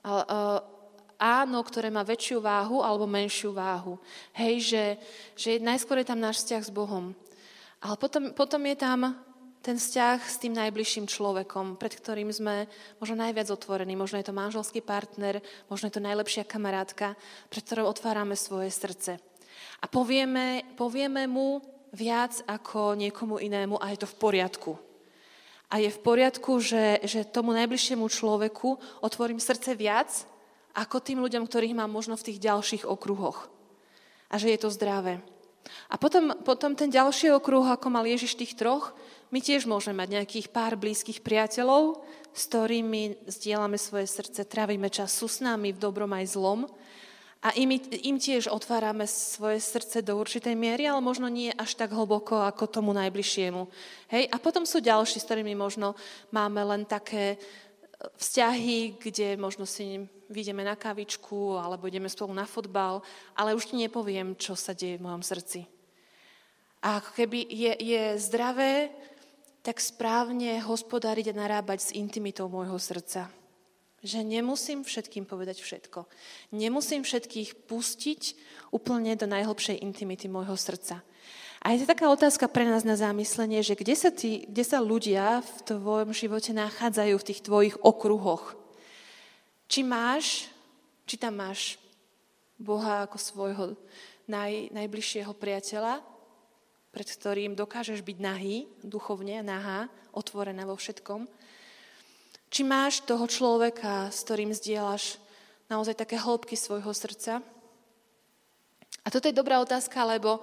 uh, 0.07 0.59
áno, 1.19 1.59
ktoré 1.67 1.91
má 1.91 2.07
väčšiu 2.07 2.39
váhu 2.39 2.81
alebo 2.81 3.11
menšiu 3.11 3.51
váhu. 3.51 3.99
Hej, 4.35 4.55
že, 4.71 4.85
že 5.35 5.51
najskôr 5.59 6.01
je 6.01 6.11
tam 6.15 6.23
náš 6.23 6.47
vzťah 6.47 6.63
s 6.63 6.71
Bohom. 6.71 7.13
Ale 7.83 7.95
potom, 7.99 8.31
potom 8.35 8.63
je 8.67 8.77
tam 8.79 9.01
ten 9.59 9.75
vzťah 9.75 10.19
s 10.23 10.39
tým 10.39 10.55
najbližším 10.55 11.11
človekom, 11.11 11.77
pred 11.77 11.91
ktorým 11.91 12.31
sme 12.31 12.71
možno 13.03 13.19
najviac 13.19 13.51
otvorení. 13.51 13.99
Možno 13.99 14.23
je 14.23 14.27
to 14.31 14.35
manželský 14.35 14.81
partner, 14.81 15.43
možno 15.67 15.91
je 15.91 15.99
to 15.99 16.03
najlepšia 16.03 16.47
kamarátka, 16.47 17.19
pred 17.51 17.63
ktorou 17.67 17.91
otvárame 17.91 18.39
svoje 18.39 18.71
srdce. 18.71 19.19
A 19.83 19.87
povieme, 19.91 20.63
povieme 20.79 21.27
mu 21.27 21.59
viac 21.93 22.43
ako 22.45 22.95
niekomu 22.95 23.41
inému 23.41 23.81
a 23.81 23.93
je 23.93 23.99
to 24.05 24.09
v 24.09 24.19
poriadku. 24.19 24.73
A 25.69 25.85
je 25.85 25.93
v 25.93 26.01
poriadku, 26.01 26.61
že, 26.65 27.05
že 27.05 27.29
tomu 27.29 27.53
najbližšiemu 27.53 28.09
človeku 28.09 28.81
otvorím 29.05 29.37
srdce 29.37 29.77
viac 29.77 30.09
ako 30.73 30.97
tým 31.03 31.21
ľuďom, 31.21 31.45
ktorých 31.45 31.77
mám 31.77 31.93
možno 31.93 32.17
v 32.17 32.33
tých 32.33 32.39
ďalších 32.41 32.85
okruhoch. 32.89 33.53
A 34.33 34.41
že 34.41 34.53
je 34.53 34.59
to 34.61 34.73
zdravé. 34.73 35.21
A 35.93 36.01
potom, 36.01 36.33
potom 36.45 36.73
ten 36.73 36.89
ďalší 36.89 37.29
okruh, 37.37 37.65
ako 37.69 37.93
mal 37.93 38.09
Ježiš 38.09 38.41
tých 38.41 38.57
troch, 38.57 38.97
my 39.29 39.45
tiež 39.45 39.69
môžeme 39.69 40.01
mať 40.01 40.09
nejakých 40.17 40.49
pár 40.49 40.81
blízkych 40.81 41.21
priateľov, 41.21 42.01
s 42.33 42.43
ktorými 42.49 43.29
zdieľame 43.29 43.77
svoje 43.77 44.09
srdce, 44.09 44.49
trávime 44.49 44.89
čas, 44.89 45.13
sú 45.13 45.29
s 45.29 45.45
nami 45.45 45.77
v 45.77 45.83
dobrom 45.83 46.09
aj 46.17 46.33
zlom. 46.33 46.65
A 47.39 47.55
im, 47.55 47.71
im 48.03 48.19
tiež 48.19 48.51
otvárame 48.51 49.07
svoje 49.07 49.63
srdce 49.63 50.03
do 50.03 50.19
určitej 50.19 50.59
miery, 50.59 50.91
ale 50.91 50.99
možno 50.99 51.31
nie 51.31 51.55
až 51.55 51.79
tak 51.79 51.95
hlboko 51.95 52.43
ako 52.43 52.67
tomu 52.67 52.91
najbližšiemu. 52.99 53.63
Hej? 54.11 54.27
A 54.35 54.37
potom 54.43 54.67
sú 54.67 54.83
ďalší, 54.83 55.23
s 55.23 55.27
ktorými 55.31 55.55
možno 55.55 55.95
máme 56.35 56.59
len 56.67 56.83
také 56.83 57.35
e, 57.35 57.39
vzťahy, 58.19 58.99
kde 58.99 59.39
možno 59.39 59.71
si 59.71 60.03
vyjdeme 60.27 60.67
na 60.67 60.75
kavičku 60.75 61.55
alebo 61.63 61.87
ideme 61.87 62.11
spolu 62.11 62.35
na 62.35 62.43
fotbal, 62.43 63.07
ale 63.39 63.55
už 63.55 63.71
ti 63.71 63.79
nepoviem, 63.79 64.35
čo 64.35 64.59
sa 64.59 64.75
deje 64.75 64.99
v 64.99 65.07
mojom 65.07 65.23
srdci. 65.23 65.63
A 66.83 66.99
ako 66.99 67.23
keby 67.23 67.39
je, 67.47 67.73
je 67.79 68.03
zdravé 68.19 68.91
tak 69.63 69.79
správne 69.79 70.59
hospodáriť 70.59 71.31
a 71.31 71.39
narábať 71.39 71.79
s 71.91 71.95
intimitou 71.95 72.51
môjho 72.51 72.79
srdca. 72.83 73.31
Že 73.99 74.23
nemusím 74.23 74.87
všetkým 74.87 75.27
povedať 75.27 75.59
všetko. 75.59 76.07
Nemusím 76.55 77.03
všetkých 77.03 77.67
pustiť 77.67 78.23
úplne 78.71 79.19
do 79.19 79.27
najhlbšej 79.27 79.83
intimity 79.83 80.31
môjho 80.31 80.55
srdca. 80.55 81.03
A 81.59 81.75
je 81.75 81.83
to 81.83 81.91
taká 81.91 82.07
otázka 82.07 82.47
pre 82.47 82.63
nás 82.63 82.87
na 82.87 82.95
zamyslenie, 82.95 83.67
že 83.67 83.75
kde 83.75 83.95
sa, 83.99 84.15
tí, 84.15 84.47
kde 84.47 84.63
sa 84.63 84.79
ľudia 84.79 85.43
v 85.43 85.57
tvojom 85.67 86.15
živote 86.15 86.55
nachádzajú 86.55 87.15
v 87.19 87.27
tých 87.27 87.41
tvojich 87.43 87.77
okruhoch. 87.83 88.55
Či 89.67 89.83
máš, 89.83 90.47
či 91.03 91.19
tam 91.19 91.43
máš 91.43 91.75
Boha 92.55 93.11
ako 93.11 93.19
svojho 93.19 93.65
naj, 94.31 94.71
najbližšieho 94.71 95.35
priateľa, 95.35 95.99
pred 96.95 97.09
ktorým 97.11 97.59
dokážeš 97.59 98.07
byť 98.07 98.19
nahý, 98.23 98.71
duchovne 98.87 99.43
nahá, 99.43 99.91
otvorená 100.15 100.63
vo 100.63 100.79
všetkom. 100.79 101.27
Či 102.49 102.65
máš 102.65 103.05
toho 103.05 103.29
človeka, 103.29 104.09
s 104.09 104.25
ktorým 104.25 104.57
zdieľaš 104.57 105.21
naozaj 105.69 106.01
také 106.01 106.17
hĺbky 106.17 106.57
svojho 106.57 106.93
srdca? 106.97 107.45
A 109.05 109.09
toto 109.13 109.29
je 109.29 109.37
dobrá 109.37 109.61
otázka, 109.61 110.05
lebo 110.09 110.41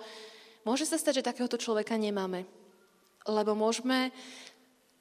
môže 0.66 0.86
sa 0.86 1.02
stať, 1.02 1.22
že 1.22 1.28
takéhoto 1.30 1.58
človeka 1.58 1.98
nemáme. 1.98 2.46
Lebo 3.26 3.58
môžeme, 3.58 4.14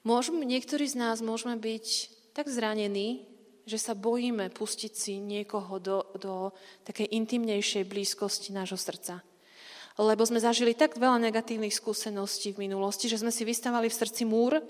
môžeme, 0.00 0.48
niektorí 0.48 0.88
z 0.88 0.96
nás 0.96 1.20
môžeme 1.20 1.60
byť 1.60 1.86
tak 2.32 2.48
zranení, 2.48 3.28
že 3.64 3.80
sa 3.80 3.96
bojíme 3.96 4.52
pustiť 4.52 4.92
si 4.92 5.16
niekoho 5.20 5.80
do, 5.80 6.04
do 6.16 6.52
takej 6.84 7.08
intimnejšej 7.08 7.84
blízkosti 7.88 8.52
nášho 8.52 8.76
srdca. 8.76 9.24
Lebo 9.96 10.24
sme 10.26 10.42
zažili 10.42 10.76
tak 10.76 10.96
veľa 11.00 11.20
negatívnych 11.20 11.72
skúseností 11.72 12.52
v 12.52 12.68
minulosti, 12.68 13.08
že 13.08 13.20
sme 13.20 13.32
si 13.32 13.46
vystavali 13.46 13.88
v 13.88 13.98
srdci 14.02 14.26
múr, 14.26 14.60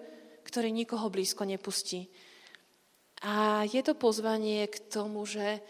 ktorý 0.45 0.71
nikoho 0.71 1.09
blízko 1.09 1.49
nepustí. 1.49 2.13
A 3.25 3.65
je 3.65 3.81
to 3.81 3.97
pozvanie 3.97 4.69
k 4.69 4.77
tomu, 4.93 5.25
že, 5.25 5.65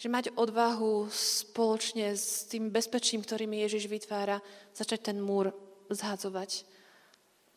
že 0.00 0.08
mať 0.08 0.32
odvahu 0.32 1.12
spoločne 1.12 2.16
s 2.16 2.48
tým 2.48 2.72
bezpečím, 2.72 3.20
ktorým 3.20 3.52
Ježiš 3.52 3.86
vytvára, 3.86 4.40
začať 4.72 5.12
ten 5.12 5.20
múr 5.20 5.52
zhadzovať. 5.92 6.64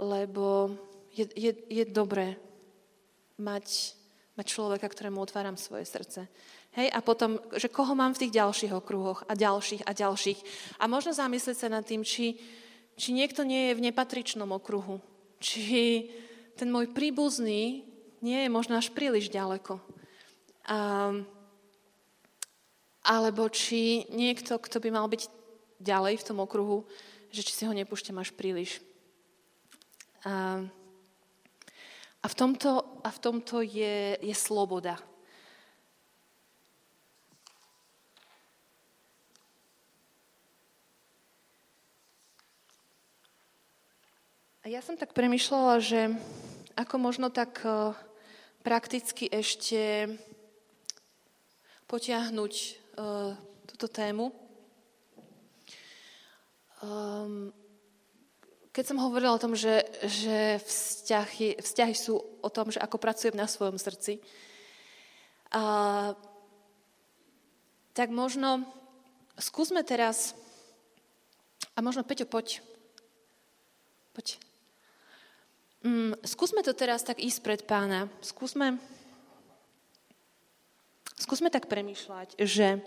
Lebo 0.04 0.76
je, 1.16 1.26
je, 1.34 1.52
je 1.72 1.84
dobré 1.88 2.36
mať 3.40 3.98
mať 4.38 4.46
človeka, 4.54 4.86
ktorému 4.86 5.18
otváram 5.18 5.58
svoje 5.58 5.90
srdce. 5.90 6.30
Hej, 6.78 6.94
a 6.94 7.02
potom, 7.02 7.42
že 7.58 7.74
koho 7.74 7.98
mám 7.98 8.14
v 8.14 8.22
tých 8.26 8.38
ďalších 8.38 8.70
okruhoch 8.70 9.26
a 9.26 9.34
ďalších 9.34 9.82
a 9.82 9.92
ďalších. 9.98 10.40
A 10.78 10.86
možno 10.86 11.10
zamyslieť 11.10 11.58
sa 11.58 11.74
nad 11.74 11.82
tým, 11.82 12.06
či, 12.06 12.38
či 12.94 13.18
niekto 13.18 13.42
nie 13.42 13.74
je 13.74 13.78
v 13.82 13.84
nepatričnom 13.90 14.46
okruhu. 14.54 15.02
Či 15.42 16.06
ten 16.58 16.74
môj 16.74 16.90
príbuzný 16.90 17.86
nie 18.26 18.40
je 18.42 18.50
možno 18.50 18.82
až 18.82 18.90
príliš 18.90 19.30
ďaleko. 19.30 19.78
A, 20.66 21.14
alebo 23.06 23.46
či 23.54 24.10
niekto, 24.10 24.58
kto 24.58 24.82
by 24.82 24.90
mal 24.90 25.06
byť 25.06 25.30
ďalej 25.78 26.18
v 26.18 26.26
tom 26.26 26.42
okruhu, 26.42 26.90
že 27.30 27.46
či 27.46 27.54
si 27.54 27.64
ho 27.70 27.74
nepúšťam 27.78 28.18
až 28.18 28.34
príliš. 28.34 28.82
A, 30.26 30.66
a 32.20 32.26
v 32.26 32.36
tomto, 32.36 32.82
a 33.06 33.10
v 33.14 33.20
tomto 33.22 33.62
je, 33.62 34.18
je 34.18 34.36
sloboda. 34.36 34.98
A 44.68 44.68
ja 44.68 44.84
som 44.84 45.00
tak 45.00 45.16
premyšľala, 45.16 45.80
že 45.80 46.12
ako 46.78 46.96
možno 47.02 47.34
tak 47.34 47.66
e, 47.66 47.98
prakticky 48.62 49.26
ešte 49.26 50.14
potiahnuť 51.88 52.54
uh, 53.00 53.32
túto 53.64 53.88
tému. 53.88 54.28
Um, 56.84 57.56
keď 58.76 58.84
som 58.92 59.00
hovorila 59.00 59.32
o 59.32 59.40
tom, 59.40 59.56
že, 59.56 59.88
že 60.04 60.60
vzťahy, 60.68 61.64
vzťahy 61.64 61.96
sú 61.96 62.20
o 62.20 62.50
tom, 62.52 62.70
že 62.70 62.84
ako 62.84 63.00
pracujem 63.00 63.40
na 63.40 63.48
svojom 63.48 63.80
srdci, 63.80 64.20
a, 65.56 66.12
tak 67.96 68.12
možno 68.12 68.68
skúsme 69.40 69.82
teraz, 69.88 70.36
a 71.74 71.82
možno 71.82 72.04
Peťo, 72.04 72.28
poď. 72.28 72.60
Poď. 74.12 74.47
Mm, 75.88 76.20
skúsme 76.20 76.68
to 76.68 76.76
teraz 76.76 77.08
tak 77.08 77.24
ísť 77.24 77.40
pred 77.40 77.62
pána. 77.64 78.12
Skúsme, 78.20 78.76
skúsme 81.16 81.48
tak 81.48 81.72
premýšľať, 81.72 82.36
že 82.44 82.84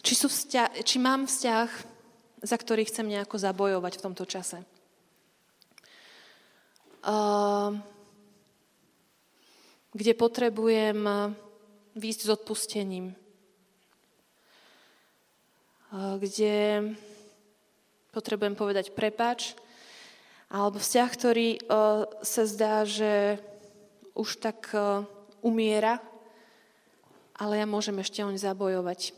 či, 0.00 0.14
sú 0.16 0.32
vzťa- 0.32 0.80
či 0.80 0.96
mám 0.96 1.28
vzťah 1.28 1.96
za 2.42 2.56
ktorý 2.56 2.84
chcem 2.84 3.08
nejako 3.08 3.36
zabojovať 3.40 3.92
v 3.98 4.04
tomto 4.04 4.24
čase. 4.28 4.62
kde 9.96 10.12
potrebujem 10.18 10.98
výjsť 11.94 12.20
s 12.26 12.32
odpustením. 12.34 13.14
kde 16.18 16.54
potrebujem 18.16 18.56
povedať 18.56 18.96
prepač, 18.96 19.52
alebo 20.48 20.80
vzťah, 20.80 21.10
ktorý 21.12 21.48
sa 22.24 22.42
zdá, 22.48 22.88
že 22.88 23.36
už 24.16 24.40
tak 24.40 24.72
umiera, 25.44 26.00
ale 27.36 27.60
ja 27.60 27.66
môžem 27.68 28.00
ešte 28.00 28.24
oň 28.24 28.40
zabojovať. 28.40 29.12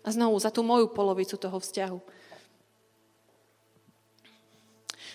A 0.00 0.08
znovu 0.16 0.40
za 0.40 0.48
tú 0.48 0.64
moju 0.64 0.88
polovicu 0.88 1.36
toho 1.36 1.60
vzťahu. 1.60 2.00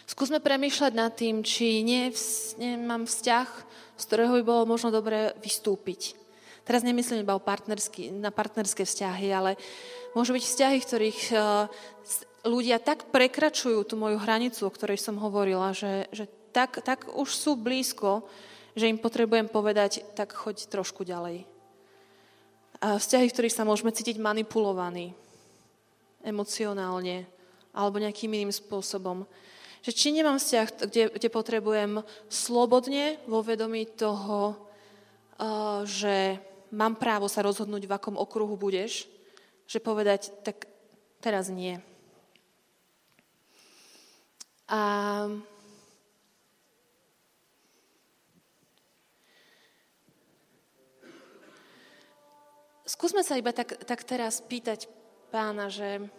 Skúsme 0.06 0.38
premýšľať 0.38 0.94
nad 0.94 1.10
tým, 1.18 1.42
či 1.42 1.82
nie, 1.82 2.14
nemám 2.62 3.10
vzťah, 3.10 3.50
z 3.98 4.04
ktorého 4.06 4.38
by 4.38 4.44
bolo 4.46 4.70
možno 4.70 4.94
dobre 4.94 5.34
vystúpiť. 5.42 6.14
Teraz 6.62 6.86
nemyslím 6.86 7.26
iba 7.26 7.34
o 7.34 7.42
partnersky, 7.42 8.14
na 8.14 8.30
partnerské 8.30 8.86
vzťahy, 8.86 9.34
ale 9.34 9.58
môžu 10.14 10.38
byť 10.38 10.44
vzťahy, 10.46 10.78
ktorých 10.78 11.22
uh, 11.34 11.66
ľudia 12.46 12.78
tak 12.78 13.10
prekračujú 13.10 13.84
tú 13.84 13.98
moju 13.98 14.22
hranicu, 14.22 14.70
o 14.70 14.72
ktorej 14.72 15.02
som 15.02 15.18
hovorila, 15.18 15.74
že, 15.74 16.06
že 16.14 16.30
tak, 16.54 16.80
tak 16.86 17.12
už 17.12 17.28
sú 17.28 17.58
blízko, 17.58 18.24
že 18.78 18.88
im 18.88 19.02
potrebujem 19.02 19.50
povedať, 19.50 20.06
tak 20.14 20.32
choď 20.32 20.70
trošku 20.70 21.04
ďalej. 21.04 21.44
A 22.80 23.02
vzťahy, 23.02 23.28
v 23.28 23.36
ktorých 23.36 23.56
sa 23.56 23.68
môžeme 23.68 23.92
cítiť 23.92 24.22
manipulovaní 24.22 25.16
emocionálne 26.26 27.26
alebo 27.76 28.02
nejakým 28.02 28.32
iným 28.34 28.54
spôsobom. 28.54 29.28
Že 29.86 29.92
či 29.94 30.08
nemám 30.10 30.42
vzťah, 30.42 30.68
kde, 30.90 31.04
kde 31.14 31.30
potrebujem 31.30 32.02
slobodne 32.26 33.22
vo 33.30 33.46
vedomí 33.46 33.86
toho, 33.86 34.58
uh, 35.38 35.86
že 35.86 36.42
mám 36.74 36.98
právo 36.98 37.30
sa 37.30 37.46
rozhodnúť, 37.46 37.86
v 37.86 37.96
akom 37.96 38.18
okruhu 38.18 38.58
budeš, 38.58 39.06
že 39.70 39.78
povedať, 39.78 40.34
tak 40.42 40.66
teraz 41.22 41.54
nie. 41.54 41.78
A 44.66 44.82
skúsme 52.90 53.22
sa 53.22 53.38
iba 53.38 53.54
tak, 53.54 53.78
tak 53.86 54.02
teraz 54.02 54.42
pýtať 54.42 54.90
pána, 55.30 55.70
že 55.70 56.10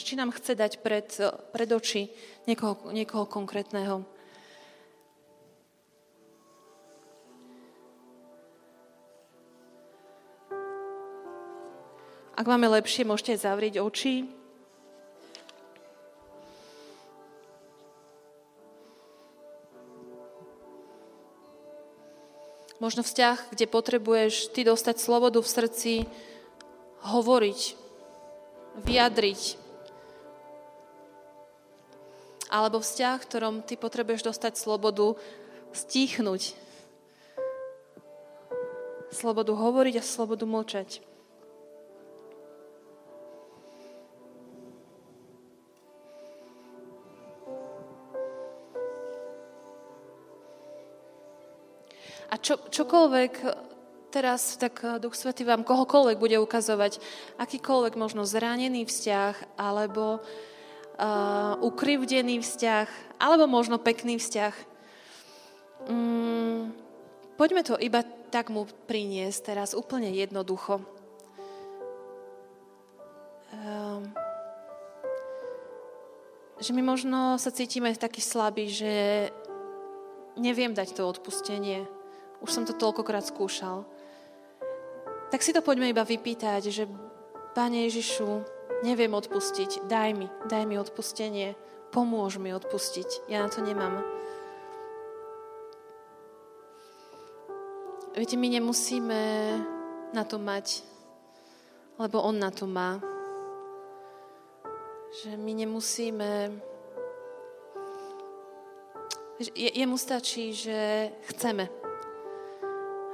či 0.00 0.16
nám 0.16 0.32
chce 0.32 0.56
dať 0.56 0.72
pred, 0.80 1.06
pred 1.52 1.70
oči 1.70 2.08
niekoho, 2.48 2.88
niekoho 2.90 3.28
konkrétneho. 3.28 4.02
Ak 12.34 12.50
máme 12.50 12.66
lepšie, 12.66 13.06
môžete 13.06 13.38
zavrieť 13.38 13.78
oči. 13.78 14.43
Možno 22.84 23.00
vzťah, 23.00 23.56
kde 23.56 23.64
potrebuješ 23.64 24.52
ty 24.52 24.60
dostať 24.60 25.00
slobodu 25.00 25.40
v 25.40 25.48
srdci, 25.48 25.92
hovoriť, 27.00 27.60
vyjadriť, 28.84 29.40
alebo 32.52 32.84
vzťah, 32.84 33.16
v 33.24 33.28
ktorom 33.32 33.54
ty 33.64 33.80
potrebuješ 33.80 34.28
dostať 34.28 34.60
slobodu 34.60 35.16
stíchnuť. 35.72 36.52
Slobodu 39.16 39.56
hovoriť 39.56 39.94
a 39.96 40.04
slobodu 40.04 40.44
mlčať. 40.44 41.13
Čo, 52.44 52.60
čokoľvek 52.60 53.32
teraz 54.12 54.60
tak 54.60 54.84
Duch 55.00 55.16
Svety 55.16 55.42
vám 55.42 55.64
kohokoľvek 55.64 56.20
bude 56.20 56.36
ukazovať, 56.38 57.00
akýkoľvek 57.40 57.96
možno 57.96 58.28
zranený 58.28 58.84
vzťah, 58.86 59.58
alebo 59.58 60.20
uh, 60.20 61.58
ukrivdený 61.58 62.44
vzťah, 62.44 63.18
alebo 63.18 63.48
možno 63.48 63.80
pekný 63.80 64.20
vzťah. 64.20 64.54
Um, 65.88 66.70
poďme 67.40 67.66
to 67.66 67.74
iba 67.80 68.04
tak 68.30 68.52
mu 68.52 68.68
priniesť 68.86 69.54
teraz 69.54 69.74
úplne 69.74 70.12
jednoducho. 70.14 70.78
Um, 73.50 74.10
že 76.62 76.70
my 76.70 76.82
možno 76.86 77.38
sa 77.38 77.50
cítime 77.50 77.90
taký 77.98 78.22
slabí, 78.22 78.70
že 78.70 79.26
neviem 80.38 80.74
dať 80.74 80.98
to 80.98 81.02
odpustenie. 81.06 81.86
Už 82.44 82.52
som 82.52 82.68
to 82.68 82.76
toľkokrát 82.76 83.24
skúšal. 83.24 83.88
Tak 85.32 85.40
si 85.40 85.56
to 85.56 85.64
poďme 85.64 85.88
iba 85.88 86.04
vypýtať, 86.04 86.68
že 86.68 86.84
Pane 87.56 87.88
Ježišu, 87.88 88.44
neviem 88.84 89.08
odpustiť, 89.16 89.88
daj 89.88 90.10
mi, 90.12 90.28
daj 90.44 90.68
mi 90.68 90.76
odpustenie, 90.76 91.56
pomôž 91.88 92.36
mi 92.36 92.52
odpustiť, 92.52 93.32
ja 93.32 93.40
na 93.40 93.48
to 93.48 93.64
nemám. 93.64 94.04
Viete, 98.12 98.36
my 98.36 98.46
nemusíme 98.46 99.20
na 100.12 100.22
to 100.22 100.36
mať, 100.36 100.84
lebo 101.96 102.22
On 102.22 102.36
na 102.36 102.52
to 102.52 102.68
má. 102.68 103.00
Že 105.24 105.38
my 105.40 105.52
nemusíme... 105.64 106.30
Je, 109.54 109.70
jemu 109.78 109.98
stačí, 109.98 110.54
že 110.54 111.10
chceme. 111.26 111.83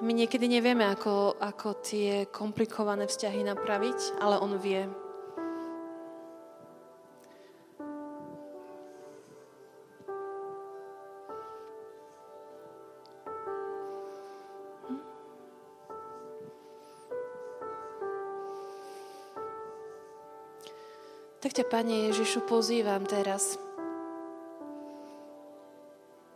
My 0.01 0.17
niekedy 0.17 0.49
nevieme, 0.49 0.89
ako, 0.89 1.37
ako 1.37 1.77
tie 1.85 2.25
komplikované 2.33 3.05
vzťahy 3.05 3.45
napraviť, 3.45 4.17
ale 4.17 4.41
on 4.41 4.57
vie. 4.57 4.89
Tak 21.45 21.53
ťa, 21.53 21.65
Pane 21.69 22.09
Ježišu, 22.09 22.49
pozývam 22.49 23.05
teraz. 23.05 23.61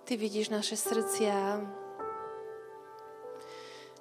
Ty 0.04 0.20
vidíš 0.20 0.52
naše 0.52 0.76
srdcia. 0.76 1.64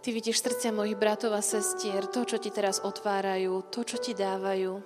Ty 0.04 0.12
vidíš 0.12 0.44
srdcia 0.44 0.76
mojich 0.76 1.00
bratov 1.00 1.32
a 1.32 1.40
sestier, 1.40 2.04
to, 2.12 2.28
čo 2.28 2.36
ti 2.36 2.52
teraz 2.52 2.84
otvárajú, 2.84 3.72
to, 3.72 3.88
čo 3.88 3.96
ti 3.96 4.12
dávajú. 4.12 4.84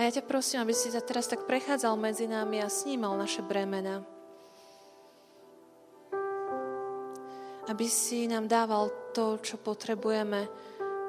A 0.00 0.08
ja 0.08 0.16
ťa 0.16 0.24
prosím, 0.24 0.64
aby 0.64 0.72
si 0.72 0.88
sa 0.88 1.04
teraz 1.04 1.28
tak 1.28 1.44
prechádzal 1.44 1.92
medzi 2.00 2.24
nami 2.24 2.64
a 2.64 2.72
snímal 2.72 3.20
naše 3.20 3.44
bremena. 3.44 4.00
Aby 7.68 7.84
si 7.84 8.24
nám 8.24 8.48
dával 8.48 8.88
to, 9.12 9.36
čo 9.44 9.60
potrebujeme, 9.60 10.48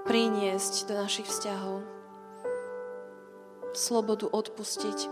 priniesť 0.03 0.91
do 0.91 0.99
našich 0.99 1.31
vzťahov. 1.31 1.87
Slobodu 3.71 4.27
odpustiť. 4.27 5.07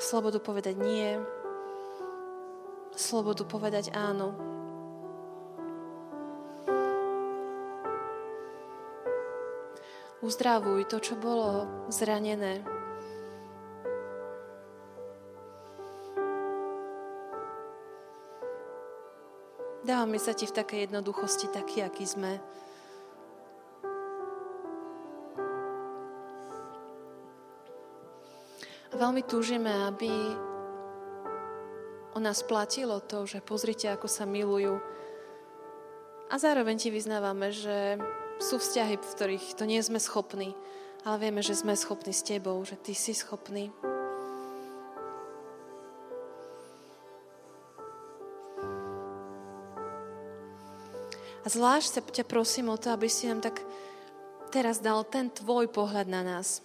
Slobodu 0.00 0.40
povedať 0.40 0.80
nie. 0.80 1.20
Slobodu 2.92 3.42
povedať 3.48 3.90
áno. 3.96 4.52
Uzdravuj 10.22 10.86
to, 10.86 11.02
čo 11.02 11.18
bolo 11.18 11.66
zranené. 11.90 12.62
Dávame 19.82 20.22
sa 20.22 20.30
ti 20.30 20.46
v 20.46 20.54
takej 20.54 20.86
jednoduchosti, 20.86 21.50
taký, 21.50 21.82
aký 21.82 22.06
sme. 22.06 22.38
A 28.88 28.94
veľmi 28.94 29.26
túžime, 29.26 29.74
aby 29.90 30.06
o 32.12 32.18
nás 32.20 32.44
platilo 32.44 33.00
to, 33.00 33.24
že 33.24 33.40
pozrite, 33.40 33.88
ako 33.88 34.08
sa 34.08 34.28
milujú. 34.28 34.80
A 36.28 36.34
zároveň 36.36 36.80
ti 36.80 36.88
vyznávame, 36.88 37.52
že 37.52 38.00
sú 38.40 38.56
vzťahy, 38.60 38.96
v 38.96 39.10
ktorých 39.16 39.46
to 39.56 39.64
nie 39.68 39.80
sme 39.84 40.00
schopní, 40.00 40.56
ale 41.04 41.16
vieme, 41.28 41.40
že 41.44 41.56
sme 41.56 41.76
schopní 41.76 42.12
s 42.12 42.24
tebou, 42.24 42.60
že 42.64 42.76
ty 42.80 42.96
si 42.96 43.12
schopný. 43.12 43.68
A 51.42 51.46
zvlášť 51.50 51.88
sa 51.90 52.00
ťa 52.00 52.24
prosím 52.24 52.70
o 52.70 52.78
to, 52.78 52.94
aby 52.94 53.10
si 53.10 53.26
nám 53.26 53.42
tak 53.42 53.58
teraz 54.54 54.78
dal 54.78 55.02
ten 55.02 55.26
tvoj 55.26 55.66
pohľad 55.74 56.06
na 56.06 56.22
nás. 56.22 56.62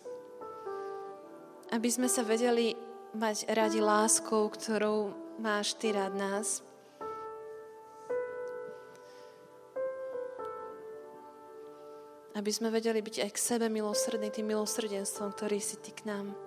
Aby 1.73 1.89
sme 1.89 2.05
sa 2.05 2.21
vedeli 2.21 2.77
mať 3.17 3.49
radi 3.49 3.81
láskou, 3.81 4.45
ktorou 4.53 5.26
máš 5.37 5.73
ty 5.77 5.93
rád 5.93 6.13
nás. 6.13 6.65
Aby 12.37 12.53
sme 12.53 12.69
vedeli 12.69 13.01
byť 13.01 13.25
aj 13.25 13.31
k 13.33 13.39
sebe 13.41 13.65
milosrdní 13.65 14.29
tým 14.29 14.53
milosrdenstvom, 14.53 15.33
ktorý 15.33 15.57
si 15.57 15.81
ty 15.81 15.89
k 15.89 16.05
nám. 16.05 16.37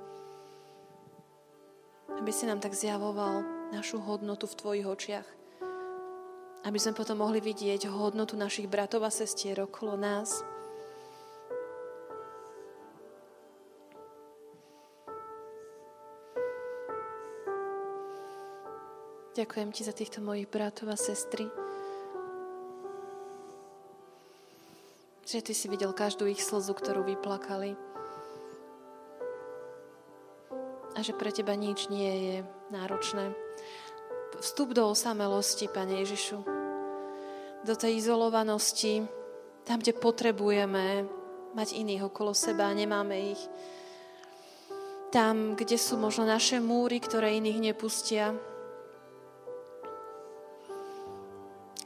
Aby 2.14 2.30
si 2.30 2.47
nám 2.47 2.62
tak 2.62 2.78
zjavoval 2.78 3.43
našu 3.74 3.99
hodnotu 3.99 4.47
v 4.47 4.59
tvojich 4.59 4.86
očiach 4.86 5.41
aby 6.64 6.76
sme 6.76 6.93
potom 6.93 7.24
mohli 7.24 7.41
vidieť 7.41 7.88
hodnotu 7.88 8.36
našich 8.36 8.68
bratov 8.68 9.09
a 9.09 9.11
sestier 9.12 9.57
okolo 9.64 9.97
nás. 9.97 10.45
Ďakujem 19.41 19.72
ti 19.72 19.88
za 19.88 19.97
týchto 19.97 20.20
mojich 20.20 20.53
bratov 20.53 20.93
a 20.93 21.01
sestry. 21.01 21.49
Že 25.24 25.41
ty 25.41 25.53
si 25.57 25.64
videl 25.64 25.97
každú 25.97 26.28
ich 26.28 26.45
slzu, 26.45 26.76
ktorú 26.76 27.09
vyplakali. 27.09 27.72
A 30.93 31.01
že 31.01 31.16
pre 31.16 31.32
teba 31.32 31.57
nič 31.57 31.88
nie 31.88 32.12
je 32.12 32.36
náročné 32.68 33.32
vstup 34.45 34.76
do 34.76 34.93
osamelosti, 34.93 35.72
Pane 35.72 36.05
Ježišu. 36.05 36.45
Do 37.64 37.74
tej 37.80 37.97
izolovanosti, 37.97 39.09
tam, 39.64 39.80
kde 39.80 39.97
potrebujeme 39.97 41.09
mať 41.57 41.80
iných 41.80 42.12
okolo 42.12 42.36
seba 42.36 42.68
a 42.68 42.76
nemáme 42.76 43.32
ich. 43.32 43.41
Tam, 45.09 45.57
kde 45.57 45.80
sú 45.80 45.97
možno 45.97 46.28
naše 46.28 46.61
múry, 46.61 47.01
ktoré 47.01 47.41
iných 47.41 47.72
nepustia. 47.72 48.36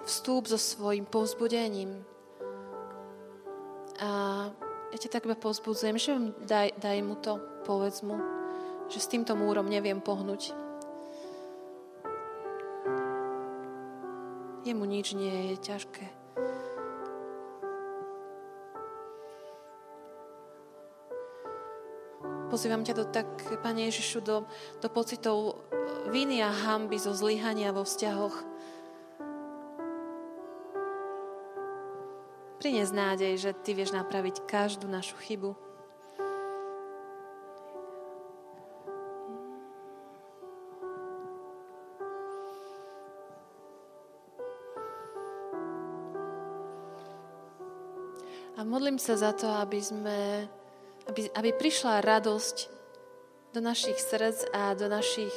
Vstúp 0.05 0.45
so 0.53 0.61
svojím 0.61 1.09
povzbudením. 1.09 2.05
A 4.05 4.53
ja 4.93 4.97
ťa 5.01 5.17
tak 5.17 5.25
pozbudzujem, 5.41 5.97
že 5.97 6.13
daj, 6.45 6.77
daj 6.77 6.99
mu 7.01 7.17
to, 7.17 7.41
povedz 7.65 8.05
mu, 8.05 8.21
že 8.93 9.01
s 9.01 9.09
týmto 9.09 9.33
múrom 9.33 9.65
neviem 9.65 10.05
pohnúť. 10.05 10.53
Jemu 14.65 14.85
nič 14.85 15.17
nie 15.17 15.53
je 15.53 15.57
ťažké. 15.61 16.05
Pozývam 22.53 22.85
ťa 22.87 22.95
do 22.95 23.05
tak, 23.09 23.27
Pane 23.67 23.89
Ježišu, 23.89 24.23
do, 24.23 24.47
do 24.79 24.89
pocitov 24.93 25.65
viny 26.13 26.39
a 26.45 26.55
hamby 26.55 27.01
zo 27.01 27.11
zlyhania 27.11 27.75
vo 27.75 27.83
vzťahoch. 27.83 28.54
Prines 32.65 32.97
nádej, 32.97 33.37
že 33.37 33.51
Ty 33.53 33.77
vieš 33.77 33.93
napraviť 33.93 34.49
každú 34.49 34.89
našu 34.89 35.21
chybu. 35.21 35.53
modlím 48.65 48.97
sa 48.97 49.21
za 49.21 49.37
to, 49.37 49.45
aby, 49.61 49.85
sme, 49.85 50.49
aby, 51.05 51.29
aby 51.37 51.53
prišla 51.53 52.01
radosť 52.01 52.73
do 53.53 53.61
našich 53.61 54.01
srdc 54.01 54.49
a 54.57 54.73
do 54.73 54.89
našich 54.89 55.37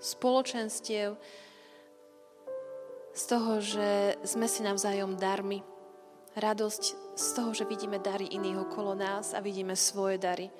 spoločenstiev 0.00 1.20
z 3.12 3.22
toho, 3.28 3.60
že 3.60 4.16
sme 4.24 4.48
si 4.48 4.64
navzájom 4.64 5.20
darmi. 5.20 5.75
Radosť 6.36 7.16
z 7.16 7.26
toho, 7.32 7.50
že 7.56 7.64
vidíme 7.64 7.96
dary 7.96 8.28
iných 8.28 8.68
okolo 8.68 8.92
nás 8.92 9.32
a 9.32 9.40
vidíme 9.40 9.72
svoje 9.72 10.20
dary. 10.20 10.52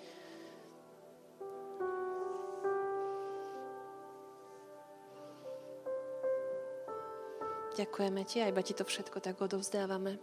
Ďakujeme 7.77 8.25
ti 8.25 8.41
a 8.41 8.49
iba 8.49 8.65
ti 8.65 8.73
to 8.73 8.89
všetko 8.89 9.21
tak 9.21 9.37
odovzdávame. 9.37 10.17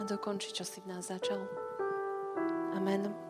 a 0.00 0.04
dokončiť, 0.08 0.52
čo 0.56 0.64
si 0.64 0.80
v 0.80 0.96
nás 0.96 1.12
začal. 1.12 1.44
Amen. 2.72 3.29